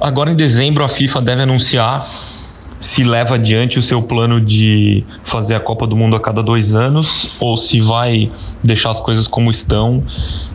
Agora 0.00 0.28
em 0.28 0.34
dezembro 0.34 0.82
a 0.82 0.88
FIFA 0.88 1.22
deve 1.22 1.42
anunciar 1.42 2.10
se 2.80 3.04
leva 3.04 3.36
adiante 3.36 3.78
o 3.78 3.82
seu 3.82 4.02
plano 4.02 4.40
de 4.40 5.04
fazer 5.22 5.54
a 5.54 5.60
Copa 5.60 5.86
do 5.86 5.96
Mundo 5.96 6.16
a 6.16 6.20
cada 6.20 6.42
dois 6.42 6.74
anos 6.74 7.36
ou 7.38 7.56
se 7.56 7.80
vai 7.80 8.28
deixar 8.62 8.90
as 8.90 9.00
coisas 9.00 9.28
como 9.28 9.52
estão 9.52 10.02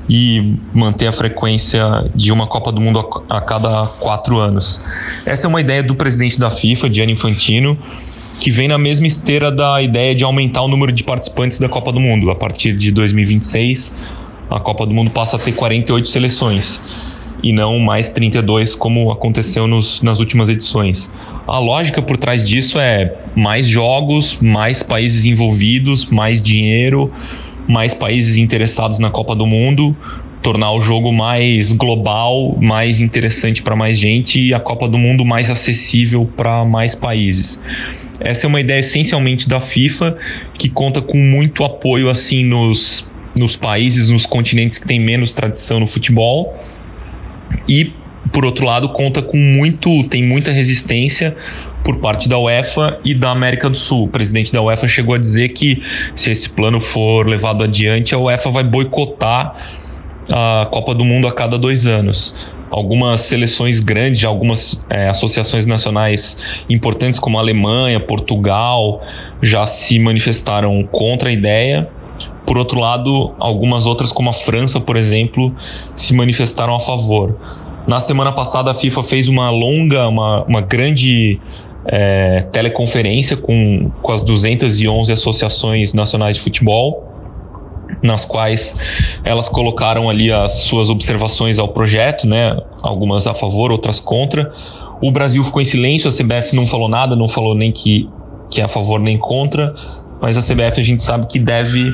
e 0.10 0.58
manter 0.73 1.08
a 1.08 1.12
frequência 1.13 1.82
de 2.13 2.34
uma 2.34 2.47
Copa 2.47 2.69
do 2.69 2.82
Mundo 2.82 2.99
a 3.30 3.39
cada 3.39 3.88
quatro 4.02 4.38
anos. 4.38 4.84
Essa 5.25 5.47
é 5.47 5.49
uma 5.49 5.62
ideia 5.62 5.82
do 5.82 5.95
presidente 5.95 6.38
da 6.38 6.52
FIFA, 6.52 6.93
Gianni 6.93 7.13
Infantino, 7.13 7.80
que 8.41 8.52
vem 8.52 8.67
na 8.67 8.78
mesma 8.78 9.08
esteira 9.08 9.49
da 9.49 9.82
ideia 9.82 10.13
de 10.13 10.25
aumentar 10.25 10.63
o 10.63 10.67
número 10.67 10.91
de 10.91 11.04
participantes 11.04 11.60
da 11.60 11.69
Copa 11.69 11.93
do 11.93 11.99
Mundo. 12.02 12.30
A 12.30 12.36
partir 12.36 12.75
de 12.75 12.91
2026, 12.91 13.93
a 14.52 14.60
Copa 14.60 14.86
do 14.86 14.93
Mundo 14.93 15.12
passa 15.12 15.38
a 15.38 15.39
ter 15.39 15.54
48 15.54 16.10
seleções 16.10 17.08
e 17.43 17.52
não 17.52 17.80
mais 17.80 18.10
32 18.10 18.75
como 18.75 19.12
aconteceu 19.12 19.67
nos, 19.67 20.02
nas 20.02 20.19
últimas 20.19 20.49
edições. 20.49 21.12
A 21.47 21.60
lógica 21.60 22.02
por 22.02 22.17
trás 22.17 22.43
disso 22.43 22.80
é 22.80 23.15
mais 23.36 23.67
jogos, 23.67 24.38
mais 24.39 24.84
países 24.84 25.25
envolvidos, 25.25 26.06
mais 26.06 26.41
dinheiro, 26.41 27.12
mais 27.67 27.93
países 27.93 28.38
interessados 28.38 28.99
na 28.99 29.10
Copa 29.10 29.36
do 29.36 29.47
Mundo, 29.47 29.95
tornar 30.41 30.71
o 30.71 30.82
jogo 30.82 31.12
mais 31.12 31.73
global, 31.73 32.58
mais 32.62 32.99
interessante 32.99 33.62
para 33.62 33.75
mais 33.75 33.97
gente 33.97 34.39
e 34.39 34.54
a 34.54 34.60
Copa 34.60 34.88
do 34.88 34.97
Mundo 34.97 35.25
mais 35.25 35.52
acessível 35.52 36.30
para 36.38 36.63
mais 36.65 36.95
países. 36.95 37.62
Essa 38.19 38.45
é 38.45 38.47
uma 38.47 38.60
ideia 38.60 38.80
essencialmente 38.80 39.47
da 39.47 39.60
FIFA, 39.60 40.17
que 40.54 40.69
conta 40.69 41.02
com 41.02 41.17
muito 41.17 41.63
apoio 41.63 42.10
assim 42.10 42.43
nos, 42.43 43.10
nos 43.38 43.56
países, 43.56 44.10
nos 44.10 44.25
continentes 44.25 44.78
que 44.78 44.86
têm 44.86 44.99
menos 44.99 45.34
tradição 45.34 45.80
no 45.80 45.88
futebol. 45.88 46.58
E 47.67 47.93
por 48.31 48.45
outro 48.45 48.65
lado, 48.65 48.89
conta 48.89 49.21
com 49.21 49.38
muito, 49.38 50.03
tem 50.03 50.23
muita 50.23 50.51
resistência 50.51 51.35
por 51.83 51.97
parte 51.97 52.29
da 52.29 52.38
UEFA 52.38 52.99
e 53.03 53.15
da 53.15 53.31
América 53.31 53.69
do 53.69 53.77
Sul. 53.77 54.03
O 54.03 54.07
presidente 54.07 54.51
da 54.51 54.62
UEFA 54.62 54.88
chegou 54.88 55.15
a 55.15 55.17
dizer 55.17 55.49
que 55.49 55.81
se 56.15 56.29
esse 56.29 56.49
plano 56.49 56.79
for 56.79 57.27
levado 57.27 57.63
adiante, 57.63 58.13
a 58.13 58.19
UEFA 58.19 58.51
vai 58.51 58.63
boicotar 58.63 59.55
a 60.31 60.67
Copa 60.71 60.93
do 60.93 61.03
Mundo 61.03 61.27
a 61.27 61.31
cada 61.31 61.57
dois 61.57 61.88
anos. 61.88 62.35
Algumas 62.69 63.21
seleções 63.21 63.79
grandes, 63.79 64.23
algumas 64.23 64.85
é, 64.91 65.09
associações 65.09 65.65
nacionais 65.65 66.38
importantes, 66.69 67.19
como 67.19 67.38
a 67.39 67.41
Alemanha, 67.41 67.99
Portugal, 67.99 69.01
já 69.41 69.65
se 69.65 69.97
manifestaram 69.97 70.83
contra 70.91 71.29
a 71.29 71.31
ideia. 71.31 71.89
Por 72.49 72.57
outro 72.57 72.79
lado, 72.79 73.31
algumas 73.38 73.85
outras, 73.85 74.12
como 74.12 74.31
a 74.31 74.33
França, 74.33 74.79
por 74.79 74.97
exemplo, 74.97 75.53
se 75.95 76.15
manifestaram 76.15 76.73
a 76.73 76.79
favor. 76.79 77.38
Na 77.88 77.99
semana 77.99 78.31
passada, 78.31 78.71
a 78.71 78.73
FIFA 78.73 79.03
fez 79.03 79.27
uma 79.27 79.51
longa, 79.51 80.07
uma, 80.07 80.43
uma 80.45 80.59
grande 80.59 81.39
é, 81.85 82.41
teleconferência 82.51 83.38
com, 83.38 83.91
com 84.01 84.12
as 84.12 84.23
211 84.23 85.12
associações 85.12 85.93
nacionais 85.93 86.38
de 86.38 86.41
futebol, 86.41 87.07
nas 88.01 88.25
quais 88.25 88.73
elas 89.23 89.47
colocaram 89.47 90.09
ali 90.09 90.31
as 90.31 90.63
suas 90.63 90.89
observações 90.89 91.59
ao 91.59 91.67
projeto, 91.67 92.25
né? 92.25 92.57
Algumas 92.81 93.27
a 93.27 93.35
favor, 93.35 93.71
outras 93.71 93.99
contra. 93.99 94.51
O 94.99 95.12
Brasil 95.12 95.43
ficou 95.43 95.62
em 95.62 95.65
silêncio, 95.65 96.09
a 96.09 96.12
CBF 96.12 96.55
não 96.55 96.65
falou 96.65 96.89
nada, 96.89 97.15
não 97.15 97.29
falou 97.29 97.53
nem 97.53 97.71
que, 97.71 98.09
que 98.49 98.59
é 98.59 98.63
a 98.63 98.67
favor 98.67 98.99
nem 98.99 99.19
contra, 99.19 99.75
mas 100.19 100.35
a 100.35 100.41
CBF 100.41 100.79
a 100.79 100.83
gente 100.83 101.03
sabe 101.03 101.27
que 101.27 101.38
deve 101.38 101.93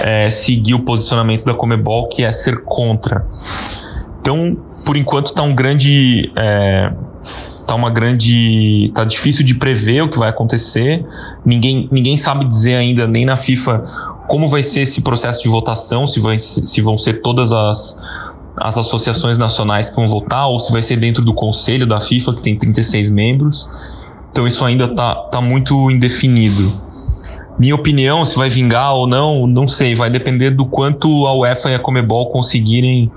é, 0.00 0.28
seguir 0.30 0.74
o 0.74 0.80
posicionamento 0.80 1.44
da 1.44 1.54
Comebol, 1.54 2.08
que 2.08 2.24
é 2.24 2.32
ser 2.32 2.62
contra. 2.64 3.26
Então, 4.20 4.56
por 4.84 4.96
enquanto 4.96 5.32
tá 5.32 5.42
um 5.42 5.54
grande 5.54 6.32
é, 6.36 6.92
tá 7.66 7.74
uma 7.74 7.90
grande 7.90 8.90
tá 8.94 9.04
difícil 9.04 9.44
de 9.44 9.54
prever 9.54 10.02
o 10.02 10.08
que 10.08 10.18
vai 10.18 10.28
acontecer. 10.30 11.04
Ninguém 11.44 11.88
ninguém 11.90 12.16
sabe 12.16 12.44
dizer 12.44 12.74
ainda 12.74 13.06
nem 13.06 13.24
na 13.24 13.36
FIFA 13.36 13.84
como 14.28 14.48
vai 14.48 14.62
ser 14.62 14.80
esse 14.80 15.00
processo 15.02 15.42
de 15.42 15.48
votação 15.48 16.06
se 16.06 16.20
vai 16.20 16.38
se 16.38 16.80
vão 16.80 16.96
ser 16.96 17.20
todas 17.22 17.52
as 17.52 17.98
as 18.58 18.78
associações 18.78 19.36
nacionais 19.36 19.90
que 19.90 19.96
vão 19.96 20.06
votar 20.06 20.48
ou 20.48 20.58
se 20.58 20.72
vai 20.72 20.80
ser 20.80 20.96
dentro 20.96 21.22
do 21.22 21.34
conselho 21.34 21.86
da 21.86 22.00
FIFA 22.00 22.34
que 22.34 22.42
tem 22.42 22.56
36 22.56 23.10
membros. 23.10 23.68
Então 24.30 24.46
isso 24.46 24.64
ainda 24.64 24.88
tá 24.94 25.14
tá 25.14 25.40
muito 25.40 25.90
indefinido 25.90 26.72
minha 27.58 27.74
opinião 27.74 28.24
se 28.24 28.36
vai 28.36 28.48
vingar 28.48 28.94
ou 28.94 29.06
não 29.06 29.46
não 29.46 29.66
sei 29.66 29.94
vai 29.94 30.10
depender 30.10 30.50
do 30.50 30.66
quanto 30.66 31.26
a 31.26 31.34
UEFA 31.34 31.70
e 31.70 31.74
a 31.74 31.78
Comebol 31.78 32.30
conseguirem 32.30 33.10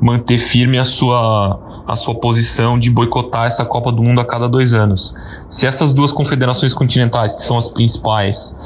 manter 0.00 0.38
firme 0.38 0.78
a 0.78 0.84
sua, 0.84 1.84
a 1.86 1.96
sua 1.96 2.14
posição 2.14 2.78
de 2.78 2.90
boicotar 2.90 3.46
essa 3.46 3.64
Copa 3.64 3.90
do 3.90 4.02
Mundo 4.02 4.20
a 4.20 4.24
cada 4.24 4.48
dois 4.48 4.74
anos. 4.74 5.14
Se 5.48 5.66
essas 5.66 5.92
duas 5.92 6.12
confederações 6.12 6.74
continentais, 6.74 7.34
que 7.34 7.42
são 7.42 7.56
as 7.56 7.68
principais, 7.68 8.56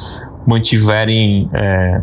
mantiverem 0.47 1.49
é, 1.53 2.03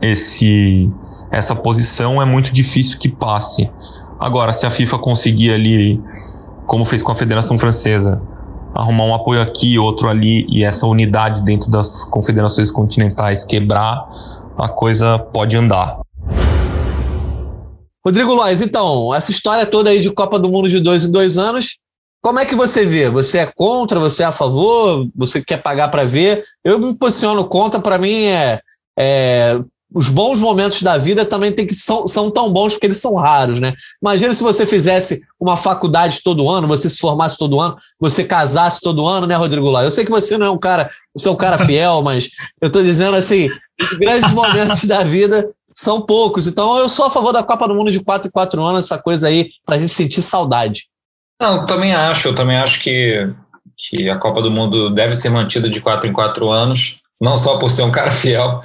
esse, 0.00 0.90
essa 1.30 1.54
posição, 1.54 2.20
é 2.20 2.24
muito 2.24 2.52
difícil 2.52 2.98
que 2.98 3.08
passe. 3.08 3.70
Agora, 4.18 4.52
se 4.52 4.66
a 4.66 4.70
FIFA 4.70 4.98
conseguir 4.98 5.52
ali, 5.52 6.02
como 6.66 6.84
fez 6.84 7.02
com 7.02 7.12
a 7.12 7.14
Federação 7.14 7.58
Francesa, 7.58 8.20
arrumar 8.74 9.04
um 9.04 9.14
apoio 9.14 9.40
aqui, 9.40 9.78
outro 9.78 10.08
ali, 10.08 10.46
e 10.48 10.64
essa 10.64 10.86
unidade 10.86 11.42
dentro 11.42 11.70
das 11.70 12.04
confederações 12.04 12.70
continentais 12.70 13.44
quebrar, 13.44 14.08
a 14.58 14.68
coisa 14.68 15.18
pode 15.18 15.56
andar. 15.56 16.00
Rodrigo 18.04 18.32
Lois, 18.32 18.60
então, 18.60 19.14
essa 19.14 19.30
história 19.30 19.66
toda 19.66 19.90
aí 19.90 20.00
de 20.00 20.10
Copa 20.12 20.38
do 20.38 20.50
Mundo 20.50 20.68
de 20.68 20.80
dois 20.80 21.04
em 21.04 21.12
dois 21.12 21.36
anos, 21.36 21.78
como 22.22 22.38
é 22.38 22.44
que 22.44 22.54
você 22.54 22.84
vê? 22.84 23.08
Você 23.10 23.38
é 23.38 23.46
contra? 23.46 23.98
Você 23.98 24.22
é 24.22 24.26
a 24.26 24.32
favor? 24.32 25.08
Você 25.16 25.42
quer 25.42 25.62
pagar 25.62 25.88
para 25.88 26.04
ver? 26.04 26.44
Eu 26.62 26.78
me 26.78 26.94
posiciono 26.94 27.48
contra, 27.48 27.80
para 27.80 27.98
mim 27.98 28.24
é, 28.24 28.60
é, 28.98 29.58
os 29.92 30.08
bons 30.08 30.38
momentos 30.38 30.82
da 30.82 30.96
vida 30.96 31.24
também 31.24 31.52
tem 31.52 31.66
que 31.66 31.74
são, 31.74 32.06
são 32.06 32.30
tão 32.30 32.52
bons 32.52 32.74
porque 32.74 32.86
eles 32.86 32.98
são 32.98 33.16
raros, 33.16 33.60
né? 33.60 33.74
Imagina 34.00 34.34
se 34.34 34.42
você 34.42 34.64
fizesse 34.64 35.20
uma 35.38 35.56
faculdade 35.56 36.20
todo 36.22 36.48
ano, 36.48 36.68
você 36.68 36.88
se 36.88 36.98
formasse 36.98 37.36
todo 37.36 37.60
ano, 37.60 37.76
você 37.98 38.24
casasse 38.24 38.80
todo 38.80 39.06
ano, 39.06 39.26
né, 39.26 39.34
Rodrigo 39.34 39.68
Lá? 39.68 39.82
Eu 39.82 39.90
sei 39.90 40.04
que 40.04 40.10
você 40.10 40.38
não 40.38 40.46
é 40.46 40.50
um 40.50 40.58
cara, 40.58 40.90
você 41.14 41.28
é 41.28 41.30
um 41.30 41.36
cara 41.36 41.58
fiel, 41.58 42.02
mas 42.04 42.28
eu 42.60 42.68
estou 42.68 42.82
dizendo 42.82 43.16
assim, 43.16 43.50
os 43.80 43.98
grandes 43.98 44.30
momentos 44.32 44.84
da 44.84 45.02
vida 45.02 45.50
são 45.72 46.00
poucos. 46.00 46.46
Então 46.46 46.78
eu 46.78 46.88
sou 46.88 47.06
a 47.06 47.10
favor 47.10 47.32
da 47.32 47.42
Copa 47.42 47.66
do 47.66 47.74
Mundo 47.74 47.90
de 47.90 48.00
4 48.00 48.28
em 48.28 48.30
4 48.30 48.62
anos, 48.62 48.84
essa 48.84 48.98
coisa 48.98 49.26
aí, 49.26 49.50
para 49.66 49.74
a 49.74 49.78
gente 49.78 49.92
sentir 49.92 50.22
saudade. 50.22 50.84
Não, 51.40 51.66
também 51.66 51.92
acho, 51.94 52.28
eu 52.28 52.34
também 52.34 52.58
acho 52.58 52.80
que, 52.80 53.28
que 53.76 54.08
a 54.08 54.16
Copa 54.18 54.40
do 54.40 54.50
Mundo 54.50 54.90
deve 54.90 55.14
ser 55.14 55.30
mantida 55.30 55.68
de 55.68 55.80
4 55.80 56.08
em 56.08 56.12
4 56.12 56.48
anos, 56.50 56.98
não 57.20 57.36
só 57.36 57.58
por 57.58 57.70
ser 57.70 57.82
um 57.82 57.90
cara 57.90 58.10
fiel, 58.10 58.60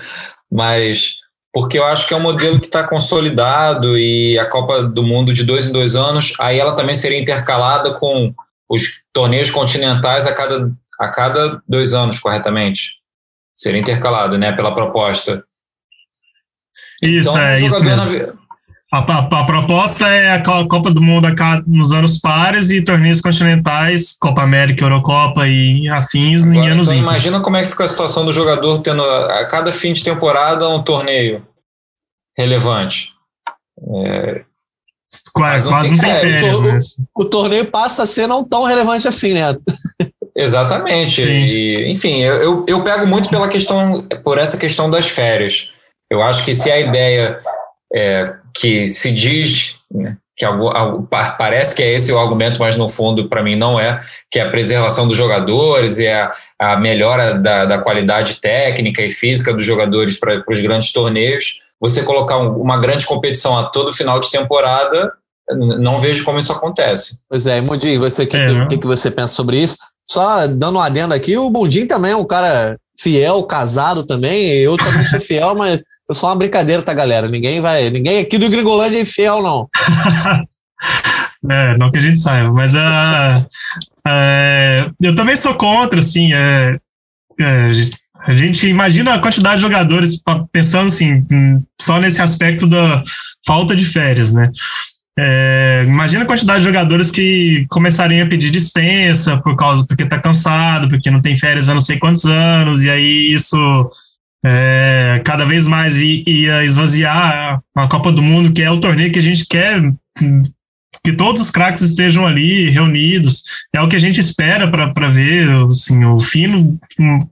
mas 0.52 1.18
porque 1.54 1.80
eu 1.80 1.86
acho 1.86 2.06
que 2.06 2.14
é 2.14 2.18
um 2.18 2.22
modelo 2.22 2.60
que 2.60 2.66
está 2.66 2.86
consolidado 2.86 3.98
e 3.98 4.38
a 4.38 4.46
Copa 4.46 4.84
do 4.84 5.02
Mundo 5.02 5.32
de 5.32 5.46
dois 5.46 5.68
em 5.68 5.72
dois 5.72 5.96
anos, 5.96 6.34
aí 6.38 6.60
ela 6.60 6.76
também 6.76 6.94
seria 6.94 7.18
intercalada 7.18 7.94
com 7.94 8.34
os 8.70 9.06
torneios 9.14 9.50
continentais 9.50 10.28
a 10.28 10.34
cada, 10.34 10.70
a 11.00 11.08
cada 11.08 11.62
dois 11.66 11.94
anos, 11.94 12.20
corretamente. 12.20 12.96
Seria 13.56 13.80
intercalado, 13.80 14.38
né, 14.38 14.52
pela 14.52 14.74
proposta. 14.74 15.46
Isso, 17.02 17.30
então, 17.30 17.42
é 17.42 17.62
isso 17.62 17.82
mesmo. 17.82 18.12
Na... 18.12 18.45
A, 18.94 19.00
a, 19.00 19.42
a, 19.42 19.46
proposta 19.46 20.08
é 20.08 20.32
a 20.32 20.44
Copa 20.44 20.92
do 20.92 21.02
Mundo 21.02 21.28
nos 21.66 21.92
anos 21.92 22.20
pares 22.20 22.70
e 22.70 22.84
torneios 22.84 23.20
continentais, 23.20 24.16
Copa 24.20 24.44
América, 24.44 24.86
Eurocopa 24.86 25.48
e 25.48 25.90
afins 25.90 26.44
Agora, 26.44 26.58
em 26.58 26.70
anos 26.70 26.88
então, 26.88 27.00
Imagina 27.00 27.40
como 27.42 27.58
é 27.58 27.64
que 27.64 27.70
fica 27.70 27.84
a 27.84 27.88
situação 27.88 28.24
do 28.24 28.32
jogador 28.32 28.80
tendo 28.80 29.04
a 29.04 29.46
cada 29.46 29.72
fim 29.72 29.92
de 29.92 30.04
temporada 30.04 30.70
um 30.70 30.84
torneio 30.84 31.46
relevante. 32.38 33.12
É, 34.04 34.46
quase 35.34 35.70
não 35.70 35.82
tem, 35.82 35.98
férias, 35.98 36.56
o, 36.56 36.62
né? 36.62 36.78
o, 37.16 37.26
torneio 37.26 37.66
passa 37.66 38.04
a 38.04 38.08
ser 38.08 38.28
não 38.28 38.44
tão 38.44 38.64
relevante 38.64 39.08
assim, 39.08 39.34
né? 39.34 39.56
Exatamente. 40.36 41.22
E, 41.22 41.90
enfim, 41.90 42.20
eu, 42.22 42.66
eu 42.68 42.84
pego 42.84 43.08
muito 43.08 43.30
pela 43.30 43.48
questão, 43.48 44.08
por 44.24 44.38
essa 44.38 44.58
questão 44.58 44.90
das 44.90 45.08
férias. 45.08 45.74
Eu 46.10 46.22
acho 46.22 46.44
que 46.46 46.54
se 46.54 46.72
a 46.72 46.80
ideia 46.80 47.40
é, 47.94 48.36
que 48.56 48.88
se 48.88 49.14
diz, 49.14 49.76
né, 49.92 50.18
que 50.38 50.44
algo, 50.44 50.70
algo, 50.70 51.08
parece 51.38 51.76
que 51.76 51.84
é 51.84 51.94
esse 51.94 52.12
o 52.12 52.20
argumento, 52.20 52.60
mas 52.60 52.76
no 52.76 52.90
fundo 52.90 53.30
para 53.30 53.44
mim 53.44 53.56
não 53.56 53.80
é, 53.80 54.00
que 54.32 54.40
é 54.40 54.44
a 54.44 54.50
preservação 54.50 55.08
dos 55.08 55.16
jogadores 55.16 56.00
e 56.00 56.08
a, 56.08 56.32
a 56.60 56.78
melhora 56.78 57.36
da, 57.36 57.66
da 57.66 57.78
qualidade 57.78 58.36
técnica 58.42 59.02
e 59.02 59.12
física 59.12 59.54
dos 59.54 59.64
jogadores 59.64 60.20
para 60.20 60.44
os 60.50 60.62
grandes 60.62 60.92
torneios, 60.92 61.60
você 61.80 62.04
colocar 62.04 62.38
um, 62.38 62.62
uma 62.62 62.78
grande 62.78 63.06
competição 63.06 63.58
a 63.58 63.66
todo 63.66 63.94
final 63.94 64.20
de 64.20 64.32
temporada, 64.32 65.14
não 65.50 66.00
vejo 66.00 66.24
como 66.24 66.40
isso 66.40 66.52
acontece. 66.52 67.20
Pois 67.30 67.46
é, 67.46 67.62
Mundinho, 67.62 68.00
você, 68.00 68.24
o 68.24 68.28
que, 68.28 68.38
é, 68.38 68.68
que, 68.68 68.78
que, 68.78 68.88
você 68.88 69.12
pensa 69.12 69.34
sobre 69.34 69.62
isso? 69.62 69.78
Só 70.10 70.48
dando 70.48 70.78
um 70.78 70.82
adendo 70.82 71.14
aqui, 71.14 71.38
o 71.38 71.50
Mundinho 71.50 71.88
também 71.88 72.12
é 72.12 72.16
um 72.16 72.26
cara 72.26 72.78
fiel, 73.00 73.44
casado 73.44 74.04
também, 74.04 74.50
eu 74.50 74.76
também 74.78 75.06
sou 75.06 75.22
fiel, 75.22 75.56
mas 75.56 75.80
eu 76.08 76.16
sou 76.16 76.30
uma 76.30 76.36
brincadeira, 76.36 76.82
tá, 76.82 76.94
galera? 76.94 77.28
Ninguém 77.28 77.62
vai. 77.62 77.90
Ninguém 77.90 78.20
aqui 78.20 78.38
do 78.38 78.50
Gringolândia 78.50 78.98
é 78.98 79.02
infiel, 79.02 79.42
não. 79.42 79.68
é, 81.50 81.78
não 81.78 81.92
que 81.92 81.98
a 81.98 82.02
gente 82.02 82.20
saiba, 82.20 82.52
mas 82.52 82.76
uh, 82.76 83.42
uh, 84.08 84.94
eu 85.02 85.16
também 85.16 85.36
sou 85.36 85.56
contra, 85.56 86.00
assim. 86.00 86.34
Uh, 86.34 86.80
a 88.28 88.36
gente 88.36 88.68
imagina 88.68 89.14
a 89.14 89.20
quantidade 89.20 89.58
de 89.58 89.62
jogadores, 89.62 90.20
pensando 90.52 90.88
assim, 90.88 91.26
só 91.80 92.00
nesse 92.00 92.22
aspecto 92.22 92.66
da 92.66 93.04
falta 93.46 93.76
de 93.76 93.86
férias, 93.86 94.34
né? 94.34 94.52
É, 95.18 95.86
imagina 95.88 96.24
a 96.24 96.28
quantidade 96.28 96.60
de 96.60 96.66
jogadores 96.66 97.10
que 97.10 97.66
começariam 97.70 98.26
a 98.26 98.30
pedir 98.30 98.52
dispensa 98.52 99.38
por 99.38 99.56
causa 99.56 99.86
porque 99.88 100.06
tá 100.06 100.20
cansado, 100.20 100.90
porque 100.90 101.10
não 101.10 101.22
tem 101.22 101.38
férias 101.38 101.70
há 101.70 101.74
não 101.74 101.80
sei 101.80 101.98
quantos 101.98 102.26
anos, 102.26 102.84
e 102.84 102.90
aí 102.90 103.32
isso 103.34 103.58
é, 104.44 105.22
cada 105.24 105.46
vez 105.46 105.68
mais 105.68 105.96
ia 105.98 106.64
esvaziar 106.64 107.62
a 107.76 107.88
Copa 107.88 108.12
do 108.12 108.22
Mundo, 108.22 108.54
que 108.54 108.62
é 108.62 108.72
o 108.72 108.80
torneio 108.80 109.12
que 109.12 109.20
a 109.20 109.24
gente 109.24 109.46
quer 109.46 109.82
que 111.06 111.14
todos 111.14 111.40
os 111.40 111.52
craques 111.52 111.84
estejam 111.84 112.26
ali 112.26 112.70
reunidos. 112.70 113.44
É 113.74 113.80
o 113.80 113.88
que 113.88 113.96
a 113.96 114.00
gente 114.00 114.20
espera 114.20 114.68
para 114.68 115.08
ver 115.08 115.48
assim, 115.70 116.04
o 116.04 116.20
fino, 116.20 116.80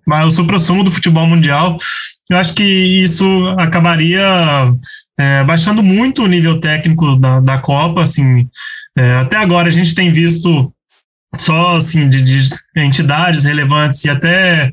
o 0.07 0.31
supra-sumo 0.31 0.83
do 0.83 0.91
futebol 0.91 1.25
mundial. 1.25 1.77
Eu 2.29 2.37
acho 2.37 2.53
que 2.53 2.63
isso 2.63 3.25
acabaria 3.57 4.21
é, 5.17 5.43
baixando 5.43 5.81
muito 5.81 6.23
o 6.23 6.27
nível 6.27 6.59
técnico 6.59 7.15
da, 7.15 7.39
da 7.39 7.57
Copa. 7.57 8.03
Assim, 8.03 8.47
é, 8.95 9.15
até 9.15 9.37
agora 9.37 9.67
a 9.67 9.71
gente 9.71 9.95
tem 9.95 10.13
visto 10.13 10.71
só 11.37 11.77
assim, 11.77 12.07
de, 12.07 12.21
de 12.21 12.49
entidades 12.77 13.43
relevantes 13.43 14.05
e 14.05 14.09
até 14.09 14.71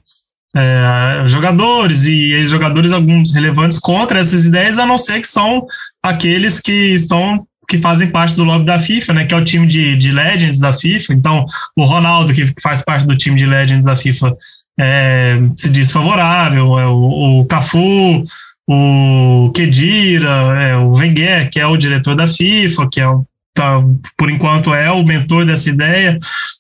é, 0.57 1.25
jogadores 1.27 2.05
e 2.05 2.33
ex-jogadores, 2.33 2.93
alguns 2.93 3.33
relevantes 3.33 3.79
contra 3.79 4.21
essas 4.21 4.45
ideias, 4.45 4.79
a 4.79 4.87
não 4.87 4.99
ser 4.99 5.21
que 5.21 5.29
são 5.29 5.67
aqueles 6.03 6.61
que 6.61 6.73
estão 6.73 7.47
que 7.69 7.79
fazem 7.79 8.11
parte 8.11 8.35
do 8.35 8.43
lobby 8.43 8.65
da 8.65 8.81
FIFA, 8.81 9.13
né, 9.13 9.25
que 9.27 9.33
é 9.33 9.37
o 9.37 9.45
time 9.45 9.65
de, 9.65 9.97
de 9.97 10.11
Legends 10.11 10.59
da 10.59 10.73
FIFA. 10.73 11.15
Então, 11.15 11.47
o 11.77 11.85
Ronaldo, 11.85 12.33
que 12.33 12.53
faz 12.61 12.83
parte 12.83 13.07
do 13.07 13.17
time 13.17 13.37
de 13.37 13.47
Legends 13.47 13.87
da 13.87 13.95
FIFA, 13.95 14.35
é, 14.81 15.39
se 15.55 15.71
diz 15.71 15.93
favorável, 15.93 16.77
é 16.81 16.87
o, 16.89 17.41
o 17.41 17.47
Cafu, 17.47 18.25
o 18.69 19.53
Kedira, 19.55 20.65
é, 20.65 20.77
o 20.77 20.95
Wenger, 20.95 21.49
que 21.49 21.61
é 21.61 21.67
o 21.67 21.77
diretor 21.77 22.17
da 22.17 22.27
FIFA, 22.27 22.89
que 22.91 23.01
é 23.01 23.07
tá, 23.55 23.83
por 24.17 24.31
enquanto 24.31 24.75
é 24.75 24.91
o 24.91 25.05
mentor 25.05 25.45
dessa 25.45 25.69
ideia, 25.69 26.19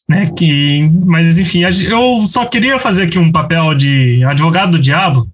né? 0.08 0.30
Que, 0.36 0.88
mas 1.04 1.38
enfim, 1.38 1.60
eu 1.62 2.26
só 2.26 2.44
queria 2.46 2.78
fazer 2.78 3.04
aqui 3.04 3.18
um 3.18 3.32
papel 3.32 3.74
de 3.74 4.24
advogado 4.24 4.72
do 4.72 4.78
diabo 4.78 5.28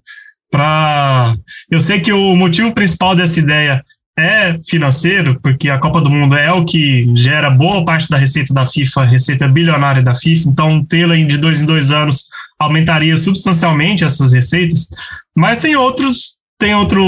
para, 0.51 1.35
eu 1.69 1.81
sei 1.81 1.99
que 1.99 2.11
o 2.11 2.35
motivo 2.35 2.71
principal 2.73 3.15
dessa 3.15 3.39
ideia 3.39 3.83
é 4.17 4.57
financeiro, 4.67 5.39
porque 5.43 5.69
a 5.69 5.77
Copa 5.77 6.01
do 6.01 6.09
Mundo 6.09 6.35
é 6.35 6.51
o 6.51 6.65
que 6.65 7.07
gera 7.15 7.51
boa 7.51 7.85
parte 7.85 8.09
da 8.09 8.17
receita 8.17 8.51
da 8.53 8.65
FIFA, 8.65 9.05
receita 9.05 9.47
bilionária 9.47 10.01
da 10.01 10.15
FIFA, 10.15 10.49
então 10.49 10.83
tê-la 10.83 11.15
de 11.15 11.37
dois 11.37 11.61
em 11.61 11.65
dois 11.65 11.91
anos 11.91 12.25
aumentaria 12.59 13.15
substancialmente 13.15 14.03
essas 14.03 14.31
receitas, 14.31 14.87
mas 15.35 15.59
tem 15.59 15.75
outros, 15.75 16.35
tem 16.57 16.73
outro, 16.73 17.03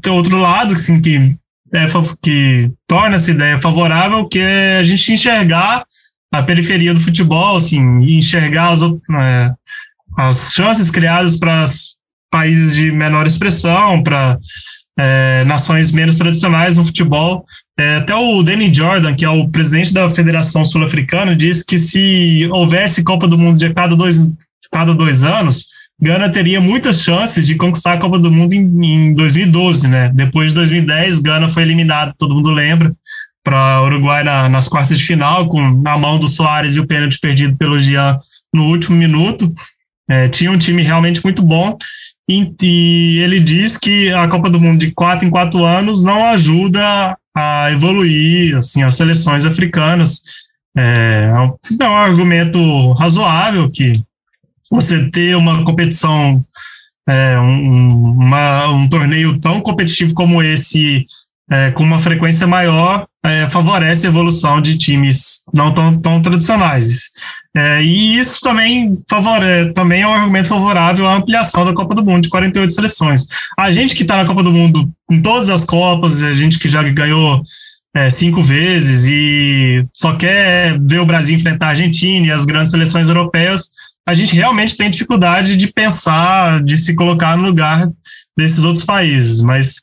tem 0.00 0.10
outro 0.10 0.38
lado 0.38 0.72
assim, 0.72 0.98
que 1.02 1.36
é, 1.76 1.86
que 2.22 2.72
torna 2.86 3.16
essa 3.16 3.30
ideia 3.30 3.60
favorável, 3.60 4.26
que 4.26 4.38
é 4.38 4.78
a 4.78 4.82
gente 4.82 5.12
enxergar 5.12 5.84
a 6.32 6.42
periferia 6.42 6.92
do 6.92 7.00
futebol, 7.00 7.56
assim, 7.56 7.80
enxergar 8.18 8.70
as, 8.70 8.82
é, 8.82 9.50
as 10.16 10.52
chances 10.52 10.90
criadas 10.90 11.36
para 11.36 11.64
países 12.30 12.74
de 12.74 12.90
menor 12.90 13.26
expressão, 13.26 14.02
para 14.02 14.38
é, 14.98 15.44
nações 15.44 15.92
menos 15.92 16.18
tradicionais 16.18 16.76
no 16.76 16.84
futebol. 16.84 17.44
É, 17.78 17.96
até 17.96 18.14
o 18.14 18.42
Danny 18.42 18.72
Jordan, 18.72 19.14
que 19.14 19.24
é 19.24 19.28
o 19.28 19.48
presidente 19.48 19.92
da 19.92 20.08
Federação 20.08 20.64
Sul-Africana, 20.64 21.36
disse 21.36 21.64
que 21.64 21.78
se 21.78 22.48
houvesse 22.50 23.04
Copa 23.04 23.28
do 23.28 23.38
Mundo 23.38 23.58
de 23.58 23.72
cada 23.72 23.94
dois, 23.94 24.18
cada 24.72 24.94
dois 24.94 25.22
anos, 25.22 25.66
Gana 26.00 26.28
teria 26.28 26.60
muitas 26.60 27.02
chances 27.02 27.46
de 27.46 27.54
conquistar 27.54 27.94
a 27.94 27.98
Copa 27.98 28.18
do 28.18 28.30
Mundo 28.30 28.52
em, 28.52 28.60
em 28.84 29.14
2012, 29.14 29.88
né? 29.88 30.10
Depois 30.14 30.50
de 30.50 30.56
2010, 30.56 31.20
Gana 31.20 31.48
foi 31.48 31.62
eliminado, 31.62 32.14
todo 32.18 32.34
mundo 32.34 32.50
lembra, 32.50 32.94
para 33.42 33.82
Uruguai 33.82 34.22
na, 34.22 34.48
nas 34.48 34.68
quartas 34.68 34.98
de 34.98 35.04
final, 35.04 35.48
com 35.48 35.70
na 35.80 35.96
mão 35.96 36.18
do 36.18 36.28
Soares 36.28 36.74
e 36.74 36.80
o 36.80 36.86
pênalti 36.86 37.18
perdido 37.18 37.56
pelo 37.56 37.80
Jean 37.80 38.18
no 38.52 38.66
último 38.66 38.96
minuto. 38.96 39.54
É, 40.08 40.28
tinha 40.28 40.50
um 40.50 40.58
time 40.58 40.82
realmente 40.82 41.22
muito 41.24 41.42
bom. 41.42 41.76
E, 42.28 42.52
e, 42.60 43.18
ele 43.20 43.40
diz 43.40 43.78
que 43.78 44.12
a 44.12 44.28
Copa 44.28 44.50
do 44.50 44.60
Mundo 44.60 44.80
de 44.80 44.90
quatro 44.90 45.24
em 45.24 45.30
quatro 45.30 45.64
anos 45.64 46.02
não 46.02 46.26
ajuda 46.26 47.16
a 47.34 47.70
evoluir 47.70 48.56
assim 48.56 48.82
as 48.82 48.94
seleções 48.94 49.46
africanas. 49.46 50.22
É, 50.76 51.30
é 51.80 51.88
um 51.88 51.96
argumento 51.96 52.92
razoável 52.92 53.70
que 53.70 53.94
você 54.70 55.10
ter 55.10 55.36
uma 55.36 55.64
competição, 55.64 56.44
é, 57.08 57.38
um, 57.38 58.10
uma, 58.10 58.68
um 58.68 58.88
torneio 58.88 59.38
tão 59.38 59.60
competitivo 59.60 60.14
como 60.14 60.42
esse, 60.42 61.04
é, 61.50 61.70
com 61.70 61.82
uma 61.82 62.00
frequência 62.00 62.46
maior, 62.46 63.06
é, 63.24 63.48
favorece 63.48 64.06
a 64.06 64.10
evolução 64.10 64.60
de 64.60 64.78
times 64.78 65.42
não 65.52 65.72
tão, 65.72 65.98
tão 66.00 66.22
tradicionais. 66.22 67.10
É, 67.56 67.82
e 67.82 68.18
isso 68.18 68.40
também, 68.42 68.98
favore, 69.08 69.72
também 69.74 70.02
é 70.02 70.06
um 70.06 70.12
argumento 70.12 70.48
favorável 70.48 71.06
à 71.06 71.16
ampliação 71.16 71.64
da 71.64 71.72
Copa 71.72 71.94
do 71.94 72.04
Mundo 72.04 72.24
de 72.24 72.28
48 72.28 72.70
seleções. 72.72 73.26
A 73.58 73.72
gente 73.72 73.94
que 73.94 74.02
está 74.02 74.16
na 74.16 74.26
Copa 74.26 74.42
do 74.42 74.52
Mundo 74.52 74.90
em 75.10 75.22
todas 75.22 75.48
as 75.48 75.64
Copas, 75.64 76.22
a 76.22 76.34
gente 76.34 76.58
que 76.58 76.68
já 76.68 76.82
ganhou 76.82 77.42
é, 77.94 78.10
cinco 78.10 78.42
vezes 78.42 79.06
e 79.08 79.86
só 79.94 80.14
quer 80.14 80.78
ver 80.78 81.00
o 81.00 81.06
Brasil 81.06 81.34
enfrentar 81.34 81.68
a 81.68 81.70
Argentina 81.70 82.26
e 82.26 82.30
as 82.30 82.44
grandes 82.44 82.70
seleções 82.70 83.08
europeias, 83.08 83.70
a 84.06 84.14
gente 84.14 84.34
realmente 84.34 84.76
tem 84.76 84.88
dificuldade 84.88 85.56
de 85.56 85.66
pensar, 85.66 86.62
de 86.62 86.78
se 86.78 86.94
colocar 86.94 87.36
no 87.36 87.44
lugar 87.44 87.88
desses 88.36 88.62
outros 88.62 88.84
países. 88.84 89.40
Mas, 89.40 89.80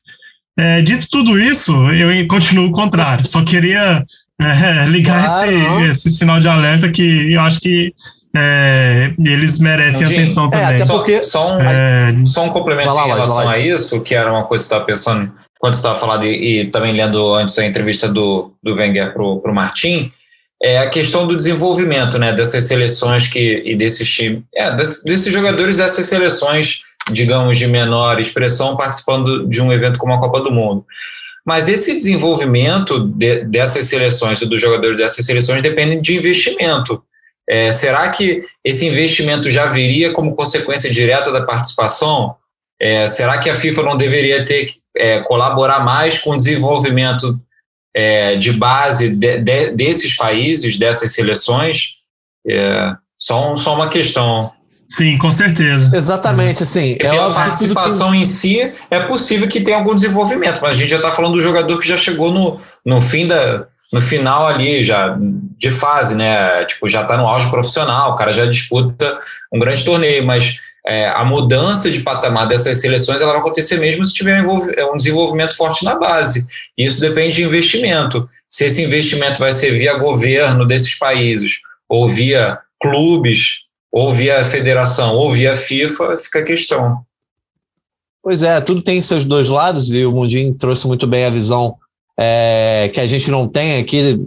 é, 0.57 0.81
dito 0.81 1.07
tudo 1.11 1.37
isso, 1.37 1.73
eu 1.91 2.27
continuo 2.27 2.71
contrário. 2.71 3.25
Só 3.27 3.43
queria 3.43 4.05
é, 4.41 4.85
ligar 4.87 5.25
claro, 5.25 5.85
esse, 5.85 6.07
esse, 6.07 6.17
sinal 6.17 6.39
de 6.39 6.47
alerta 6.47 6.89
que 6.89 7.33
eu 7.33 7.41
acho 7.41 7.59
que 7.59 7.93
é, 8.35 9.13
eles 9.19 9.59
merecem 9.59 10.05
atenção 10.05 10.47
é, 10.47 10.49
também. 10.49 10.77
Só, 10.77 10.97
porque, 10.97 11.21
só, 11.21 11.57
um, 11.57 11.61
é, 11.61 12.15
só 12.25 12.45
um 12.45 12.49
complemento 12.49 12.93
lá, 12.93 13.03
em 13.03 13.07
relação 13.07 13.37
lá, 13.37 13.43
lá. 13.43 13.53
a 13.53 13.59
isso, 13.59 14.01
que 14.01 14.15
era 14.15 14.31
uma 14.31 14.45
coisa 14.45 14.63
que 14.63 14.69
você 14.69 14.73
estava 14.73 14.85
pensando 14.85 15.31
quando 15.59 15.75
você 15.75 15.79
estava 15.79 15.95
falando 15.95 16.25
e, 16.25 16.61
e, 16.61 16.65
também 16.65 16.91
lendo 16.91 17.33
antes 17.35 17.57
a 17.57 17.65
entrevista 17.65 18.09
do, 18.09 18.53
do 18.61 18.75
Wenger 18.75 19.13
para 19.13 19.23
o 19.23 19.53
Martim, 19.53 20.11
é 20.63 20.77
a 20.77 20.89
questão 20.89 21.27
do 21.27 21.35
desenvolvimento 21.35 22.17
né, 22.17 22.31
dessas 22.31 22.63
seleções 22.63 23.27
que, 23.27 23.61
e 23.65 23.75
desses 23.75 24.09
times, 24.09 24.43
é, 24.55 24.73
desses, 24.73 25.25
jogadores 25.25 25.75
dessas 25.75 26.05
seleções, 26.05 26.83
digamos, 27.11 27.57
de 27.57 27.67
menor 27.67 28.17
expressão, 28.17 28.77
participando 28.77 29.45
de 29.45 29.61
um 29.61 29.73
evento 29.73 29.99
como 29.99 30.13
a 30.13 30.19
Copa 30.21 30.39
do 30.39 30.53
Mundo. 30.53 30.85
Mas 31.45 31.67
esse 31.67 31.93
desenvolvimento 31.93 32.97
de, 32.97 33.43
dessas 33.43 33.87
seleções 33.87 34.41
e 34.41 34.45
dos 34.45 34.61
jogadores 34.61 34.95
dessas 34.95 35.25
seleções 35.25 35.61
depende 35.61 35.99
de 35.99 36.15
investimento. 36.15 37.03
É, 37.45 37.69
será 37.73 38.07
que 38.07 38.45
esse 38.63 38.87
investimento 38.87 39.49
já 39.49 39.65
viria 39.65 40.13
como 40.13 40.33
consequência 40.33 40.89
direta 40.89 41.29
da 41.29 41.43
participação? 41.43 42.35
É, 42.81 43.05
será 43.07 43.37
que 43.37 43.49
a 43.49 43.55
FIFA 43.55 43.83
não 43.83 43.97
deveria 43.97 44.45
ter 44.45 44.67
é, 44.95 45.19
colaborar 45.19 45.83
mais 45.83 46.19
com 46.19 46.29
o 46.29 46.37
desenvolvimento 46.37 47.37
é, 47.95 48.35
de 48.35 48.53
base 48.53 49.09
de, 49.09 49.39
de, 49.39 49.71
desses 49.71 50.15
países, 50.15 50.77
dessas 50.77 51.13
seleções? 51.13 51.95
É, 52.47 52.93
só, 53.17 53.53
um, 53.53 53.55
só 53.55 53.75
uma 53.75 53.87
questão. 53.87 54.37
Sim, 54.89 55.17
com 55.17 55.31
certeza. 55.31 55.95
Exatamente, 55.95 56.63
assim. 56.63 56.97
É 56.99 57.07
a 57.07 57.29
participação 57.31 58.11
que... 58.11 58.17
em 58.17 58.25
si 58.25 58.71
é 58.91 58.99
possível 59.01 59.47
que 59.47 59.61
tenha 59.61 59.77
algum 59.77 59.95
desenvolvimento, 59.95 60.59
mas 60.61 60.75
a 60.75 60.77
gente 60.77 60.89
já 60.89 60.97
está 60.97 61.11
falando 61.11 61.33
do 61.33 61.41
jogador 61.41 61.79
que 61.79 61.87
já 61.87 61.97
chegou 61.97 62.31
no, 62.31 62.59
no 62.85 63.01
fim 63.01 63.25
da, 63.25 63.65
no 63.91 64.01
final 64.01 64.47
ali 64.47 64.83
já 64.83 65.17
de 65.57 65.71
fase, 65.71 66.15
né? 66.15 66.65
Tipo, 66.65 66.89
já 66.89 67.03
está 67.03 67.15
no 67.15 67.27
auge 67.27 67.49
profissional, 67.49 68.11
o 68.11 68.15
cara 68.15 68.33
já 68.33 68.45
disputa 68.45 69.17
um 69.51 69.59
grande 69.59 69.85
torneio, 69.85 70.25
mas 70.25 70.57
é, 70.85 71.07
a 71.07 71.23
mudança 71.23 71.89
de 71.89 72.01
patamar 72.01 72.45
dessas 72.45 72.81
seleções 72.81 73.21
ela 73.21 73.31
vai 73.31 73.39
acontecer 73.39 73.77
mesmo 73.77 74.03
se 74.05 74.13
tiver 74.13 74.43
um 74.43 74.97
desenvolvimento 74.97 75.55
forte 75.55 75.85
na 75.85 75.95
base. 75.95 76.45
Isso 76.77 76.99
depende 76.99 77.37
de 77.37 77.43
investimento. 77.43 78.27
Se 78.47 78.65
esse 78.65 78.83
investimento 78.83 79.39
vai 79.39 79.53
ser 79.53 79.71
via 79.71 79.97
governo 79.97 80.65
desses 80.65 80.95
países, 80.95 81.59
ou 81.87 82.09
via 82.09 82.59
clubes, 82.81 83.63
ou 83.91 84.11
via 84.11 84.43
federação, 84.43 85.15
ou 85.15 85.31
via 85.31 85.55
FIFA, 85.55 86.17
fica 86.17 86.39
a 86.39 86.43
questão. 86.43 87.01
Pois 88.21 88.43
é, 88.43 88.59
tudo 88.59 88.81
tem 88.81 89.01
seus 89.01 89.25
dois 89.25 89.47
lados, 89.47 89.93
e 89.93 90.05
o 90.05 90.11
Mundinho 90.11 90.53
trouxe 90.53 90.87
muito 90.87 91.07
bem 91.07 91.25
a 91.25 91.29
visão 91.29 91.77
é, 92.19 92.89
que 92.93 92.99
a 92.99 93.07
gente 93.07 93.29
não 93.31 93.47
tem 93.47 93.79
aqui, 93.79 94.25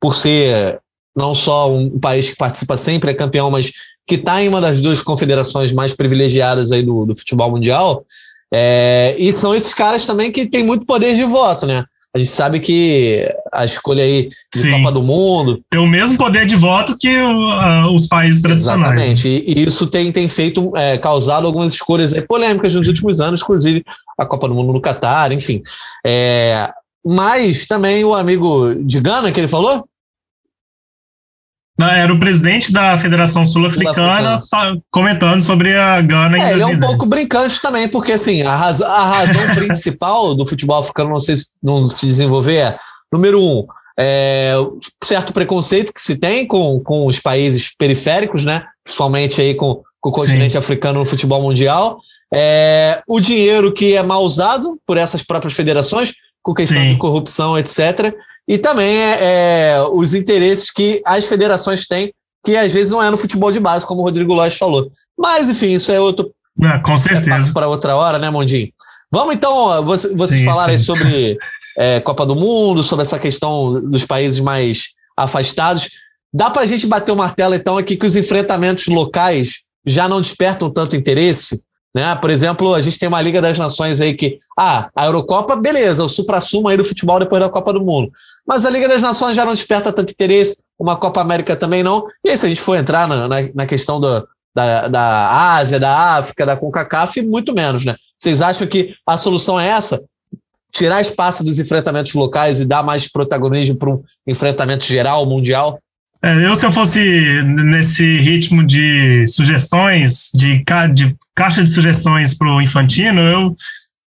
por 0.00 0.14
ser 0.14 0.80
não 1.14 1.34
só 1.34 1.70
um 1.70 1.98
país 1.98 2.30
que 2.30 2.36
participa 2.36 2.76
sempre, 2.76 3.10
é 3.10 3.14
campeão, 3.14 3.50
mas 3.50 3.72
que 4.06 4.16
está 4.16 4.42
em 4.42 4.48
uma 4.48 4.60
das 4.60 4.80
duas 4.80 5.02
confederações 5.02 5.72
mais 5.72 5.94
privilegiadas 5.94 6.72
aí 6.72 6.82
do, 6.82 7.06
do 7.06 7.16
futebol 7.16 7.50
mundial. 7.50 8.04
É, 8.52 9.14
e 9.18 9.32
são 9.32 9.54
esses 9.54 9.72
caras 9.72 10.06
também 10.06 10.30
que 10.30 10.46
têm 10.46 10.64
muito 10.64 10.84
poder 10.84 11.14
de 11.14 11.24
voto, 11.24 11.66
né? 11.66 11.84
A 12.14 12.18
gente 12.18 12.30
sabe 12.30 12.60
que 12.60 13.26
a 13.50 13.64
escolha 13.64 14.04
aí 14.04 14.28
de 14.54 14.60
Sim. 14.60 14.72
Copa 14.72 14.92
do 14.92 15.02
Mundo. 15.02 15.62
Tem 15.70 15.80
o 15.80 15.86
mesmo 15.86 16.18
poder 16.18 16.44
de 16.44 16.54
voto 16.54 16.94
que 16.98 17.08
uh, 17.08 17.88
os 17.90 18.06
países 18.06 18.42
tradicionais. 18.42 18.92
Exatamente. 18.92 19.28
E, 19.28 19.54
e 19.54 19.64
isso 19.66 19.86
tem, 19.86 20.12
tem 20.12 20.28
feito, 20.28 20.76
é, 20.76 20.98
causado 20.98 21.46
algumas 21.46 21.72
escolhas 21.72 22.12
polêmicas 22.28 22.74
nos 22.74 22.86
últimos 22.86 23.18
anos, 23.18 23.40
inclusive 23.40 23.82
a 24.18 24.26
Copa 24.26 24.46
do 24.46 24.54
Mundo 24.54 24.74
no 24.74 24.80
Catar, 24.80 25.32
enfim. 25.32 25.62
É, 26.04 26.70
mas 27.02 27.66
também 27.66 28.04
o 28.04 28.14
amigo 28.14 28.74
de 28.74 29.00
Gana, 29.00 29.32
que 29.32 29.40
ele 29.40 29.48
falou? 29.48 29.88
Era 31.80 32.12
o 32.12 32.18
presidente 32.18 32.70
da 32.72 32.96
Federação 32.98 33.44
Sul-Africana 33.44 34.38
comentando 34.90 35.42
sobre 35.42 35.76
a 35.76 36.00
Gana 36.00 36.38
é, 36.38 36.52
Ele 36.52 36.62
é 36.62 36.66
um 36.66 36.78
pouco 36.78 37.08
brincante 37.08 37.60
também, 37.60 37.88
porque 37.88 38.12
assim, 38.12 38.42
a, 38.42 38.54
raz 38.54 38.80
a 38.80 39.04
razão 39.04 39.42
principal 39.56 40.34
do 40.34 40.46
futebol 40.46 40.78
africano 40.78 41.10
não 41.10 41.20
se, 41.20 41.34
não 41.62 41.88
se 41.88 42.06
desenvolver 42.06 42.56
é, 42.56 42.78
número 43.12 43.42
um, 43.42 43.66
é, 43.98 44.54
certo 45.02 45.32
preconceito 45.32 45.92
que 45.92 46.00
se 46.00 46.16
tem 46.16 46.46
com, 46.46 46.80
com 46.80 47.06
os 47.06 47.18
países 47.18 47.74
periféricos, 47.76 48.44
né? 48.44 48.62
principalmente 48.84 49.40
aí 49.40 49.54
com, 49.54 49.82
com 50.00 50.10
o 50.10 50.12
continente 50.12 50.52
Sim. 50.52 50.58
africano 50.58 51.00
no 51.00 51.06
futebol 51.06 51.42
mundial. 51.42 51.98
É, 52.34 53.02
o 53.06 53.20
dinheiro 53.20 53.72
que 53.72 53.94
é 53.94 54.02
mal 54.02 54.22
usado 54.22 54.78
por 54.86 54.96
essas 54.96 55.22
próprias 55.22 55.54
federações, 55.54 56.12
com 56.42 56.54
questão 56.54 56.80
Sim. 56.82 56.88
de 56.88 56.96
corrupção, 56.96 57.58
etc. 57.58 58.14
E 58.48 58.58
também 58.58 58.96
é, 58.96 59.18
é, 59.20 59.82
os 59.92 60.14
interesses 60.14 60.70
que 60.70 61.00
as 61.04 61.26
federações 61.26 61.86
têm, 61.86 62.12
que 62.44 62.56
às 62.56 62.72
vezes 62.72 62.90
não 62.90 63.02
é 63.02 63.10
no 63.10 63.18
futebol 63.18 63.52
de 63.52 63.60
base, 63.60 63.86
como 63.86 64.00
o 64.00 64.04
Rodrigo 64.04 64.34
Lóis 64.34 64.56
falou. 64.56 64.90
Mas, 65.16 65.48
enfim, 65.48 65.72
isso 65.72 65.92
é 65.92 66.00
outro. 66.00 66.30
É, 66.60 66.78
com 66.78 66.96
certeza. 66.96 67.50
É 67.50 67.52
para 67.52 67.68
outra 67.68 67.94
hora, 67.94 68.18
né, 68.18 68.30
Mondinho? 68.30 68.68
Vamos 69.10 69.34
então, 69.34 69.84
vocês, 69.84 70.14
vocês 70.16 70.44
falarem 70.44 70.78
sobre 70.78 71.36
é, 71.78 72.00
Copa 72.00 72.26
do 72.26 72.34
Mundo, 72.34 72.82
sobre 72.82 73.02
essa 73.02 73.18
questão 73.18 73.80
dos 73.88 74.04
países 74.04 74.40
mais 74.40 74.88
afastados. 75.16 75.88
Dá 76.32 76.50
para 76.50 76.62
a 76.62 76.66
gente 76.66 76.86
bater 76.86 77.12
o 77.12 77.16
martelo, 77.16 77.54
então, 77.54 77.76
aqui 77.76 77.96
que 77.96 78.06
os 78.06 78.16
enfrentamentos 78.16 78.86
locais 78.86 79.62
já 79.86 80.08
não 80.08 80.20
despertam 80.20 80.70
tanto 80.70 80.96
interesse? 80.96 81.62
Né? 81.94 82.14
Por 82.16 82.30
exemplo, 82.30 82.74
a 82.74 82.80
gente 82.80 82.98
tem 82.98 83.08
uma 83.08 83.20
Liga 83.20 83.42
das 83.42 83.58
Nações 83.58 84.00
aí 84.00 84.14
que, 84.14 84.38
ah, 84.58 84.88
a 84.96 85.06
Eurocopa, 85.06 85.54
beleza, 85.56 86.02
o 86.02 86.08
supra-sumo 86.08 86.68
aí 86.68 86.76
do 86.76 86.84
futebol 86.84 87.18
depois 87.18 87.42
da 87.42 87.50
Copa 87.50 87.72
do 87.72 87.84
Mundo. 87.84 88.10
Mas 88.46 88.64
a 88.64 88.70
Liga 88.70 88.88
das 88.88 89.02
Nações 89.02 89.36
já 89.36 89.44
não 89.44 89.54
desperta 89.54 89.92
tanto 89.92 90.10
interesse, 90.10 90.62
uma 90.78 90.96
Copa 90.96 91.20
América 91.20 91.54
também 91.54 91.82
não. 91.82 92.06
E 92.24 92.30
aí, 92.30 92.36
se 92.36 92.46
a 92.46 92.48
gente 92.48 92.60
for 92.60 92.76
entrar 92.76 93.06
na, 93.06 93.28
na, 93.28 93.36
na 93.54 93.66
questão 93.66 94.00
do, 94.00 94.26
da, 94.54 94.88
da 94.88 95.54
Ásia, 95.54 95.78
da 95.78 96.16
África, 96.16 96.46
da 96.46 96.56
CONCACAF, 96.56 97.20
muito 97.22 97.54
menos, 97.54 97.84
né? 97.84 97.96
Vocês 98.16 98.40
acham 98.40 98.66
que 98.66 98.94
a 99.06 99.18
solução 99.18 99.60
é 99.60 99.68
essa? 99.68 100.02
Tirar 100.70 101.00
espaço 101.00 101.44
dos 101.44 101.58
enfrentamentos 101.58 102.14
locais 102.14 102.60
e 102.60 102.64
dar 102.64 102.82
mais 102.82 103.06
protagonismo 103.06 103.76
para 103.76 103.90
um 103.90 104.02
enfrentamento 104.26 104.84
geral, 104.84 105.26
mundial? 105.26 105.78
É, 106.24 106.46
eu, 106.46 106.54
se 106.54 106.64
eu 106.64 106.70
fosse 106.70 107.42
nesse 107.42 108.18
ritmo 108.18 108.64
de 108.64 109.26
sugestões, 109.26 110.30
de, 110.34 110.62
ca 110.64 110.86
de 110.86 111.16
caixa 111.34 111.64
de 111.64 111.70
sugestões 111.70 112.32
para 112.32 112.48
o 112.48 112.62
Infantino, 112.62 113.20
eu 113.20 113.56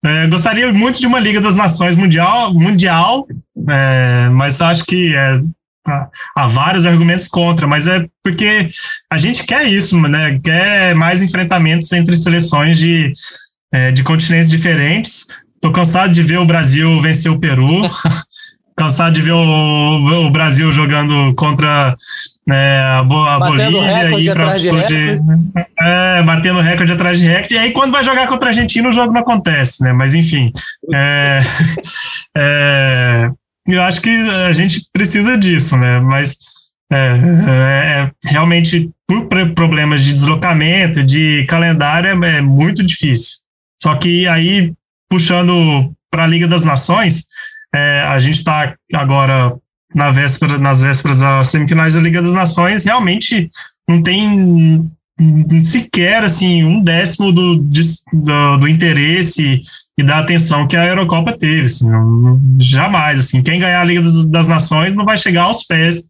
é, 0.07 0.27
gostaria 0.29 0.73
muito 0.73 1.01
de 1.01 1.07
uma 1.07 1.19
Liga 1.19 1.41
das 1.41 1.57
Nações 1.57 1.97
mundial, 1.97 2.55
mundial 2.55 3.27
é, 3.69 4.29
mas 4.31 4.61
acho 4.61 4.85
que 4.85 5.15
é, 5.15 5.41
há 6.37 6.47
vários 6.47 6.87
argumentos 6.87 7.29
contra, 7.29 7.67
mas 7.67 7.89
é 7.89 8.07
porque 8.23 8.71
a 9.11 9.19
gente 9.19 9.45
quer 9.45 9.67
isso, 9.67 10.01
né? 10.01 10.39
Quer 10.43 10.95
mais 10.95 11.23
enfrentamentos 11.23 11.91
entre 11.93 12.17
seleções 12.17 12.79
de, 12.79 13.13
é, 13.73 13.93
de 13.93 14.03
continentes 14.03 14.51
diferentes. 14.51 15.27
Estou 15.55 15.73
cansado 15.73 16.13
de 16.13 16.23
ver 16.23 16.39
o 16.39 16.47
Brasil 16.47 17.01
vencer 17.01 17.31
o 17.31 17.39
Peru. 17.39 17.83
cansado 18.77 19.15
de 19.15 19.23
ver 19.23 19.33
o, 19.33 20.27
o 20.27 20.31
Brasil 20.31 20.71
jogando 20.73 21.35
contra 21.35 21.97
né, 22.47 22.81
a, 22.81 22.99
a 22.99 23.39
Bolívia 23.39 24.21
e 24.21 24.33
para 24.33 24.57
de, 24.57 25.21
é, 25.81 26.23
batendo 26.23 26.61
recorde 26.61 26.93
atrás 26.93 27.19
de 27.19 27.27
recorde. 27.27 27.55
E 27.55 27.59
aí, 27.59 27.73
quando 27.73 27.93
vai 27.93 28.05
jogar 28.05 28.27
contra 28.27 28.49
a 28.49 28.51
Argentina, 28.51 28.89
o 28.89 28.93
jogo 28.93 29.13
não 29.13 29.21
acontece, 29.21 29.83
né? 29.83 29.93
Mas 29.93 30.15
enfim. 30.15 30.53
É, 30.93 31.41
é, 32.37 33.31
eu 33.67 33.83
acho 33.83 34.01
que 34.01 34.11
a 34.11 34.53
gente 34.53 34.87
precisa 34.93 35.39
disso, 35.39 35.77
né? 35.77 36.01
Mas 36.01 36.37
é, 36.93 36.99
é, 36.99 38.01
é 38.03 38.11
realmente 38.25 38.91
por 39.07 39.27
problemas 39.55 40.03
de 40.03 40.13
deslocamento, 40.13 41.03
de 41.03 41.45
calendário, 41.49 42.25
é, 42.25 42.39
é 42.39 42.41
muito 42.41 42.83
difícil. 42.83 43.39
Só 43.81 43.95
que 43.97 44.27
aí, 44.29 44.73
puxando 45.11 45.93
para 46.11 46.25
a 46.25 46.27
Liga 46.27 46.47
das 46.47 46.63
Nações, 46.63 47.25
é, 47.75 48.03
a 48.03 48.19
gente 48.19 48.37
está 48.37 48.75
agora 48.93 49.57
na 49.95 50.11
véspera, 50.11 50.59
nas 50.59 50.83
vésperas 50.83 51.19
das 51.19 51.49
semifinais 51.49 51.95
da 51.95 52.01
Liga 52.01 52.23
das 52.23 52.33
Nações, 52.33 52.85
realmente 52.85 53.49
não 53.89 54.03
tem 54.03 54.91
sequer 55.61 56.25
assim 56.25 56.65
um 56.65 56.81
décimo 56.83 57.33
do, 57.33 57.57
do, 57.57 58.57
do 58.59 58.69
interesse 58.69 59.63
e 59.97 60.03
da 60.03 60.19
atenção 60.19 60.67
que 60.67 60.77
a 60.77 60.87
Eurocopa 60.87 61.37
teve, 61.39 61.67
assim, 61.67 61.89
não, 61.89 62.41
jamais, 62.59 63.21
assim, 63.21 63.43
quem 63.43 63.61
ganhar 63.61 63.81
a 63.81 63.85
Liga 63.85 64.03
das, 64.03 64.25
das, 64.25 64.49
Nações 64.49 64.95
não 64.95 65.05
vai 65.05 65.17
chegar 65.17 65.45
aos 65.45 65.63
pés 65.63 66.05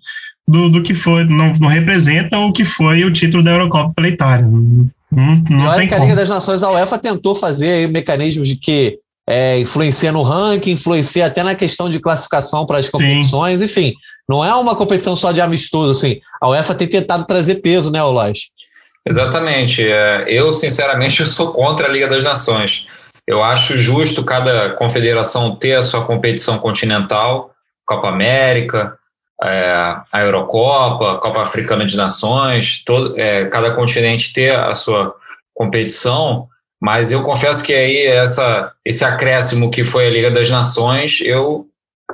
do, 0.48 0.70
do 0.70 0.82
que 0.82 0.94
foi, 0.94 1.24
não, 1.24 1.52
não 1.60 1.68
representa 1.68 2.38
o 2.38 2.52
que 2.52 2.64
foi 2.64 3.04
o 3.04 3.12
título 3.12 3.42
da 3.42 3.50
Eurocopa 3.50 3.92
pela 3.94 4.08
Itália. 4.08 4.46
Não, 4.46 4.90
não, 5.10 5.44
não 5.50 5.66
olha 5.66 5.86
que 5.86 5.94
a 5.94 5.98
Liga 5.98 6.16
das 6.16 6.30
Nações, 6.30 6.62
a 6.62 6.70
UEFA 6.70 6.98
tentou 6.98 7.34
fazer 7.34 7.88
mecanismos 7.90 8.48
de 8.48 8.56
que 8.56 8.98
é, 9.28 9.58
influencia 9.58 10.12
no 10.12 10.22
ranking, 10.22 10.72
influencia 10.72 11.26
até 11.26 11.42
na 11.42 11.54
questão 11.54 11.88
de 11.88 12.00
classificação 12.00 12.66
para 12.66 12.78
as 12.78 12.88
competições, 12.88 13.58
Sim. 13.58 13.64
enfim. 13.64 13.94
Não 14.28 14.44
é 14.44 14.54
uma 14.54 14.74
competição 14.74 15.14
só 15.14 15.32
de 15.32 15.40
amistoso, 15.40 15.90
assim. 15.90 16.20
A 16.40 16.48
UEFA 16.48 16.74
tem 16.74 16.88
tentado 16.88 17.24
trazer 17.24 17.56
peso, 17.56 17.90
né, 17.90 18.02
Olás? 18.02 18.38
Exatamente. 19.06 19.86
É, 19.86 20.24
eu, 20.28 20.52
sinceramente, 20.52 21.20
eu 21.22 21.26
sou 21.26 21.52
contra 21.52 21.86
a 21.86 21.90
Liga 21.90 22.08
das 22.08 22.24
Nações. 22.24 22.86
Eu 23.26 23.42
acho 23.42 23.76
justo 23.76 24.24
cada 24.24 24.70
confederação 24.70 25.56
ter 25.56 25.74
a 25.74 25.82
sua 25.82 26.04
competição 26.04 26.58
continental, 26.58 27.50
Copa 27.86 28.08
América, 28.08 28.98
é, 29.42 29.96
a 30.12 30.22
Eurocopa, 30.22 31.12
a 31.12 31.18
Copa 31.18 31.42
Africana 31.42 31.84
de 31.84 31.96
Nações, 31.96 32.82
todo, 32.84 33.18
é, 33.18 33.46
cada 33.46 33.72
continente 33.72 34.32
ter 34.32 34.50
a 34.58 34.74
sua 34.74 35.14
competição, 35.54 36.48
mas 36.84 37.10
eu 37.10 37.22
confesso 37.22 37.64
que 37.64 37.72
aí 37.72 38.04
essa, 38.04 38.70
esse 38.84 39.02
acréscimo 39.02 39.70
que 39.70 39.82
foi 39.82 40.06
a 40.06 40.10
Liga 40.10 40.30
das 40.30 40.50
Nações, 40.50 41.18
eu, 41.22 41.66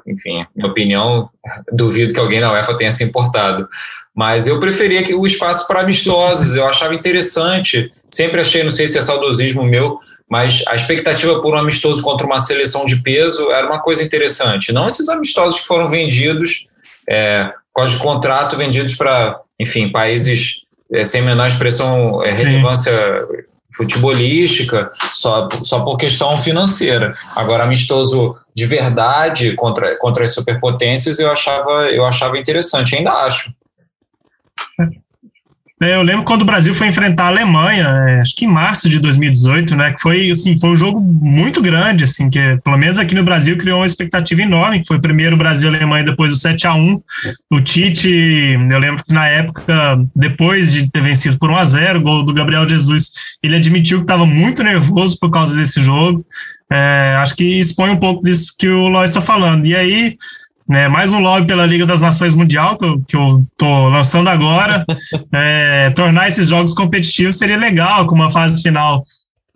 enfim, 0.07 0.47
minha 0.55 0.71
opinião, 0.71 1.29
duvido 1.73 2.15
que 2.15 2.21
alguém 2.21 2.39
na 2.39 2.53
UEFA 2.53 2.77
tenha 2.77 2.93
se 2.93 3.03
importado. 3.03 3.69
Mas 4.15 4.47
eu 4.47 4.61
preferia 4.61 5.03
que 5.03 5.13
o 5.13 5.27
espaço 5.27 5.67
para 5.67 5.81
amistosos, 5.81 6.55
eu 6.55 6.65
achava 6.69 6.95
interessante, 6.95 7.91
sempre 8.13 8.41
achei, 8.41 8.63
não 8.63 8.71
sei 8.71 8.87
se 8.87 8.97
é 8.97 9.03
saudosismo 9.03 9.65
meu, 9.65 9.99
mas 10.31 10.63
a 10.69 10.77
expectativa 10.77 11.43
por 11.43 11.53
um 11.53 11.59
amistoso 11.59 12.01
contra 12.01 12.25
uma 12.25 12.39
seleção 12.39 12.87
de 12.87 13.03
peso 13.03 13.51
era 13.51 13.67
uma 13.67 13.81
coisa 13.81 14.05
interessante. 14.05 14.73
Não 14.73 14.87
esses 14.87 15.09
amistosos 15.09 15.59
que 15.59 15.67
foram 15.67 15.89
vendidos, 15.89 16.69
é, 17.09 17.53
de 17.89 17.97
contrato, 17.99 18.57
vendidos 18.57 18.95
para, 18.95 19.37
enfim, 19.59 19.91
países 19.91 20.61
é, 20.93 21.03
sem 21.03 21.23
menor 21.23 21.49
expressão, 21.49 22.23
é, 22.23 22.31
relevância 22.31 22.93
futebolística, 23.73 24.91
só, 25.15 25.49
só 25.63 25.85
por 25.85 25.97
questão 25.97 26.37
financeira. 26.37 27.13
Agora, 27.37 27.65
amistoso 27.65 28.35
de 28.55 28.67
verdade 28.67 29.55
contra, 29.55 29.97
contra 29.99 30.25
as 30.25 30.35
superpotências, 30.35 31.19
eu 31.19 31.31
achava, 31.31 31.91
eu 31.91 32.05
achava 32.05 32.39
interessante, 32.39 32.97
ainda 32.97 33.13
acho. 33.13 33.55
É, 35.83 35.95
eu 35.95 36.03
lembro 36.03 36.25
quando 36.25 36.43
o 36.43 36.45
Brasil 36.45 36.75
foi 36.75 36.89
enfrentar 36.89 37.25
a 37.25 37.29
Alemanha, 37.29 37.87
é, 38.07 38.21
acho 38.21 38.37
que 38.37 38.45
em 38.45 38.49
março 38.49 38.87
de 38.87 38.99
2018, 38.99 39.75
né? 39.75 39.93
Que 39.93 40.03
foi 40.03 40.31
assim, 40.31 40.59
foi 40.59 40.69
um 40.69 40.77
jogo 40.77 41.01
muito 41.01 41.63
grande, 41.63 42.05
assim, 42.05 42.29
que 42.29 42.59
pelo 42.63 42.77
menos 42.77 42.99
aqui 42.99 43.15
no 43.15 43.25
Brasil 43.25 43.57
criou 43.57 43.81
uma 43.81 43.87
expectativa 43.87 44.43
enorme, 44.43 44.83
foi 44.87 45.01
primeiro 45.01 45.39
Brasil 45.39 45.73
e 45.73 45.75
Alemanha, 45.75 46.05
depois 46.05 46.33
o 46.35 46.37
7 46.37 46.67
a 46.67 46.75
1 46.75 47.03
O 47.51 47.61
Tite, 47.63 48.11
eu 48.71 48.79
lembro 48.79 49.03
que 49.03 49.13
na 49.15 49.27
época, 49.27 49.99
depois 50.15 50.71
de 50.71 50.87
ter 50.91 51.01
vencido 51.03 51.39
por 51.39 51.51
1 51.51 51.57
a 51.57 51.65
0 51.65 52.01
gol 52.03 52.23
do 52.25 52.35
Gabriel 52.35 52.69
Jesus, 52.69 53.13
ele 53.43 53.57
admitiu 53.57 53.99
que 54.01 54.05
estava 54.05 54.27
muito 54.27 54.63
nervoso 54.63 55.19
por 55.19 55.31
causa 55.31 55.57
desse 55.57 55.81
jogo. 55.81 56.23
É, 56.71 57.17
acho 57.19 57.35
que 57.35 57.59
expõe 57.59 57.91
um 57.91 57.97
pouco 57.97 58.23
disso 58.23 58.53
que 58.57 58.69
o 58.69 58.87
Ló 58.87 59.03
está 59.03 59.23
falando. 59.23 59.67
E 59.67 59.75
aí, 59.75 60.17
né, 60.71 60.87
mais 60.87 61.11
um 61.11 61.19
lobby 61.19 61.49
pela 61.49 61.67
Liga 61.67 61.85
das 61.85 62.01
Nações 62.01 62.33
Mundial, 62.33 62.79
que 62.79 62.85
eu, 62.85 63.03
que 63.09 63.17
eu 63.17 63.45
tô 63.57 63.89
lançando 63.89 64.29
agora. 64.29 64.85
é, 65.35 65.91
tornar 65.91 66.29
esses 66.29 66.49
jogos 66.49 66.73
competitivos 66.73 67.37
seria 67.37 67.57
legal, 67.57 68.07
com 68.07 68.15
uma 68.15 68.31
fase 68.31 68.63
final 68.63 69.03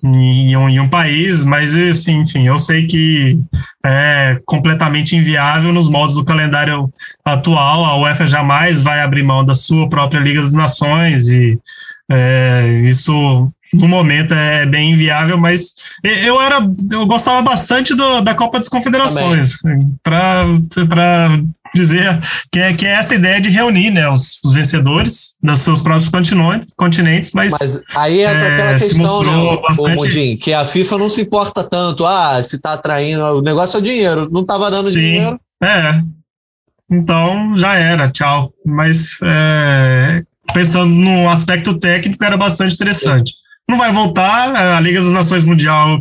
em 0.02 0.56
um, 0.56 0.68
em 0.68 0.80
um, 0.80 0.88
país, 0.88 1.44
mas 1.44 1.72
assim, 1.72 2.18
enfim, 2.18 2.48
eu 2.48 2.58
sei 2.58 2.86
que 2.86 3.38
é 3.86 4.40
completamente 4.44 5.16
inviável 5.16 5.72
nos 5.72 5.88
moldes 5.88 6.16
do 6.16 6.24
calendário 6.24 6.92
atual. 7.24 7.84
A 7.84 7.96
UEFA 7.96 8.26
jamais 8.26 8.82
vai 8.82 9.00
abrir 9.00 9.22
mão 9.22 9.44
da 9.44 9.54
sua 9.54 9.88
própria 9.88 10.18
Liga 10.18 10.40
das 10.40 10.52
Nações 10.52 11.28
e 11.28 11.56
é, 12.10 12.82
isso 12.84 13.48
no 13.74 13.88
momento 13.88 14.32
é 14.32 14.64
bem 14.64 14.92
inviável, 14.92 15.36
mas 15.36 15.74
eu 16.02 16.40
era 16.40 16.58
eu 16.90 17.06
gostava 17.06 17.42
bastante 17.42 17.94
do, 17.94 18.20
da 18.20 18.34
Copa 18.34 18.58
das 18.58 18.68
Confederações 18.68 19.56
para 20.02 20.46
dizer 21.74 22.20
que 22.52 22.60
é, 22.60 22.72
que 22.72 22.86
é 22.86 22.92
essa 22.92 23.14
ideia 23.14 23.40
de 23.40 23.50
reunir 23.50 23.90
né, 23.90 24.08
os, 24.08 24.40
os 24.44 24.52
vencedores 24.52 25.34
dos 25.42 25.60
seus 25.60 25.80
próprios 25.80 26.08
continentes, 26.76 27.32
mas, 27.32 27.52
mas 27.58 27.82
aí 27.94 28.20
entra 28.20 28.48
é, 28.48 28.52
aquela 28.52 28.78
questão, 28.78 29.22
né, 29.24 29.60
bastante... 29.60 29.96
Mudim, 29.96 30.36
que 30.36 30.52
a 30.52 30.64
FIFA 30.64 30.98
não 30.98 31.08
se 31.08 31.20
importa 31.20 31.64
tanto, 31.64 32.06
ah, 32.06 32.40
se 32.42 32.56
está 32.56 32.74
atraindo, 32.74 33.24
o 33.24 33.42
negócio 33.42 33.76
é 33.76 33.80
o 33.80 33.82
dinheiro, 33.82 34.28
não 34.30 34.42
estava 34.42 34.70
dando 34.70 34.88
Sim, 34.88 35.00
dinheiro. 35.00 35.40
É, 35.62 36.00
então 36.90 37.56
já 37.56 37.74
era, 37.74 38.10
tchau. 38.10 38.52
Mas 38.64 39.18
é, 39.22 40.22
pensando 40.52 40.92
no 40.94 41.28
aspecto 41.28 41.74
técnico, 41.74 42.24
era 42.24 42.36
bastante 42.36 42.74
interessante 42.74 43.32
não 43.68 43.78
vai 43.78 43.92
voltar. 43.92 44.54
A 44.54 44.80
Liga 44.80 45.02
das 45.02 45.12
Nações 45.12 45.44
Mundial, 45.44 46.00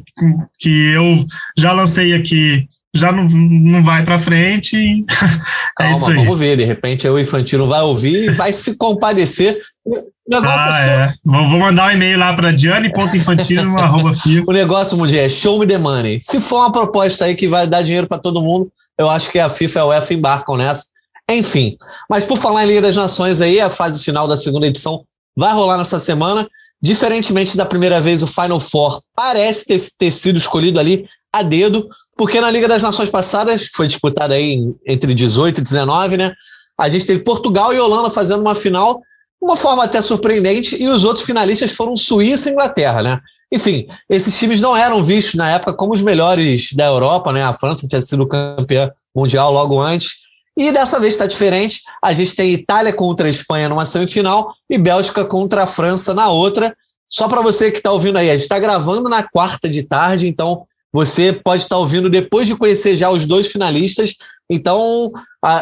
que 0.59 0.91
eu 0.91 1.25
já 1.57 1.71
lancei 1.71 2.13
aqui, 2.13 2.67
já 2.93 3.11
não, 3.11 3.23
não 3.25 3.83
vai 3.83 4.03
para 4.03 4.19
frente. 4.19 4.77
é 5.79 5.91
isso 5.91 6.09
aí. 6.09 6.17
Vamos 6.17 6.37
ver, 6.37 6.57
de 6.57 6.63
repente 6.63 7.07
o 7.07 7.19
Infantino 7.19 7.67
vai 7.67 7.81
ouvir 7.81 8.29
e 8.29 8.33
vai 8.33 8.53
se 8.53 8.77
compadecer. 8.77 9.59
O 9.85 9.95
negócio 10.29 10.71
ah, 10.71 10.79
é, 10.79 10.89
é. 10.89 11.13
Vou, 11.25 11.43
mandar 11.59 11.89
um 11.89 11.91
e-mail 11.91 12.17
lá 12.17 12.33
para 12.33 12.53
diane.infantino.com. 12.53 14.43
o 14.47 14.53
negócio 14.53 14.97
mundial 14.97 15.25
é 15.25 15.29
show 15.29 15.59
me 15.59 15.67
the 15.67 15.77
money. 15.77 16.19
Se 16.21 16.39
for 16.39 16.59
uma 16.59 16.71
proposta 16.71 17.25
aí 17.25 17.35
que 17.35 17.47
vai 17.47 17.67
dar 17.67 17.81
dinheiro 17.81 18.07
para 18.07 18.19
todo 18.19 18.41
mundo, 18.41 18.71
eu 18.97 19.09
acho 19.09 19.31
que 19.31 19.39
a 19.39 19.49
FIFA 19.49 19.79
e 19.79 19.81
a 19.81 19.85
UEFA 19.85 20.13
embarcam 20.13 20.55
nessa. 20.55 20.85
Enfim, 21.29 21.77
mas 22.09 22.25
por 22.25 22.37
falar 22.37 22.63
em 22.63 22.67
Liga 22.67 22.81
das 22.81 22.95
Nações 22.95 23.41
aí, 23.41 23.59
a 23.59 23.69
fase 23.69 24.03
final 24.03 24.27
da 24.27 24.37
segunda 24.37 24.67
edição 24.67 25.03
vai 25.35 25.53
rolar 25.53 25.77
nessa 25.77 25.99
semana. 25.99 26.47
Diferentemente 26.83 27.55
da 27.55 27.65
primeira 27.65 28.01
vez, 28.01 28.21
o 28.21 28.27
Final 28.27 28.59
Four 28.59 29.01
parece 29.15 29.65
ter, 29.65 29.79
ter 29.97 30.11
sido 30.11 30.37
escolhido 30.37 30.81
ali 30.81 31.07
a 31.31 31.41
dedo, 31.41 31.87
porque 32.17 32.41
na 32.41 32.51
Liga 32.51 32.67
das 32.67 32.83
Nações 32.83 33.09
passadas, 33.09 33.69
foi 33.73 33.87
disputada 33.87 34.33
aí 34.33 34.59
entre 34.85 35.15
18 35.15 35.59
e 35.59 35.63
19, 35.63 36.17
né? 36.17 36.33
A 36.77 36.89
gente 36.89 37.05
teve 37.05 37.23
Portugal 37.23 37.73
e 37.73 37.79
Holanda 37.79 38.09
fazendo 38.09 38.41
uma 38.41 38.53
final, 38.53 38.99
uma 39.41 39.55
forma 39.55 39.85
até 39.85 40.01
surpreendente, 40.01 40.75
e 40.75 40.89
os 40.89 41.05
outros 41.05 41.25
finalistas 41.25 41.71
foram 41.71 41.95
Suíça 41.95 42.49
e 42.49 42.51
Inglaterra, 42.51 43.01
né? 43.01 43.19
Enfim, 43.49 43.87
esses 44.09 44.37
times 44.37 44.59
não 44.59 44.75
eram 44.75 45.01
vistos 45.01 45.35
na 45.35 45.51
época 45.51 45.73
como 45.73 45.93
os 45.93 46.01
melhores 46.01 46.73
da 46.73 46.87
Europa, 46.87 47.31
né? 47.31 47.43
A 47.43 47.53
França 47.53 47.87
tinha 47.87 48.01
sido 48.01 48.27
campeã 48.27 48.91
mundial 49.15 49.53
logo 49.53 49.79
antes. 49.79 50.22
E 50.57 50.71
dessa 50.71 50.99
vez 50.99 51.15
está 51.15 51.25
diferente. 51.25 51.81
A 52.01 52.13
gente 52.13 52.35
tem 52.35 52.53
Itália 52.53 52.93
contra 52.93 53.27
a 53.27 53.29
Espanha 53.29 53.69
numa 53.69 53.85
semifinal 53.85 54.53
e 54.69 54.77
Bélgica 54.77 55.25
contra 55.25 55.63
a 55.63 55.67
França 55.67 56.13
na 56.13 56.29
outra. 56.29 56.75
Só 57.09 57.27
para 57.27 57.41
você 57.41 57.71
que 57.71 57.77
está 57.77 57.91
ouvindo 57.91 58.17
aí, 58.17 58.29
a 58.29 58.33
gente 58.33 58.43
está 58.43 58.59
gravando 58.59 59.09
na 59.09 59.23
quarta 59.23 59.69
de 59.69 59.83
tarde, 59.83 60.27
então 60.27 60.65
você 60.91 61.33
pode 61.33 61.63
estar 61.63 61.75
tá 61.75 61.79
ouvindo 61.79 62.09
depois 62.09 62.47
de 62.47 62.55
conhecer 62.55 62.95
já 62.95 63.09
os 63.09 63.25
dois 63.25 63.51
finalistas. 63.51 64.15
Então, 64.49 65.11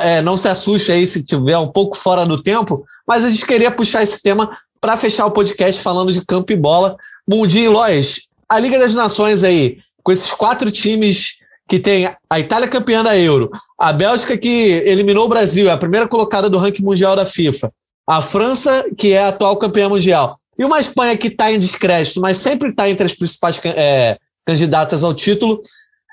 é, 0.02 0.22
não 0.22 0.36
se 0.36 0.48
assuste 0.48 0.92
aí 0.92 1.08
se 1.08 1.24
tiver 1.24 1.58
um 1.58 1.72
pouco 1.72 1.98
fora 1.98 2.26
do 2.26 2.42
tempo, 2.42 2.86
mas 3.08 3.24
a 3.24 3.30
gente 3.30 3.46
queria 3.46 3.72
puxar 3.72 4.04
esse 4.04 4.22
tema 4.22 4.58
para 4.80 4.98
fechar 4.98 5.26
o 5.26 5.32
podcast 5.32 5.82
falando 5.82 6.12
de 6.12 6.26
campo 6.26 6.52
e 6.52 6.56
bola. 6.56 6.98
Bom 7.28 7.46
dia, 7.46 7.70
Lois. 7.70 8.28
A 8.50 8.60
Liga 8.60 8.80
das 8.80 8.94
Nações 8.94 9.44
aí, 9.44 9.78
com 10.04 10.12
esses 10.12 10.34
quatro 10.34 10.72
times 10.72 11.38
que 11.72 11.80
tem 11.80 12.06
a 12.30 12.38
Itália 12.38 12.68
campeã 12.68 13.02
da 13.02 13.18
Euro, 13.18 13.50
a 13.80 13.94
Bélgica 13.94 14.38
que 14.38 14.84
eliminou 14.86 15.24
o 15.24 15.30
Brasil, 15.30 15.70
é 15.70 15.72
a 15.72 15.78
primeira 15.78 16.06
colocada 16.06 16.50
do 16.50 16.58
ranking 16.58 16.84
mundial 16.84 17.16
da 17.16 17.26
FIFA, 17.26 17.72
a 18.06 18.22
França, 18.22 18.84
que 18.98 19.14
é 19.14 19.24
a 19.24 19.30
atual 19.30 19.56
campeã 19.56 19.88
mundial, 19.88 20.38
e 20.60 20.66
uma 20.66 20.82
Espanha 20.82 21.16
que 21.16 21.28
está 21.28 21.50
em 21.50 21.58
descrédito, 21.58 22.20
mas 22.20 22.40
sempre 22.40 22.72
está 22.72 22.90
entre 22.90 23.06
as 23.06 23.16
principais 23.16 23.62
é, 23.64 24.18
candidatas 24.46 25.02
ao 25.02 25.14
título. 25.14 25.62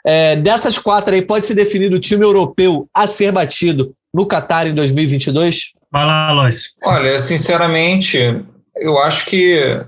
É, 0.06 0.36
dessas 0.36 0.78
quatro 0.78 1.12
aí, 1.12 1.22
pode 1.22 1.48
se 1.48 1.56
definir 1.56 1.92
o 1.92 1.98
time 1.98 2.24
europeu 2.24 2.88
a 2.94 3.08
ser 3.08 3.32
batido 3.32 3.92
no 4.14 4.28
Qatar 4.28 4.68
em 4.68 4.74
2022? 4.74 5.72
Vai 5.90 6.06
lá, 6.06 6.30
Lois. 6.30 6.74
Olha, 6.84 7.18
sinceramente, 7.18 8.44
eu 8.76 8.96
acho 9.00 9.26
que 9.26 9.84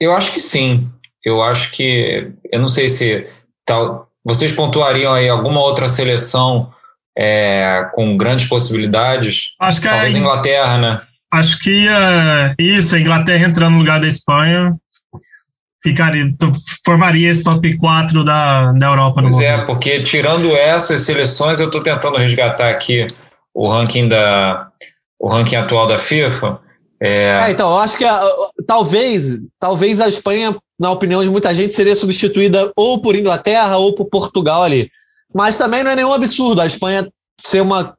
eu 0.00 0.12
acho 0.16 0.32
que 0.32 0.40
sim. 0.40 0.90
Eu 1.24 1.40
acho 1.40 1.70
que 1.70 2.32
eu 2.50 2.58
não 2.58 2.68
sei 2.68 2.88
se 2.88 3.24
tal, 3.64 4.05
vocês 4.26 4.50
pontuariam 4.50 5.12
aí 5.12 5.28
alguma 5.28 5.60
outra 5.60 5.88
seleção 5.88 6.72
é, 7.16 7.88
com 7.92 8.16
grandes 8.16 8.48
possibilidades? 8.48 9.52
Acho 9.60 9.80
que 9.80 9.88
Talvez 9.88 10.16
a 10.16 10.18
Inglaterra, 10.18 10.78
né? 10.78 11.00
Acho 11.32 11.58
que 11.60 11.86
uh, 11.86 12.54
isso, 12.58 12.96
a 12.96 13.00
Inglaterra 13.00 13.46
entrando 13.46 13.74
no 13.74 13.78
lugar 13.78 14.00
da 14.00 14.08
Espanha 14.08 14.74
ficaria, 15.80 16.28
formaria 16.84 17.30
esse 17.30 17.44
top 17.44 17.76
4 17.76 18.24
da, 18.24 18.72
da 18.72 18.86
Europa. 18.86 19.22
Pois 19.22 19.38
é, 19.38 19.58
porque 19.58 20.00
tirando 20.00 20.50
essas 20.56 21.02
seleções, 21.02 21.60
eu 21.60 21.66
estou 21.66 21.80
tentando 21.80 22.16
resgatar 22.16 22.70
aqui 22.70 23.06
o 23.54 23.68
ranking 23.68 24.08
da 24.08 24.68
o 25.20 25.28
ranking 25.28 25.56
atual 25.56 25.86
da 25.86 25.98
FIFA. 25.98 26.60
É... 27.00 27.46
é 27.46 27.50
então, 27.50 27.70
eu 27.70 27.78
acho 27.78 27.96
que 27.96 28.04
a, 28.04 28.20
talvez, 28.66 29.40
talvez 29.58 30.00
a 30.00 30.08
Espanha 30.08 30.56
na 30.78 30.90
opinião 30.90 31.22
de 31.22 31.30
muita 31.30 31.54
gente, 31.54 31.74
seria 31.74 31.96
substituída 31.96 32.70
ou 32.76 33.00
por 33.00 33.14
Inglaterra 33.14 33.76
ou 33.78 33.94
por 33.94 34.06
Portugal 34.06 34.62
ali. 34.62 34.90
Mas 35.34 35.58
também 35.58 35.82
não 35.82 35.90
é 35.90 35.96
nenhum 35.96 36.12
absurdo 36.12 36.60
a 36.60 36.66
Espanha 36.66 37.08
ser 37.40 37.60
uma, 37.60 37.96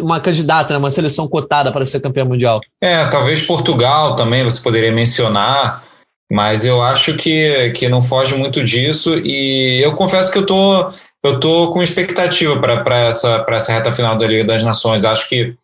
uma 0.00 0.20
candidata, 0.20 0.72
né, 0.72 0.78
uma 0.78 0.90
seleção 0.90 1.28
cotada 1.28 1.72
para 1.72 1.86
ser 1.86 2.00
campeã 2.00 2.24
mundial. 2.24 2.60
É, 2.80 3.06
talvez 3.06 3.42
Portugal 3.42 4.16
também 4.16 4.44
você 4.44 4.60
poderia 4.60 4.92
mencionar, 4.92 5.84
mas 6.30 6.64
eu 6.64 6.80
acho 6.80 7.16
que, 7.16 7.70
que 7.70 7.88
não 7.88 8.00
foge 8.02 8.34
muito 8.34 8.62
disso 8.62 9.18
e 9.18 9.80
eu 9.82 9.94
confesso 9.94 10.32
que 10.32 10.38
eu 10.38 10.46
tô, 10.46 10.90
eu 11.24 11.40
tô 11.40 11.70
com 11.70 11.82
expectativa 11.82 12.58
para 12.60 12.98
essa, 13.00 13.44
essa 13.48 13.72
reta 13.72 13.92
final 13.92 14.16
da 14.16 14.26
Liga 14.26 14.44
das 14.44 14.62
Nações. 14.62 15.04
Acho 15.04 15.28
que 15.28 15.54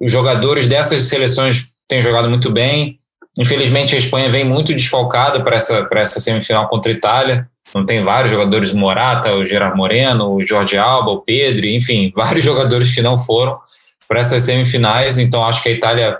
os 0.00 0.10
jogadores 0.10 0.68
dessas 0.68 1.02
seleções 1.04 1.68
têm 1.88 2.02
jogado 2.02 2.28
muito 2.28 2.50
bem, 2.50 2.96
Infelizmente, 3.38 3.94
a 3.94 3.98
Espanha 3.98 4.30
vem 4.30 4.44
muito 4.44 4.72
desfalcada 4.72 5.42
para 5.42 5.56
essa, 5.56 5.86
essa 5.92 6.20
semifinal 6.20 6.68
contra 6.68 6.90
a 6.90 6.94
Itália. 6.94 7.48
não 7.74 7.84
tem 7.84 8.02
vários 8.02 8.30
jogadores, 8.30 8.72
o 8.72 8.78
Morata, 8.78 9.34
o 9.34 9.44
Gerard 9.44 9.76
Moreno, 9.76 10.34
o 10.34 10.44
Jorge 10.44 10.78
Alba, 10.78 11.10
o 11.10 11.20
Pedro, 11.20 11.66
enfim, 11.66 12.12
vários 12.16 12.44
jogadores 12.44 12.94
que 12.94 13.02
não 13.02 13.18
foram 13.18 13.58
para 14.08 14.20
essas 14.20 14.42
semifinais. 14.42 15.18
Então, 15.18 15.44
acho 15.44 15.62
que 15.62 15.68
a 15.68 15.72
Itália, 15.72 16.18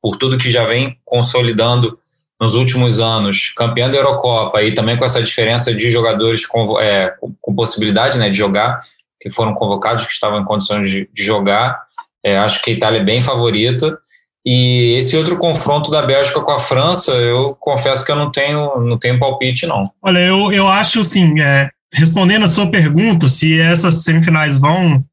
por 0.00 0.16
tudo 0.16 0.38
que 0.38 0.50
já 0.50 0.64
vem 0.64 0.96
consolidando 1.04 1.98
nos 2.40 2.54
últimos 2.54 2.98
anos, 2.98 3.52
campeã 3.56 3.88
da 3.88 3.98
Eurocopa 3.98 4.62
e 4.62 4.74
também 4.74 4.96
com 4.96 5.04
essa 5.04 5.22
diferença 5.22 5.72
de 5.72 5.88
jogadores 5.90 6.44
com, 6.44 6.80
é, 6.80 7.14
com 7.40 7.54
possibilidade 7.54 8.18
né, 8.18 8.30
de 8.30 8.36
jogar, 8.36 8.80
que 9.20 9.30
foram 9.30 9.54
convocados, 9.54 10.06
que 10.06 10.12
estavam 10.12 10.40
em 10.40 10.44
condições 10.44 10.90
de, 10.90 11.08
de 11.12 11.22
jogar, 11.22 11.80
é, 12.24 12.36
acho 12.38 12.62
que 12.62 12.70
a 12.70 12.74
Itália 12.74 13.00
é 13.00 13.04
bem 13.04 13.20
favorita. 13.20 13.98
E 14.44 14.96
esse 14.96 15.16
outro 15.16 15.36
confronto 15.38 15.90
da 15.90 16.02
Bélgica 16.02 16.40
com 16.40 16.50
a 16.50 16.58
França, 16.58 17.12
eu 17.12 17.56
confesso 17.60 18.04
que 18.04 18.10
eu 18.10 18.16
não 18.16 18.30
tenho, 18.30 18.80
não 18.80 18.98
tenho 18.98 19.18
palpite, 19.18 19.66
não. 19.66 19.90
Olha, 20.02 20.18
eu, 20.18 20.52
eu 20.52 20.66
acho 20.66 21.00
assim, 21.00 21.40
é, 21.40 21.70
respondendo 21.92 22.44
a 22.44 22.48
sua 22.48 22.66
pergunta, 22.66 23.28
se 23.28 23.60
essas 23.60 24.02
semifinais 24.02 24.58
vão 24.58 25.04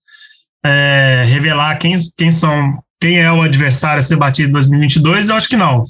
é, 0.65 1.23
revelar 1.27 1.77
quem, 1.77 1.95
quem 2.17 2.31
são, 2.31 2.71
quem 2.99 3.19
é 3.19 3.31
o 3.31 3.43
adversário 3.43 3.99
a 3.99 4.01
ser 4.01 4.15
batido 4.15 4.49
em 4.49 4.53
2022, 4.53 5.29
eu 5.29 5.35
acho 5.35 5.47
que 5.47 5.55
não. 5.55 5.85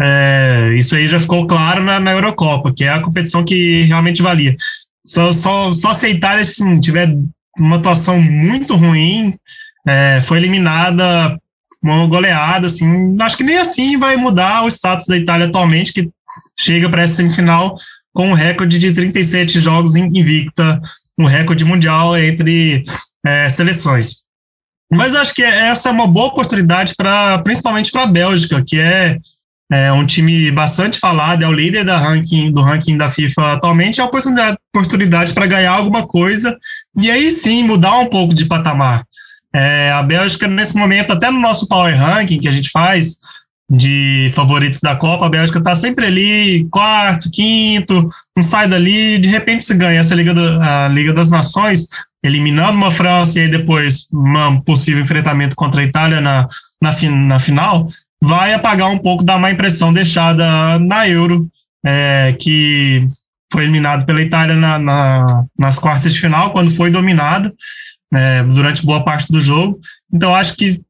É, 0.00 0.74
isso 0.76 0.94
aí 0.94 1.08
já 1.08 1.18
ficou 1.18 1.44
claro 1.44 1.82
na, 1.82 1.98
na, 1.98 2.12
Eurocopa, 2.12 2.72
que 2.72 2.84
é 2.84 2.90
a 2.90 3.02
competição 3.02 3.44
que 3.44 3.82
realmente 3.82 4.22
valia. 4.22 4.56
Só, 5.04 5.32
só, 5.32 5.74
só 5.74 5.92
se 5.92 6.06
a 6.06 6.10
Itália 6.10 6.42
assim, 6.42 6.80
tiver 6.80 7.12
uma 7.58 7.76
atuação 7.76 8.20
muito 8.20 8.76
ruim, 8.76 9.34
é, 9.84 10.20
foi 10.22 10.38
eliminada 10.38 11.36
uma 11.82 12.06
goleada, 12.06 12.66
assim, 12.66 13.16
acho 13.20 13.36
que 13.36 13.44
nem 13.44 13.58
assim 13.58 13.96
vai 13.96 14.16
mudar 14.16 14.64
o 14.64 14.68
status 14.68 15.06
da 15.06 15.16
Itália 15.16 15.46
atualmente, 15.46 15.92
que 15.92 16.10
chega 16.58 16.88
para 16.88 17.02
essa 17.02 17.14
semifinal 17.14 17.76
com 18.12 18.30
um 18.30 18.34
recorde 18.34 18.78
de 18.78 18.92
37 18.92 19.60
jogos 19.60 19.94
invicta, 19.94 20.80
um 21.16 21.24
recorde 21.24 21.64
mundial 21.64 22.16
entre 22.18 22.82
é, 23.24 23.48
seleções. 23.48 24.22
Mas 24.90 25.14
acho 25.14 25.34
que 25.34 25.42
essa 25.42 25.90
é 25.90 25.92
uma 25.92 26.06
boa 26.06 26.26
oportunidade 26.26 26.94
para, 26.96 27.38
principalmente 27.40 27.92
para 27.92 28.04
a 28.04 28.06
Bélgica, 28.06 28.64
que 28.66 28.80
é, 28.80 29.18
é, 29.70 29.92
um 29.92 30.06
time 30.06 30.50
bastante 30.50 30.98
falado, 30.98 31.42
é 31.42 31.46
o 31.46 31.52
líder 31.52 31.84
da 31.84 31.98
ranking, 31.98 32.50
do 32.50 32.62
ranking 32.62 32.96
da 32.96 33.10
FIFA 33.10 33.52
atualmente, 33.52 34.00
é 34.00 34.02
uma 34.02 34.08
oportunidade, 34.08 34.56
oportunidade 34.74 35.34
para 35.34 35.46
ganhar 35.46 35.72
alguma 35.72 36.06
coisa 36.06 36.56
e 36.96 37.10
aí 37.10 37.30
sim 37.30 37.62
mudar 37.62 37.98
um 37.98 38.06
pouco 38.06 38.34
de 38.34 38.46
patamar. 38.46 39.04
É, 39.54 39.90
a 39.92 40.02
Bélgica, 40.02 40.46
nesse 40.46 40.76
momento, 40.76 41.12
até 41.12 41.30
no 41.30 41.40
nosso 41.40 41.66
Power 41.66 41.96
Ranking 41.96 42.38
que 42.38 42.48
a 42.48 42.52
gente 42.52 42.70
faz 42.70 43.16
de 43.70 44.32
favoritos 44.34 44.80
da 44.80 44.96
Copa, 44.96 45.26
a 45.26 45.28
Bélgica 45.28 45.58
está 45.58 45.74
sempre 45.74 46.06
ali, 46.06 46.66
quarto, 46.70 47.30
quinto, 47.30 48.08
não 48.34 48.42
sai 48.42 48.66
dali, 48.66 49.18
de 49.18 49.28
repente 49.28 49.64
se 49.66 49.74
ganha 49.74 50.00
essa 50.00 50.14
Liga, 50.14 50.32
da, 50.32 50.86
a 50.86 50.88
Liga 50.88 51.12
das 51.12 51.30
Nações, 51.30 51.86
eliminando 52.22 52.78
uma 52.78 52.90
França 52.90 53.38
e 53.38 53.42
aí 53.42 53.50
depois 53.50 54.06
um 54.12 54.60
possível 54.60 55.02
enfrentamento 55.02 55.54
contra 55.54 55.82
a 55.82 55.84
Itália 55.84 56.20
na, 56.20 56.48
na, 56.82 56.94
na 57.10 57.38
final, 57.38 57.88
vai 58.22 58.54
apagar 58.54 58.90
um 58.90 58.98
pouco 58.98 59.22
da 59.22 59.38
má 59.38 59.50
impressão 59.50 59.92
deixada 59.92 60.78
na 60.78 61.06
Euro, 61.06 61.46
é, 61.84 62.34
que 62.40 63.06
foi 63.52 63.64
eliminado 63.64 64.06
pela 64.06 64.22
Itália 64.22 64.56
na, 64.56 64.78
na, 64.78 65.44
nas 65.58 65.78
quartas 65.78 66.12
de 66.12 66.20
final, 66.20 66.52
quando 66.52 66.70
foi 66.70 66.90
dominado 66.90 67.52
né, 68.12 68.42
durante 68.42 68.84
boa 68.84 69.04
parte 69.04 69.30
do 69.30 69.40
jogo. 69.40 69.80
Então, 70.12 70.34
acho 70.34 70.54
que 70.54 70.80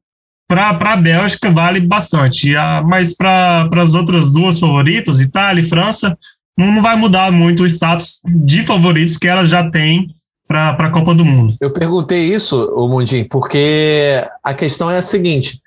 para 0.47 0.69
a 0.69 0.97
Bélgica 0.97 1.51
vale 1.51 1.79
bastante. 1.79 2.55
A, 2.55 2.81
mas 2.81 3.13
para 3.13 3.69
as 3.77 3.93
outras 3.93 4.31
duas 4.31 4.59
favoritas, 4.59 5.19
Itália 5.19 5.61
e 5.61 5.69
França, 5.69 6.17
não, 6.57 6.71
não 6.71 6.81
vai 6.81 6.95
mudar 6.95 7.31
muito 7.31 7.63
o 7.63 7.65
status 7.67 8.19
de 8.25 8.65
favoritos 8.65 9.15
que 9.15 9.27
elas 9.27 9.49
já 9.49 9.69
têm 9.69 10.13
para 10.47 10.71
a 10.71 10.89
Copa 10.89 11.13
do 11.13 11.23
Mundo. 11.23 11.55
Eu 11.61 11.71
perguntei 11.71 12.33
isso, 12.33 12.65
o 12.75 12.89
Mundim, 12.89 13.23
porque 13.23 14.25
a 14.43 14.53
questão 14.55 14.89
é 14.89 14.97
a 14.97 15.03
seguinte: 15.03 15.61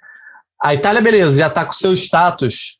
a 0.61 0.75
Itália, 0.75 1.01
beleza, 1.01 1.39
já 1.39 1.47
está 1.47 1.65
com 1.65 1.73
seu 1.73 1.93
status, 1.93 2.79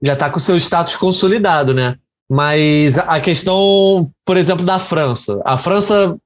já 0.00 0.12
está 0.12 0.30
com 0.30 0.38
seu 0.38 0.56
status 0.56 0.96
consolidado, 0.96 1.74
né? 1.74 1.96
Mas 2.30 2.96
a 2.96 3.20
questão, 3.20 4.08
por 4.24 4.36
exemplo, 4.36 4.64
da 4.64 4.78
França. 4.78 5.40
A 5.44 5.58
França, 5.58 6.16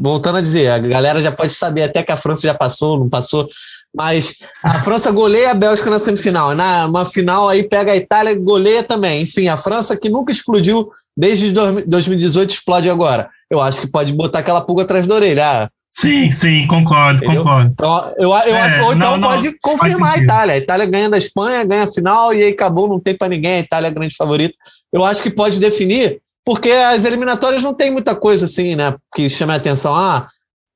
voltando 0.00 0.38
a 0.38 0.40
dizer, 0.40 0.68
a 0.68 0.78
galera 0.78 1.20
já 1.20 1.32
pode 1.32 1.52
saber 1.52 1.82
até 1.82 2.02
que 2.02 2.12
a 2.12 2.16
França 2.16 2.46
já 2.46 2.54
passou, 2.54 2.98
não 2.98 3.08
passou. 3.08 3.48
Mas 3.94 4.36
a 4.62 4.80
França 4.80 5.10
goleia 5.10 5.50
a 5.50 5.54
Bélgica 5.54 5.90
na 5.90 5.98
semifinal. 5.98 6.54
Na 6.54 6.86
uma 6.86 7.04
final 7.04 7.48
aí 7.48 7.64
pega 7.64 7.92
a 7.92 7.96
Itália 7.96 8.32
e 8.32 8.38
goleia 8.38 8.82
também. 8.82 9.22
Enfim, 9.22 9.48
a 9.48 9.56
França 9.56 9.96
que 9.96 10.08
nunca 10.08 10.32
explodiu 10.32 10.90
desde 11.16 11.52
2018 11.52 12.50
explode 12.50 12.88
agora. 12.88 13.28
Eu 13.50 13.60
acho 13.60 13.80
que 13.80 13.86
pode 13.86 14.12
botar 14.12 14.38
aquela 14.38 14.62
pulga 14.62 14.84
atrás 14.84 15.06
da 15.06 15.14
orelha. 15.14 15.44
Ah, 15.44 15.70
Sim, 15.94 16.32
sim, 16.32 16.66
concordo, 16.66 17.22
Entendeu? 17.22 17.42
concordo. 17.42 17.70
Então, 17.70 18.12
eu, 18.16 18.30
eu 18.30 18.56
é, 18.56 18.60
acho 18.62 18.78
que 18.78 18.84
ou 18.84 18.94
então 18.94 19.18
não, 19.18 19.28
pode 19.28 19.48
não, 19.48 19.54
confirmar 19.62 20.14
a 20.14 20.18
Itália. 20.18 20.54
A 20.54 20.58
Itália 20.58 20.86
ganha 20.86 21.10
da 21.10 21.18
Espanha, 21.18 21.64
ganha 21.64 21.84
a 21.84 21.92
final 21.92 22.32
e 22.32 22.42
aí 22.42 22.50
acabou, 22.50 22.88
não 22.88 22.98
tem 22.98 23.14
para 23.14 23.28
ninguém. 23.28 23.56
A 23.56 23.58
Itália 23.58 23.88
é 23.88 23.90
grande 23.90 24.16
favorita 24.16 24.54
eu 24.92 25.04
acho 25.04 25.22
que 25.22 25.30
pode 25.30 25.58
definir, 25.58 26.20
porque 26.44 26.70
as 26.70 27.04
eliminatórias 27.04 27.62
não 27.62 27.74
tem 27.74 27.90
muita 27.90 28.14
coisa 28.14 28.46
assim, 28.46 28.74
né? 28.74 28.94
Que 29.14 29.30
chame 29.30 29.52
a 29.52 29.56
atenção. 29.56 29.94
Ah, 29.94 30.28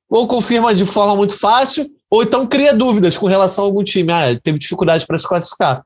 ou 0.09 0.27
confirma 0.27 0.73
de 0.73 0.85
forma 0.85 1.15
muito 1.15 1.37
fácil, 1.37 1.89
ou 2.09 2.23
então 2.23 2.47
cria 2.47 2.73
dúvidas 2.73 3.17
com 3.17 3.27
relação 3.27 3.65
a 3.65 3.67
algum 3.67 3.83
time. 3.83 4.11
Ah, 4.11 4.39
teve 4.41 4.57
dificuldade 4.57 5.05
para 5.05 5.17
se 5.17 5.27
classificar. 5.27 5.83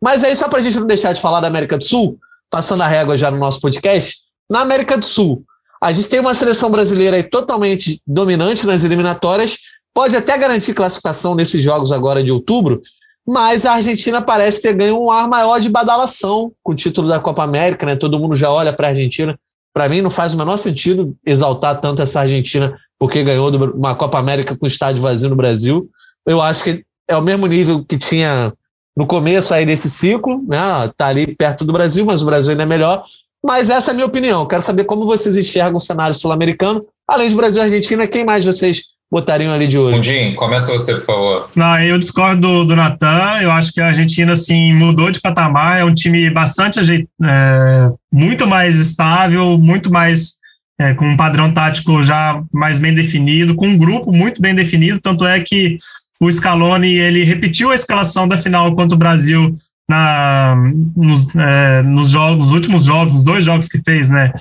Mas 0.00 0.22
aí, 0.22 0.36
só 0.36 0.48
para 0.48 0.60
a 0.60 0.62
gente 0.62 0.78
não 0.78 0.86
deixar 0.86 1.12
de 1.12 1.20
falar 1.20 1.40
da 1.40 1.48
América 1.48 1.76
do 1.78 1.84
Sul, 1.84 2.18
passando 2.50 2.82
a 2.82 2.86
régua 2.86 3.16
já 3.16 3.30
no 3.30 3.38
nosso 3.38 3.60
podcast, 3.60 4.18
na 4.48 4.60
América 4.60 4.96
do 4.96 5.04
Sul, 5.04 5.42
a 5.82 5.92
gente 5.92 6.08
tem 6.08 6.20
uma 6.20 6.34
seleção 6.34 6.70
brasileira 6.70 7.16
aí 7.16 7.22
totalmente 7.22 8.00
dominante 8.06 8.66
nas 8.66 8.84
eliminatórias, 8.84 9.58
pode 9.92 10.16
até 10.16 10.36
garantir 10.36 10.74
classificação 10.74 11.34
nesses 11.34 11.62
jogos 11.62 11.92
agora 11.92 12.22
de 12.22 12.30
outubro, 12.30 12.82
mas 13.26 13.66
a 13.66 13.74
Argentina 13.74 14.22
parece 14.22 14.62
ter 14.62 14.74
ganho 14.74 15.02
um 15.02 15.10
ar 15.10 15.28
maior 15.28 15.58
de 15.58 15.68
badalação 15.68 16.52
com 16.62 16.72
o 16.72 16.76
título 16.76 17.08
da 17.08 17.18
Copa 17.18 17.42
América, 17.42 17.84
né? 17.84 17.96
Todo 17.96 18.20
mundo 18.20 18.36
já 18.36 18.50
olha 18.50 18.72
para 18.72 18.86
a 18.86 18.90
Argentina. 18.90 19.36
Para 19.74 19.88
mim, 19.88 20.00
não 20.00 20.10
faz 20.10 20.32
o 20.32 20.38
menor 20.38 20.56
sentido 20.56 21.16
exaltar 21.26 21.80
tanto 21.80 22.00
essa 22.00 22.20
Argentina 22.20 22.78
porque 22.98 23.24
ganhou 23.24 23.50
uma 23.74 23.94
Copa 23.94 24.18
América 24.18 24.56
com 24.56 24.66
estádio 24.66 25.02
vazio 25.02 25.28
no 25.28 25.36
Brasil. 25.36 25.90
Eu 26.24 26.40
acho 26.40 26.64
que 26.64 26.84
é 27.08 27.16
o 27.16 27.22
mesmo 27.22 27.46
nível 27.46 27.84
que 27.84 27.98
tinha 27.98 28.52
no 28.96 29.06
começo 29.06 29.52
aí 29.52 29.66
desse 29.66 29.90
ciclo, 29.90 30.42
né? 30.46 30.58
Tá 30.96 31.08
ali 31.08 31.34
perto 31.34 31.64
do 31.64 31.72
Brasil, 31.72 32.06
mas 32.06 32.22
o 32.22 32.26
Brasil 32.26 32.52
ainda 32.52 32.62
é 32.62 32.66
melhor. 32.66 33.04
Mas 33.44 33.70
essa 33.70 33.90
é 33.90 33.92
a 33.92 33.94
minha 33.94 34.06
opinião. 34.06 34.46
Quero 34.46 34.62
saber 34.62 34.84
como 34.84 35.04
vocês 35.04 35.36
enxergam 35.36 35.76
o 35.76 35.80
cenário 35.80 36.14
sul-americano. 36.14 36.86
Além 37.06 37.28
de 37.28 37.36
Brasil 37.36 37.60
e 37.60 37.64
Argentina, 37.64 38.06
quem 38.06 38.24
mais 38.24 38.44
vocês 38.44 38.84
botariam 39.10 39.52
ali 39.52 39.66
de 39.66 39.78
olho? 39.78 39.96
Mundim, 39.96 40.34
começa 40.34 40.72
você, 40.72 40.94
por 40.94 41.04
favor. 41.04 41.50
Não, 41.54 41.80
eu 41.80 41.98
discordo 41.98 42.40
do, 42.40 42.64
do 42.64 42.76
Natan. 42.76 43.40
Eu 43.40 43.50
acho 43.50 43.72
que 43.72 43.80
a 43.80 43.86
Argentina, 43.86 44.32
assim, 44.32 44.74
mudou 44.74 45.10
de 45.10 45.20
patamar. 45.20 45.78
É 45.78 45.84
um 45.84 45.94
time 45.94 46.28
bastante 46.30 46.80
é, 47.24 47.90
muito 48.12 48.46
mais 48.46 48.78
estável, 48.78 49.56
muito 49.58 49.90
mais 49.90 50.36
é, 50.78 50.94
com 50.94 51.06
um 51.06 51.16
padrão 51.16 51.52
tático 51.52 52.02
já 52.02 52.42
mais 52.52 52.78
bem 52.78 52.94
definido, 52.94 53.54
com 53.54 53.66
um 53.66 53.78
grupo 53.78 54.12
muito 54.12 54.40
bem 54.40 54.54
definido. 54.54 55.00
Tanto 55.00 55.26
é 55.26 55.40
que 55.40 55.78
o 56.20 56.30
Scaloni 56.30 56.94
ele 56.94 57.24
repetiu 57.24 57.70
a 57.70 57.74
escalação 57.74 58.26
da 58.26 58.38
final 58.38 58.74
contra 58.74 58.94
o 58.94 58.98
Brasil 58.98 59.56
na, 59.88 60.56
nos, 60.96 61.34
é, 61.36 61.82
nos, 61.82 62.10
jogos, 62.10 62.38
nos 62.38 62.52
últimos 62.52 62.84
jogos, 62.84 63.14
os 63.14 63.22
dois 63.22 63.44
jogos 63.44 63.68
que 63.68 63.80
fez, 63.82 64.10
né? 64.10 64.32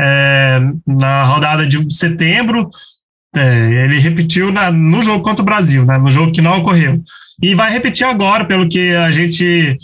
É, 0.00 0.60
na 0.86 1.24
rodada 1.24 1.66
de 1.66 1.92
setembro 1.92 2.70
é, 3.34 3.84
ele 3.84 3.98
repetiu 3.98 4.52
na, 4.52 4.70
no 4.70 5.02
jogo 5.02 5.22
contra 5.22 5.42
o 5.42 5.46
Brasil, 5.46 5.84
né, 5.84 5.98
no 5.98 6.10
jogo 6.10 6.32
que 6.32 6.40
não 6.40 6.58
ocorreu. 6.58 7.02
E 7.42 7.54
vai 7.54 7.72
repetir 7.72 8.06
agora, 8.06 8.44
pelo 8.44 8.68
que 8.68 8.94
a 8.94 9.10
gente 9.10 9.76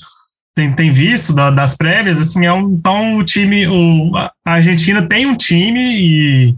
tem, 0.55 0.73
tem 0.73 0.91
visto 0.93 1.33
da, 1.33 1.51
das 1.51 1.75
prévias, 1.75 2.19
assim, 2.19 2.47
é 2.47 2.53
um, 2.53 2.75
então 2.75 3.19
o 3.19 3.25
time, 3.25 3.67
o, 3.67 4.17
a 4.17 4.33
Argentina 4.45 5.03
tem 5.03 5.27
um 5.27 5.37
time 5.37 5.81
e 5.81 6.55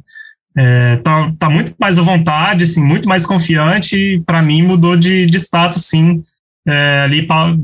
é, 0.57 0.97
tá, 0.97 1.33
tá 1.39 1.49
muito 1.49 1.75
mais 1.79 1.99
à 1.99 2.03
vontade, 2.03 2.65
assim, 2.65 2.85
muito 2.85 3.09
mais 3.09 3.25
confiante, 3.25 3.97
e 3.97 4.21
para 4.21 4.43
mim 4.43 4.63
mudou 4.63 4.97
de, 4.97 5.27
de 5.27 5.37
status, 5.39 5.87
sim, 5.87 6.23
é, 6.67 7.03
ali 7.05 7.27
pra, 7.27 7.55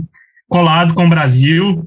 colado 0.49 0.95
com 0.95 1.07
o 1.07 1.11
Brasil, 1.11 1.85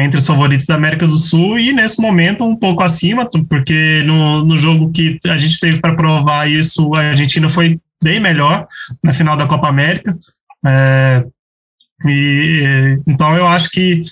entre 0.00 0.18
os 0.18 0.26
favoritos 0.26 0.66
da 0.66 0.76
América 0.76 1.06
do 1.06 1.18
Sul 1.18 1.58
e 1.58 1.72
nesse 1.72 2.00
momento 2.00 2.44
um 2.44 2.54
pouco 2.54 2.84
acima, 2.84 3.28
porque 3.48 4.02
no, 4.06 4.44
no 4.44 4.56
jogo 4.56 4.92
que 4.92 5.18
a 5.26 5.36
gente 5.36 5.58
teve 5.58 5.80
para 5.80 5.94
provar 5.94 6.48
isso, 6.48 6.94
a 6.94 7.00
Argentina 7.00 7.50
foi 7.50 7.80
bem 8.02 8.20
melhor 8.20 8.66
na 9.02 9.12
final 9.12 9.36
da 9.36 9.46
Copa 9.46 9.68
América. 9.68 10.16
É, 10.64 11.24
e, 12.06 12.98
então 13.06 13.36
eu 13.36 13.46
acho 13.48 13.70
que 13.70 14.02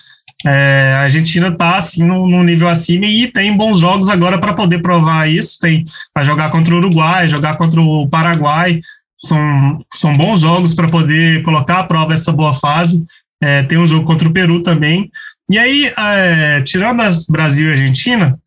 é, 0.45 0.95
a 0.97 1.03
Argentina 1.03 1.49
está 1.49 1.77
assim 1.77 2.03
num, 2.03 2.43
nível 2.43 2.69
acima 2.69 3.07
e 3.07 3.29
tem 3.29 3.55
bons 3.57 3.81
jogos 3.81 4.09
agora 4.09 4.39
para 4.39 4.55
poder 4.55 4.81
provar 4.81 5.31
isso. 5.31 5.59
Tem 5.61 5.85
para 6.13 6.25
jogar 6.25 6.51
contra 6.51 6.75
o 6.75 6.79
Uruguai, 6.79 7.29
jogar 7.29 7.57
contra 7.57 7.81
o 7.81 8.09
Paraguai. 8.09 8.81
São, 9.23 9.79
são 9.93 10.17
bons 10.17 10.41
jogos 10.41 10.75
para 10.75 10.89
poder 10.89 11.43
colocar 11.43 11.81
à 11.81 11.85
prova 11.85 12.15
essa 12.15 12.33
boa 12.33 12.55
fase. 12.55 13.05
É, 13.43 13.63
tem 13.63 13.79
um 13.79 13.87
jogo 13.87 14.07
contra 14.07 14.29
o 14.29 14.33
Peru 14.33 14.63
também. 14.63 15.11
E 15.51 15.59
aí, 15.59 15.93
é, 15.99 16.63
tirando 16.63 17.01
as 17.01 17.27
Brasil 17.27 17.69
e 17.69 17.73
Argentina, 17.73 18.39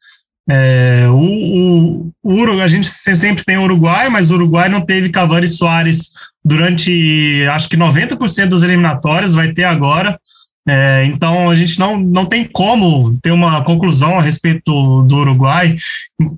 é, 0.49 1.05
o, 1.09 2.11
o, 2.23 2.61
a 2.61 2.67
gente 2.67 2.87
sempre 2.87 3.43
tem 3.43 3.57
o 3.57 3.63
Uruguai, 3.63 4.07
mas 4.07 4.31
o 4.31 4.35
Uruguai 4.35 4.69
não 4.69 4.79
teve 4.79 5.09
Cavani 5.09 5.47
Soares 5.47 6.11
durante, 6.43 7.45
acho 7.51 7.67
que 7.67 7.75
90% 7.75 8.47
das 8.47 8.63
eliminatórias, 8.63 9.33
vai 9.33 9.51
ter 9.51 9.65
agora. 9.65 10.17
É, 10.67 11.05
então 11.05 11.49
a 11.49 11.55
gente 11.55 11.77
não, 11.77 11.99
não 11.99 12.25
tem 12.25 12.45
como 12.45 13.17
ter 13.21 13.31
uma 13.31 13.61
conclusão 13.63 14.17
a 14.17 14.21
respeito 14.21 15.03
do 15.03 15.17
Uruguai. 15.17 15.75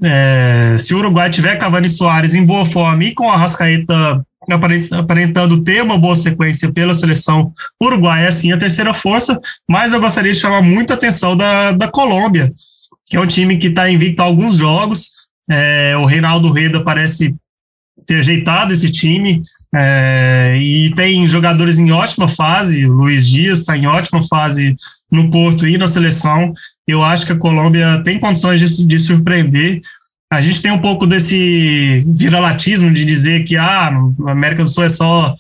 É, 0.04 0.76
se 0.80 0.96
o 0.96 0.98
Uruguai 0.98 1.30
tiver 1.30 1.58
Cavani 1.58 1.88
Soares 1.88 2.34
em 2.34 2.46
boa 2.46 2.66
forma 2.66 3.04
e 3.04 3.14
com 3.14 3.30
a 3.30 3.38
Rascaeta 3.38 4.26
aparentando 4.52 5.64
ter 5.64 5.82
uma 5.82 5.98
boa 5.98 6.16
sequência 6.16 6.72
pela 6.72 6.94
seleção 6.94 7.52
uruguaia, 7.82 8.30
assim, 8.30 8.52
a 8.52 8.58
terceira 8.58 8.94
força, 8.94 9.40
mas 9.68 9.94
eu 9.94 10.00
gostaria 10.00 10.32
de 10.32 10.40
chamar 10.40 10.62
muita 10.62 10.94
atenção 10.94 11.36
da, 11.36 11.72
da 11.72 11.88
Colômbia, 11.88 12.54
que 13.08 13.18
é 13.18 13.20
um 13.20 13.26
time 13.26 13.58
que 13.58 13.68
está 13.68 13.90
invicto 13.90 14.22
a 14.22 14.26
alguns 14.26 14.58
jogos. 14.58 15.10
É, 15.50 15.96
o 15.98 16.06
Reinaldo 16.06 16.52
Reda 16.52 16.84
parece 16.84 17.36
ter 18.06 18.20
ajeitado 18.20 18.74
esse 18.74 18.92
time 18.92 19.42
é, 19.78 20.56
e 20.58 20.96
tem 20.96 21.28
jogadores 21.28 21.78
em 21.78 21.92
ótima 21.92 22.30
fase. 22.30 22.86
O 22.86 22.94
Luiz 22.94 23.28
Dias 23.28 23.60
está 23.60 23.76
em 23.76 23.86
ótima 23.86 24.24
fase 24.24 24.74
no 25.12 25.30
Porto 25.30 25.68
e 25.68 25.78
na 25.78 25.88
seleção. 25.88 26.54
Eu 26.88 27.04
acho 27.04 27.26
que 27.26 27.34
a 27.34 27.38
Colômbia 27.38 28.02
tem 28.04 28.18
condições 28.18 28.60
de, 28.60 28.88
de 28.88 29.00
surpreender. 29.00 29.82
A 30.32 30.40
gente 30.40 30.62
tem 30.62 30.72
um 30.72 30.80
pouco 30.80 31.06
desse 31.06 32.04
viralatismo 32.08 32.94
de 32.94 33.04
dizer 33.04 33.44
que 33.44 33.58
ah, 33.58 33.92
a 34.28 34.32
América 34.32 34.64
do 34.64 34.70
Sul 34.70 34.86
é 34.86 34.90
só 34.90 35.36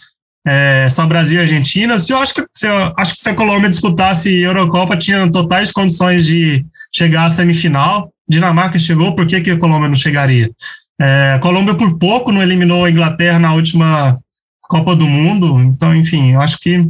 é, 0.45 0.87
só 0.89 1.07
Brasil 1.07 1.39
e 1.39 1.41
Argentina. 1.41 1.97
Se 1.97 2.11
eu 2.11 2.17
acho 2.17 2.33
que 2.33 2.45
se 2.53 2.67
eu, 2.67 2.93
acho 2.97 3.15
que 3.15 3.21
se 3.21 3.29
a 3.29 3.35
Colômbia 3.35 3.69
disputasse 3.69 4.29
Eurocopa 4.41 4.97
tinha 4.97 5.31
totais 5.31 5.71
condições 5.71 6.25
de 6.25 6.65
chegar 6.93 7.25
à 7.25 7.29
semifinal. 7.29 8.11
Dinamarca 8.27 8.77
chegou, 8.79 9.15
por 9.15 9.25
que, 9.27 9.39
que 9.39 9.51
a 9.51 9.57
Colômbia 9.57 9.87
não 9.87 9.95
chegaria? 9.95 10.49
É, 10.99 11.33
a 11.33 11.39
Colômbia 11.39 11.75
por 11.75 11.97
pouco 11.97 12.31
não 12.31 12.41
eliminou 12.41 12.85
a 12.85 12.89
Inglaterra 12.89 13.39
na 13.39 13.53
última 13.53 14.19
Copa 14.67 14.95
do 14.95 15.07
Mundo. 15.07 15.59
Então, 15.61 15.95
enfim, 15.95 16.33
eu 16.33 16.41
acho 16.41 16.59
que 16.59 16.87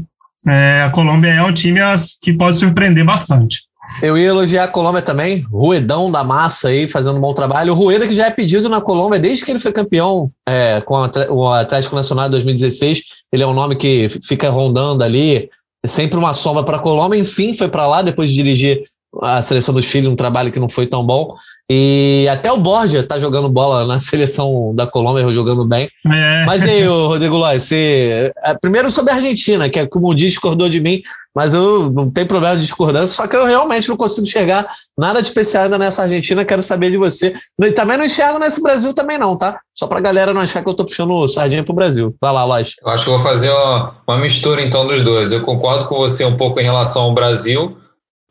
é, 0.47 0.83
a 0.83 0.89
Colômbia 0.89 1.29
é 1.29 1.41
um 1.41 1.53
time 1.53 1.79
que 2.21 2.33
pode 2.33 2.57
surpreender 2.57 3.03
bastante. 3.03 3.65
Eu 4.01 4.17
ia 4.17 4.27
elogiar 4.27 4.63
a 4.63 4.67
Colômbia 4.67 5.01
também, 5.01 5.41
Ruedão 5.51 6.11
da 6.11 6.23
massa 6.23 6.69
aí, 6.69 6.87
fazendo 6.87 7.17
um 7.17 7.21
bom 7.21 7.33
trabalho. 7.33 7.71
O 7.71 7.75
Rueda 7.75 8.07
que 8.07 8.13
já 8.13 8.25
é 8.25 8.31
pedido 8.31 8.67
na 8.67 8.81
Colômbia 8.81 9.19
desde 9.19 9.45
que 9.45 9.51
ele 9.51 9.59
foi 9.59 9.71
campeão 9.71 10.31
é, 10.47 10.81
com 10.81 10.95
o 11.29 11.47
Atlético 11.47 11.95
Nacional 11.95 12.25
de 12.25 12.31
2016. 12.31 13.03
Ele 13.31 13.43
é 13.43 13.47
um 13.47 13.53
nome 13.53 13.75
que 13.75 14.09
fica 14.23 14.49
rondando 14.49 15.03
ali, 15.03 15.49
é 15.83 15.87
sempre 15.87 16.17
uma 16.17 16.33
sombra 16.33 16.63
para 16.63 16.77
a 16.77 16.81
Colômbia. 16.81 17.19
Enfim, 17.19 17.53
foi 17.53 17.67
para 17.67 17.85
lá 17.85 18.01
depois 18.01 18.29
de 18.29 18.35
dirigir 18.35 18.83
a 19.21 19.41
seleção 19.41 19.73
do 19.73 19.81
Chile, 19.81 20.07
um 20.07 20.15
trabalho 20.15 20.51
que 20.51 20.59
não 20.59 20.67
foi 20.69 20.87
tão 20.87 21.05
bom. 21.05 21.35
E 21.69 22.27
até 22.31 22.51
o 22.51 22.57
Borja 22.57 23.01
tá 23.01 23.17
jogando 23.17 23.49
bola 23.49 23.85
na 23.85 23.99
seleção 23.99 24.71
da 24.75 24.85
Colômbia, 24.85 25.27
jogando 25.33 25.65
bem. 25.65 25.89
É. 26.05 26.45
Mas 26.45 26.63
aí, 26.63 26.85
Rodrigo 26.85 27.37
Lóis, 27.37 27.63
você. 27.63 28.31
É, 28.43 28.53
primeiro 28.53 28.91
sobre 28.91 29.11
a 29.11 29.15
Argentina, 29.15 29.67
que 29.67 29.79
é 29.79 29.87
como 29.87 30.09
o 30.09 30.13
discordou 30.13 30.69
de 30.69 30.79
mim, 30.79 31.01
mas 31.33 31.55
eu 31.55 31.89
não 31.89 32.09
tenho 32.09 32.27
problema 32.27 32.55
de 32.55 32.61
discordância, 32.61 33.15
só 33.15 33.25
que 33.25 33.35
eu 33.35 33.45
realmente 33.45 33.89
não 33.89 33.97
consigo 33.97 34.27
enxergar 34.27 34.67
nada 34.95 35.21
de 35.21 35.27
especial 35.27 35.63
ainda 35.63 35.79
nessa 35.79 36.03
Argentina, 36.03 36.45
quero 36.45 36.61
saber 36.61 36.91
de 36.91 36.97
você. 36.97 37.33
E 37.59 37.71
também 37.71 37.97
não 37.97 38.05
enxergo 38.05 38.37
nesse 38.37 38.61
Brasil 38.61 38.93
também, 38.93 39.17
não, 39.17 39.35
tá? 39.35 39.59
Só 39.73 39.87
pra 39.87 39.99
galera 39.99 40.35
não 40.35 40.41
achar 40.41 40.63
que 40.63 40.69
eu 40.69 40.73
tô 40.75 40.85
puxando 40.85 41.27
sardinha 41.27 41.63
pro 41.63 41.73
Brasil. 41.73 42.15
Vai 42.21 42.31
lá, 42.31 42.45
Lóis. 42.45 42.75
Eu 42.81 42.89
acho 42.89 43.03
que 43.03 43.09
eu 43.09 43.17
vou 43.17 43.27
fazer 43.27 43.49
uma, 43.49 43.95
uma 44.07 44.17
mistura 44.19 44.61
então 44.61 44.87
dos 44.87 45.01
dois. 45.01 45.31
Eu 45.31 45.41
concordo 45.41 45.87
com 45.87 45.95
você 45.95 46.23
um 46.23 46.37
pouco 46.37 46.59
em 46.59 46.63
relação 46.63 47.03
ao 47.03 47.13
Brasil 47.13 47.75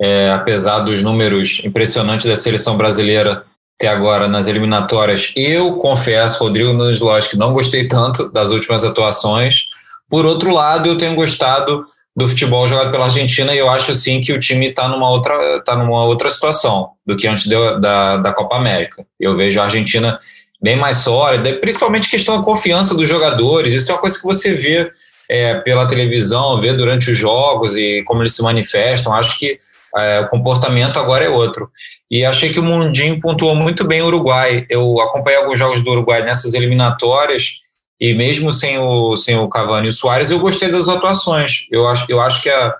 é, 0.00 0.30
apesar 0.30 0.80
dos 0.80 1.02
números 1.02 1.60
impressionantes 1.64 2.26
da 2.26 2.36
seleção 2.36 2.76
brasileira 2.76 3.44
até 3.78 3.88
agora 3.88 4.28
nas 4.28 4.46
eliminatórias. 4.46 5.32
Eu 5.36 5.74
confesso, 5.76 6.44
Rodrigo 6.44 6.72
Nunes 6.72 7.00
Lodge, 7.00 7.28
que 7.28 7.36
não 7.36 7.52
gostei 7.52 7.88
tanto 7.88 8.30
das 8.30 8.50
últimas 8.50 8.84
atuações. 8.84 9.68
Por 10.08 10.24
outro 10.24 10.52
lado, 10.52 10.88
eu 10.88 10.96
tenho 10.96 11.14
gostado 11.14 11.84
do 12.16 12.28
futebol 12.28 12.66
jogado 12.68 12.92
pela 12.92 13.06
Argentina 13.06 13.52
e 13.52 13.58
eu 13.58 13.68
acho 13.68 13.92
sim 13.94 14.20
que 14.20 14.32
o 14.32 14.38
time 14.38 14.68
está 14.68 14.88
numa 14.88 15.10
outra 15.10 15.60
tá 15.64 15.74
numa 15.74 16.04
outra 16.04 16.30
situação 16.30 16.90
do 17.04 17.16
que 17.16 17.26
antes 17.26 17.44
de, 17.44 17.56
da, 17.80 18.16
da 18.18 18.32
Copa 18.32 18.56
América. 18.56 19.04
Eu 19.18 19.36
vejo 19.36 19.60
a 19.60 19.64
Argentina 19.64 20.16
bem 20.62 20.76
mais 20.76 20.98
sólida, 20.98 21.52
principalmente 21.54 22.08
questão 22.08 22.38
da 22.38 22.44
confiança 22.44 22.94
dos 22.94 23.08
jogadores. 23.08 23.72
Isso 23.72 23.90
é 23.90 23.94
uma 23.94 24.00
coisa 24.00 24.16
que 24.16 24.24
você 24.24 24.54
vê 24.54 24.88
é, 25.28 25.56
pela 25.56 25.86
televisão, 25.86 26.60
vê 26.60 26.72
durante 26.72 27.10
os 27.10 27.18
jogos 27.18 27.76
e 27.76 28.02
como 28.04 28.22
eles 28.22 28.34
se 28.34 28.42
manifestam. 28.42 29.12
Acho 29.12 29.36
que 29.38 29.58
é, 29.96 30.20
o 30.20 30.28
comportamento 30.28 30.98
agora 30.98 31.24
é 31.24 31.28
outro. 31.28 31.70
E 32.10 32.24
achei 32.24 32.50
que 32.50 32.60
o 32.60 32.62
Mundinho 32.62 33.20
pontuou 33.20 33.54
muito 33.54 33.84
bem 33.84 34.02
o 34.02 34.06
Uruguai. 34.06 34.66
Eu 34.68 35.00
acompanhei 35.00 35.38
alguns 35.38 35.58
jogos 35.58 35.80
do 35.80 35.90
Uruguai 35.90 36.22
nessas 36.22 36.54
eliminatórias 36.54 37.60
e 38.00 38.12
mesmo 38.12 38.52
sem 38.52 38.78
o, 38.78 39.16
sem 39.16 39.38
o 39.38 39.48
Cavani 39.48 39.86
e 39.86 39.88
o 39.88 39.92
Soares, 39.92 40.30
eu 40.30 40.38
gostei 40.38 40.70
das 40.70 40.88
atuações. 40.88 41.66
Eu 41.70 41.88
acho, 41.88 42.06
eu 42.08 42.20
acho 42.20 42.42
que, 42.42 42.50
a, 42.50 42.74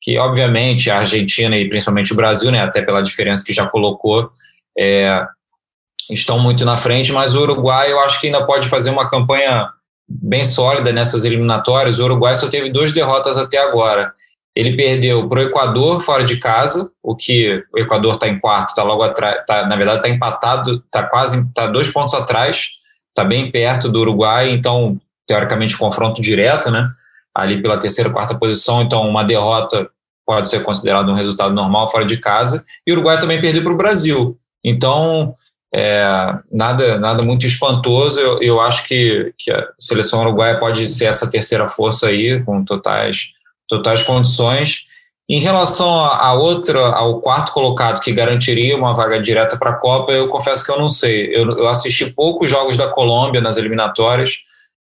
que, 0.00 0.18
obviamente, 0.18 0.90
a 0.90 0.98
Argentina 0.98 1.56
e 1.56 1.68
principalmente 1.68 2.12
o 2.12 2.16
Brasil, 2.16 2.50
né, 2.50 2.60
até 2.60 2.82
pela 2.82 3.02
diferença 3.02 3.44
que 3.44 3.54
já 3.54 3.66
colocou, 3.66 4.30
é, 4.78 5.24
estão 6.10 6.38
muito 6.38 6.64
na 6.64 6.76
frente, 6.76 7.12
mas 7.12 7.34
o 7.34 7.42
Uruguai 7.42 7.90
eu 7.90 8.00
acho 8.00 8.20
que 8.20 8.26
ainda 8.26 8.44
pode 8.44 8.68
fazer 8.68 8.90
uma 8.90 9.08
campanha 9.08 9.68
bem 10.08 10.44
sólida 10.44 10.92
nessas 10.92 11.24
eliminatórias. 11.24 11.98
O 11.98 12.04
Uruguai 12.04 12.34
só 12.34 12.48
teve 12.48 12.70
duas 12.70 12.92
derrotas 12.92 13.38
até 13.38 13.58
agora. 13.58 14.12
Ele 14.54 14.76
perdeu 14.76 15.28
para 15.28 15.40
o 15.40 15.42
Equador 15.42 16.00
fora 16.00 16.24
de 16.24 16.36
casa, 16.36 16.90
o 17.02 17.14
que 17.14 17.62
o 17.72 17.78
Equador 17.78 18.14
está 18.14 18.28
em 18.28 18.38
quarto, 18.38 18.70
está 18.70 18.82
logo 18.82 19.02
atrás, 19.02 19.44
tá, 19.46 19.66
na 19.66 19.76
verdade 19.76 19.98
está 19.98 20.08
empatado, 20.08 20.82
está 20.84 21.04
quase, 21.04 21.46
está 21.46 21.66
dois 21.68 21.88
pontos 21.88 22.14
atrás, 22.14 22.70
está 23.08 23.24
bem 23.24 23.50
perto 23.50 23.88
do 23.88 24.00
Uruguai, 24.00 24.50
então 24.50 25.00
teoricamente 25.26 25.76
confronto 25.76 26.20
direto, 26.20 26.70
né? 26.70 26.88
Ali 27.32 27.62
pela 27.62 27.78
terceira, 27.78 28.10
quarta 28.10 28.34
posição, 28.34 28.82
então 28.82 29.08
uma 29.08 29.22
derrota 29.22 29.88
pode 30.26 30.48
ser 30.48 30.62
considerado 30.62 31.10
um 31.10 31.14
resultado 31.14 31.54
normal 31.54 31.88
fora 31.88 32.04
de 32.04 32.16
casa. 32.16 32.64
E 32.86 32.90
o 32.90 32.96
Uruguai 32.96 33.20
também 33.20 33.40
perdeu 33.40 33.62
para 33.62 33.72
o 33.72 33.76
Brasil, 33.76 34.36
então 34.64 35.32
é, 35.72 36.04
nada, 36.50 36.98
nada 36.98 37.22
muito 37.22 37.46
espantoso. 37.46 38.18
Eu, 38.18 38.42
eu 38.42 38.60
acho 38.60 38.86
que, 38.86 39.32
que 39.38 39.50
a 39.52 39.68
seleção 39.78 40.20
uruguaia 40.20 40.58
pode 40.58 40.86
ser 40.86 41.04
essa 41.04 41.30
terceira 41.30 41.68
força 41.68 42.08
aí, 42.08 42.42
com 42.42 42.64
totais 42.64 43.28
totais 43.70 44.02
condições. 44.02 44.90
Em 45.28 45.38
relação 45.38 46.04
a 46.04 46.32
outra, 46.34 46.80
ao 46.88 47.20
quarto 47.20 47.52
colocado 47.52 48.00
que 48.00 48.12
garantiria 48.12 48.76
uma 48.76 48.92
vaga 48.92 49.22
direta 49.22 49.56
para 49.56 49.70
a 49.70 49.76
Copa, 49.76 50.10
eu 50.10 50.26
confesso 50.26 50.64
que 50.66 50.72
eu 50.72 50.78
não 50.78 50.88
sei. 50.88 51.26
Eu, 51.32 51.48
eu 51.52 51.68
assisti 51.68 52.10
poucos 52.10 52.50
jogos 52.50 52.76
da 52.76 52.88
Colômbia 52.88 53.40
nas 53.40 53.56
eliminatórias, 53.56 54.38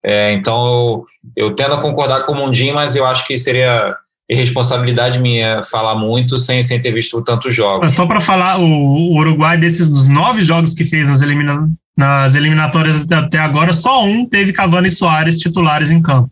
é, 0.05 0.33
então 0.35 0.67
eu, 0.67 1.05
eu 1.49 1.55
tendo 1.55 1.75
a 1.75 1.81
concordar 1.81 2.21
com 2.21 2.33
o 2.33 2.37
Mundinho, 2.37 2.75
mas 2.75 2.95
eu 2.95 3.07
acho 3.07 3.27
que 3.27 3.39
seria 3.39 3.97
irresponsabilidade 4.29 5.19
minha 5.21 5.63
falar 5.63 5.95
muito 5.95 6.39
sem, 6.39 6.61
sem 6.63 6.81
ter 6.81 6.93
visto 6.93 7.23
tantos 7.23 7.55
jogos. 7.55 7.95
Só 7.95 8.07
para 8.07 8.21
falar, 8.21 8.61
o, 8.61 8.65
o, 8.65 9.19
Uruguai, 9.19 9.57
desses 9.57 9.89
dos 9.89 10.07
nove 10.07 10.43
jogos 10.43 10.75
que 10.75 10.85
fez 10.85 11.09
nas, 11.09 11.23
elimina, 11.23 11.69
nas 11.97 12.35
eliminatórias 12.35 13.11
até 13.11 13.39
agora, 13.39 13.73
só 13.73 14.05
um 14.05 14.27
teve 14.27 14.53
Cavani 14.53 14.89
e 14.89 14.91
Soares 14.91 15.39
titulares 15.39 15.91
em 15.91 16.03
campo. 16.03 16.29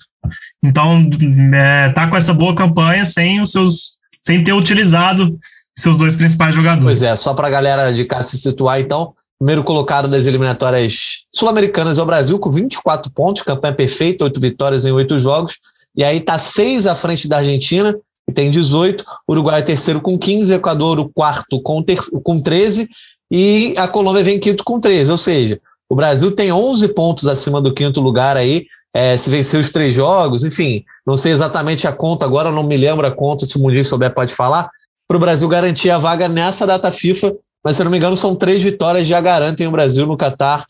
Então, 0.63 1.09
é, 1.55 1.91
tá 1.91 2.09
com 2.09 2.17
essa 2.17 2.33
boa 2.33 2.55
campanha 2.55 3.05
sem 3.05 3.41
os 3.41 3.53
seus, 3.53 3.97
sem 4.23 4.43
ter 4.43 4.53
utilizado 4.53 5.39
seus 5.77 5.97
dois 5.97 6.17
principais 6.17 6.55
jogadores. 6.55 6.85
Pois 6.85 7.03
é, 7.03 7.17
só 7.17 7.35
para 7.35 7.49
a 7.49 7.51
galera 7.51 7.93
de 7.93 8.05
cá 8.05 8.23
se 8.23 8.39
situar, 8.39 8.81
então, 8.81 9.13
primeiro 9.39 9.65
colocado 9.65 10.09
das 10.09 10.27
eliminatórias 10.27 11.25
sul-americanas 11.31 11.99
é 11.99 12.03
o 12.03 12.07
Brasil, 12.07 12.39
com 12.39 12.51
24 12.51 13.11
pontos, 13.13 13.43
campanha 13.43 13.75
perfeita, 13.75 14.25
oito 14.25 14.41
vitórias 14.41 14.85
em 14.85 14.93
oito 14.93 15.19
jogos, 15.19 15.59
e 15.97 16.05
aí 16.05 16.21
tá 16.21 16.39
seis 16.39 16.87
à 16.87 16.95
frente 16.95 17.29
da 17.29 17.39
Argentina, 17.39 17.95
que 18.27 18.33
tem 18.33 18.51
18, 18.51 19.05
Uruguai 19.29 19.61
é 19.61 19.63
terceiro 19.63 20.01
com 20.01 20.19
15, 20.19 20.55
Equador 20.55 20.99
o 20.99 21.09
quarto 21.09 21.61
com, 21.61 21.83
ter, 21.83 21.99
com 22.23 22.41
13, 22.41 22.89
e 23.31 23.75
a 23.77 23.89
Colômbia 23.89 24.25
vem 24.25 24.39
quinto 24.39 24.65
com 24.65 24.81
13, 24.81 25.11
ou 25.11 25.17
seja, 25.17 25.61
o 25.89 25.95
Brasil 25.95 26.33
tem 26.33 26.51
11 26.51 26.89
pontos 26.95 27.29
acima 27.29 27.61
do 27.61 27.75
quinto 27.75 28.01
lugar 28.01 28.37
aí, 28.37 28.67
é, 28.95 29.17
se 29.17 29.29
vencer 29.29 29.59
os 29.59 29.71
três 29.71 29.93
jogos, 29.93 30.45
enfim, 30.45 30.85
não 31.05 31.17
sei 31.17 31.33
exatamente 31.33 31.87
a 31.87 31.93
conta 31.93 32.25
agora, 32.25 32.53
não 32.53 32.63
me 32.63 32.77
lembro 32.77 33.05
a 33.05 33.11
conta, 33.11 33.45
se 33.45 33.57
o 33.57 33.61
Mundinho 33.61 33.85
souber 33.85 34.15
pode 34.15 34.33
falar, 34.33 34.71
para 35.09 35.17
o 35.17 35.21
Brasil 35.21 35.49
garantir 35.49 35.91
a 35.91 35.99
vaga 35.99 36.29
nessa 36.29 36.65
data 36.65 36.93
FIFA, 36.93 37.35
mas 37.63 37.77
se 37.77 37.83
eu 37.83 37.85
não 37.85 37.91
me 37.91 37.99
engano 37.99 38.15
são 38.15 38.37
três 38.37 38.63
vitórias 38.63 39.07
já 39.07 39.21
garantem 39.21 39.67
o 39.67 39.71
Brasil 39.71 40.07
no 40.07 40.17
Catar 40.17 40.65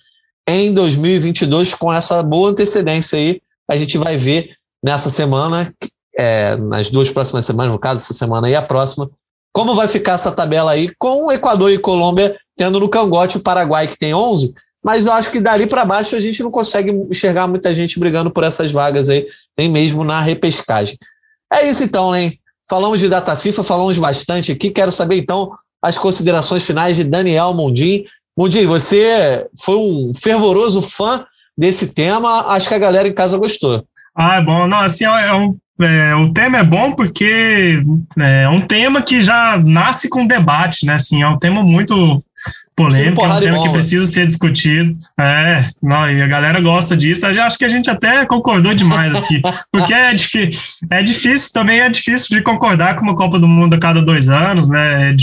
em 0.48 0.72
2022 0.72 1.74
com 1.74 1.92
essa 1.92 2.22
boa 2.22 2.50
antecedência 2.50 3.18
aí, 3.18 3.40
a 3.68 3.76
gente 3.76 3.98
vai 3.98 4.16
ver 4.16 4.54
nessa 4.82 5.10
semana, 5.10 5.72
é, 6.16 6.56
nas 6.56 6.90
duas 6.90 7.10
próximas 7.10 7.44
semanas, 7.44 7.72
no 7.72 7.78
caso 7.78 8.00
essa 8.00 8.14
semana 8.14 8.48
e 8.48 8.54
a 8.54 8.62
próxima, 8.62 9.10
como 9.52 9.74
vai 9.74 9.86
ficar 9.86 10.12
essa 10.12 10.32
tabela 10.32 10.72
aí 10.72 10.90
com 10.98 11.30
Equador 11.30 11.70
e 11.70 11.78
Colômbia 11.78 12.36
tendo 12.56 12.80
no 12.80 12.88
cangote 12.88 13.36
o 13.36 13.42
Paraguai 13.42 13.86
que 13.86 13.98
tem 13.98 14.14
11 14.14 14.54
mas 14.84 15.06
eu 15.06 15.12
acho 15.12 15.30
que 15.30 15.40
dali 15.40 15.66
para 15.66 15.84
baixo 15.84 16.14
a 16.14 16.20
gente 16.20 16.42
não 16.42 16.50
consegue 16.50 16.90
enxergar 17.10 17.48
muita 17.48 17.72
gente 17.72 17.98
brigando 17.98 18.30
por 18.30 18.44
essas 18.44 18.70
vagas 18.70 19.08
aí, 19.08 19.26
nem 19.56 19.68
mesmo 19.68 20.04
na 20.04 20.20
repescagem. 20.20 20.98
É 21.52 21.66
isso 21.66 21.82
então, 21.82 22.14
hein? 22.14 22.38
falamos 22.68 23.00
de 23.00 23.08
data 23.08 23.36
FIFA, 23.36 23.64
falamos 23.64 23.98
bastante 23.98 24.52
aqui. 24.52 24.70
Quero 24.70 24.90
saber 24.90 25.18
então 25.18 25.52
as 25.82 25.98
considerações 25.98 26.64
finais 26.64 26.96
de 26.96 27.04
Daniel 27.04 27.52
Mundim. 27.54 28.04
Mundim, 28.36 28.66
você 28.66 29.46
foi 29.62 29.76
um 29.76 30.12
fervoroso 30.14 30.82
fã 30.82 31.24
desse 31.56 31.94
tema. 31.94 32.48
Acho 32.48 32.68
que 32.68 32.74
a 32.74 32.78
galera 32.78 33.08
em 33.08 33.12
casa 33.12 33.38
gostou. 33.38 33.84
Ah, 34.16 34.36
é 34.36 34.42
bom. 34.42 34.66
Não, 34.66 34.80
assim, 34.80 35.04
é 35.04 35.34
um, 35.34 35.56
é, 35.80 36.14
o 36.14 36.32
tema 36.32 36.58
é 36.58 36.64
bom 36.64 36.92
porque 36.92 37.82
é 38.18 38.48
um 38.48 38.60
tema 38.60 39.02
que 39.02 39.22
já 39.22 39.58
nasce 39.58 40.08
com 40.08 40.26
debate, 40.26 40.86
né? 40.86 40.94
Assim, 40.94 41.22
é 41.22 41.28
um 41.28 41.38
tema 41.38 41.62
muito 41.62 42.24
polêmico, 42.76 43.24
é 43.24 43.28
um 43.28 43.40
tema 43.40 43.62
que 43.62 43.68
precisa 43.70 44.06
ser 44.06 44.26
discutido. 44.26 44.96
É, 45.20 45.64
não, 45.82 46.10
e 46.10 46.20
a 46.20 46.26
galera 46.26 46.60
gosta 46.60 46.96
disso. 46.96 47.26
Eu 47.26 47.42
acho 47.42 47.58
que 47.58 47.64
a 47.64 47.68
gente 47.68 47.88
até 47.88 48.26
concordou 48.26 48.74
demais 48.74 49.14
aqui, 49.14 49.40
porque 49.70 49.94
é, 49.94 50.10
é 50.90 51.02
difícil, 51.02 51.52
também 51.52 51.80
é 51.80 51.88
difícil 51.88 52.36
de 52.36 52.42
concordar 52.42 52.96
com 52.96 53.02
uma 53.02 53.16
Copa 53.16 53.38
do 53.38 53.48
Mundo 53.48 53.74
a 53.74 53.78
cada 53.78 54.02
dois 54.02 54.28
anos, 54.28 54.68
né? 54.68 55.10
É, 55.10 55.16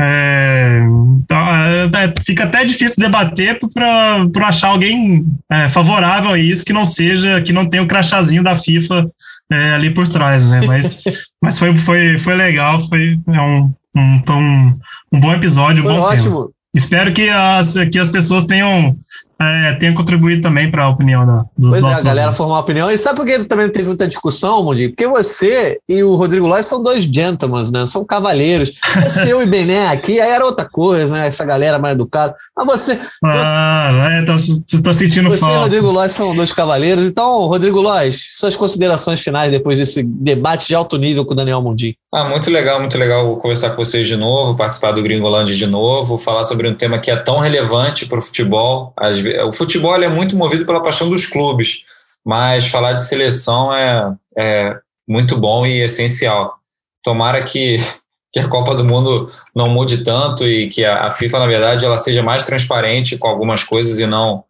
é, 0.00 0.80
então, 1.22 1.38
é, 1.38 1.84
é, 1.84 2.14
fica 2.24 2.44
até 2.44 2.64
difícil 2.64 2.96
debater 2.98 3.60
para 3.72 4.48
achar 4.48 4.68
alguém 4.68 5.24
é, 5.50 5.68
favorável 5.68 6.30
a 6.30 6.38
isso 6.38 6.64
que 6.64 6.72
não 6.72 6.84
seja, 6.84 7.40
que 7.40 7.52
não 7.52 7.66
tenha 7.66 7.82
o 7.82 7.86
crachazinho 7.86 8.42
da 8.42 8.56
FIFA 8.56 9.08
é, 9.50 9.74
ali 9.74 9.90
por 9.90 10.08
trás, 10.08 10.42
né? 10.42 10.62
Mas, 10.66 11.04
mas 11.40 11.58
foi, 11.58 11.76
foi, 11.78 12.18
foi 12.18 12.34
legal, 12.34 12.80
foi 12.88 13.18
um, 13.28 13.72
um, 13.94 14.22
um, 14.28 14.74
um 15.12 15.20
bom 15.20 15.32
episódio, 15.32 15.84
um 15.84 15.88
bom 15.88 16.00
ótimo. 16.00 16.40
Tema. 16.40 16.61
Espero 16.74 17.12
que 17.12 17.28
as, 17.28 17.74
que 17.90 17.98
as 17.98 18.10
pessoas 18.10 18.44
tenham 18.44 18.96
é, 19.42 19.74
tenha 19.74 19.94
contribuído 19.94 20.42
também 20.42 20.70
para 20.70 20.84
a 20.84 20.88
opinião 20.88 21.26
da, 21.26 21.44
dos 21.56 21.70
pois 21.70 21.82
nossos 21.82 21.98
é, 21.98 22.00
a 22.00 22.04
galera 22.04 22.32
formar 22.32 22.54
uma 22.54 22.60
opinião. 22.60 22.90
E 22.90 22.98
sabe 22.98 23.16
por 23.16 23.26
que 23.26 23.38
também 23.44 23.68
teve 23.68 23.88
muita 23.88 24.06
discussão, 24.06 24.62
Mundi? 24.62 24.88
Porque 24.88 25.06
você 25.06 25.78
e 25.88 26.02
o 26.02 26.14
Rodrigo 26.14 26.46
Lóis 26.46 26.66
são 26.66 26.82
dois 26.82 27.04
gentlemen, 27.04 27.70
né? 27.70 27.86
São 27.86 28.04
cavalheiros. 28.04 28.72
Você, 29.02 29.32
eu 29.32 29.42
e 29.42 29.46
Bené 29.46 29.88
aqui, 29.88 30.20
aí 30.20 30.30
era 30.30 30.44
outra 30.44 30.68
coisa, 30.68 31.14
né? 31.14 31.26
Essa 31.26 31.44
galera 31.44 31.78
mais 31.78 31.94
educada. 31.94 32.34
Mas 32.56 32.66
você... 32.66 33.00
Ah, 33.24 33.90
você, 33.92 34.14
é, 34.14 34.76
tô, 34.76 34.82
tô 34.82 34.94
sentindo 34.94 35.28
você 35.28 35.38
falta. 35.38 35.54
Você 35.54 35.56
e 35.56 35.58
o 35.58 35.62
Rodrigo 35.62 35.90
Lóis 35.90 36.12
são 36.12 36.34
dois 36.34 36.52
cavaleiros. 36.52 37.06
Então, 37.06 37.46
Rodrigo 37.46 37.80
Lóis, 37.80 38.36
suas 38.38 38.56
considerações 38.56 39.20
finais 39.20 39.50
depois 39.50 39.78
desse 39.78 40.02
debate 40.02 40.68
de 40.68 40.74
alto 40.74 40.98
nível 40.98 41.24
com 41.24 41.32
o 41.32 41.36
Daniel 41.36 41.62
Mundi. 41.62 41.96
Ah, 42.12 42.24
muito 42.24 42.50
legal, 42.50 42.78
muito 42.78 42.98
legal 42.98 43.36
conversar 43.36 43.70
com 43.70 43.82
vocês 43.82 44.06
de 44.06 44.16
novo, 44.16 44.54
participar 44.54 44.92
do 44.92 45.02
Gringolândia 45.02 45.54
de 45.54 45.66
novo, 45.66 46.18
falar 46.18 46.44
sobre 46.44 46.68
um 46.68 46.74
tema 46.74 46.98
que 46.98 47.10
é 47.10 47.16
tão 47.16 47.38
relevante 47.38 48.06
para 48.06 48.18
o 48.18 48.22
futebol. 48.22 48.92
O 49.40 49.52
futebol 49.52 49.94
é 50.02 50.08
muito 50.08 50.36
movido 50.36 50.66
pela 50.66 50.82
paixão 50.82 51.08
dos 51.08 51.26
clubes, 51.26 51.82
mas 52.24 52.66
falar 52.66 52.92
de 52.92 53.06
seleção 53.06 53.74
é, 53.74 54.12
é 54.36 54.78
muito 55.08 55.36
bom 55.36 55.66
e 55.66 55.80
essencial. 55.80 56.58
Tomara 57.02 57.42
que, 57.42 57.76
que 58.32 58.40
a 58.40 58.48
Copa 58.48 58.74
do 58.74 58.84
Mundo 58.84 59.30
não 59.54 59.68
mude 59.68 60.04
tanto 60.04 60.46
e 60.46 60.68
que 60.68 60.84
a, 60.84 61.06
a 61.06 61.10
FIFA, 61.10 61.40
na 61.40 61.46
verdade, 61.46 61.84
ela 61.84 61.98
seja 61.98 62.22
mais 62.22 62.44
transparente 62.44 63.16
com 63.16 63.28
algumas 63.28 63.64
coisas 63.64 63.98
e 63.98 64.06
não 64.06 64.44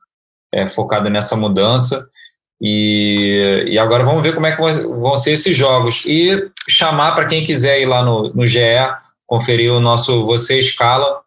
é, 0.53 0.67
focada 0.67 1.09
nessa 1.09 1.37
mudança. 1.37 2.09
E, 2.61 3.65
e 3.67 3.79
agora 3.79 4.05
vamos 4.05 4.23
ver 4.23 4.35
como 4.35 4.47
é 4.47 4.55
que 4.55 4.63
vão 4.63 5.17
ser 5.17 5.33
esses 5.33 5.57
jogos. 5.57 6.05
E 6.07 6.51
chamar 6.69 7.13
para 7.13 7.27
quem 7.27 7.43
quiser 7.43 7.81
ir 7.81 7.87
lá 7.87 8.05
no, 8.05 8.29
no 8.29 8.47
GE, 8.47 8.61
conferir 9.27 9.73
o 9.73 9.81
nosso 9.81 10.25
Você 10.27 10.59
Escala 10.59 11.23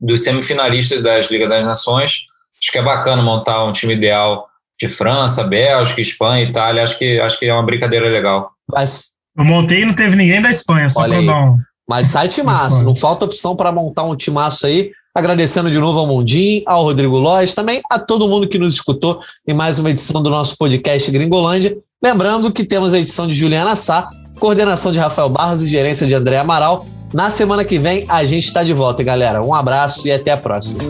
dos 0.00 0.22
semifinalistas 0.22 1.00
das 1.00 1.30
Liga 1.30 1.46
das 1.46 1.64
Nações 1.66 2.26
acho 2.66 2.72
que 2.72 2.78
é 2.78 2.82
bacana 2.82 3.22
montar 3.22 3.64
um 3.64 3.70
time 3.70 3.94
ideal 3.94 4.48
de 4.80 4.88
França, 4.88 5.44
Bélgica, 5.44 6.00
Espanha, 6.00 6.44
Itália. 6.44 6.82
Acho 6.82 6.98
que, 6.98 7.20
acho 7.20 7.38
que 7.38 7.46
é 7.46 7.52
uma 7.52 7.62
brincadeira 7.62 8.08
legal. 8.08 8.50
Mas, 8.70 9.10
eu 9.38 9.44
montei 9.44 9.82
e 9.82 9.84
não 9.84 9.94
teve 9.94 10.16
ninguém 10.16 10.42
da 10.42 10.50
Espanha, 10.50 10.90
só 10.90 11.06
para 11.06 11.22
dar 11.22 11.40
um. 11.44 11.58
Mas 11.88 12.08
sai 12.08 12.28
timaço, 12.28 12.84
não 12.84 12.96
falta 12.96 13.24
opção 13.24 13.54
para 13.54 13.70
montar 13.70 14.02
um 14.02 14.16
timaço 14.16 14.66
aí. 14.66 14.90
Agradecendo 15.14 15.70
de 15.70 15.78
novo 15.78 16.00
ao 16.00 16.06
Mundim, 16.06 16.62
ao 16.66 16.82
Rodrigo 16.82 17.16
Lois, 17.16 17.54
também 17.54 17.80
a 17.90 17.98
todo 17.98 18.28
mundo 18.28 18.48
que 18.48 18.58
nos 18.58 18.74
escutou 18.74 19.20
em 19.48 19.54
mais 19.54 19.78
uma 19.78 19.88
edição 19.88 20.22
do 20.22 20.28
nosso 20.28 20.58
podcast 20.58 21.10
Gringolândia. 21.10 21.78
Lembrando 22.02 22.52
que 22.52 22.64
temos 22.64 22.92
a 22.92 22.98
edição 22.98 23.26
de 23.26 23.32
Juliana 23.32 23.76
Sá, 23.76 24.10
coordenação 24.38 24.92
de 24.92 24.98
Rafael 24.98 25.30
Barros 25.30 25.62
e 25.62 25.66
gerência 25.68 26.06
de 26.06 26.12
André 26.12 26.36
Amaral. 26.36 26.84
Na 27.14 27.30
semana 27.30 27.64
que 27.64 27.78
vem 27.78 28.04
a 28.08 28.24
gente 28.24 28.48
está 28.48 28.62
de 28.62 28.74
volta, 28.74 29.02
galera. 29.02 29.42
Um 29.42 29.54
abraço 29.54 30.06
e 30.06 30.12
até 30.12 30.32
a 30.32 30.36
próxima. 30.36 30.80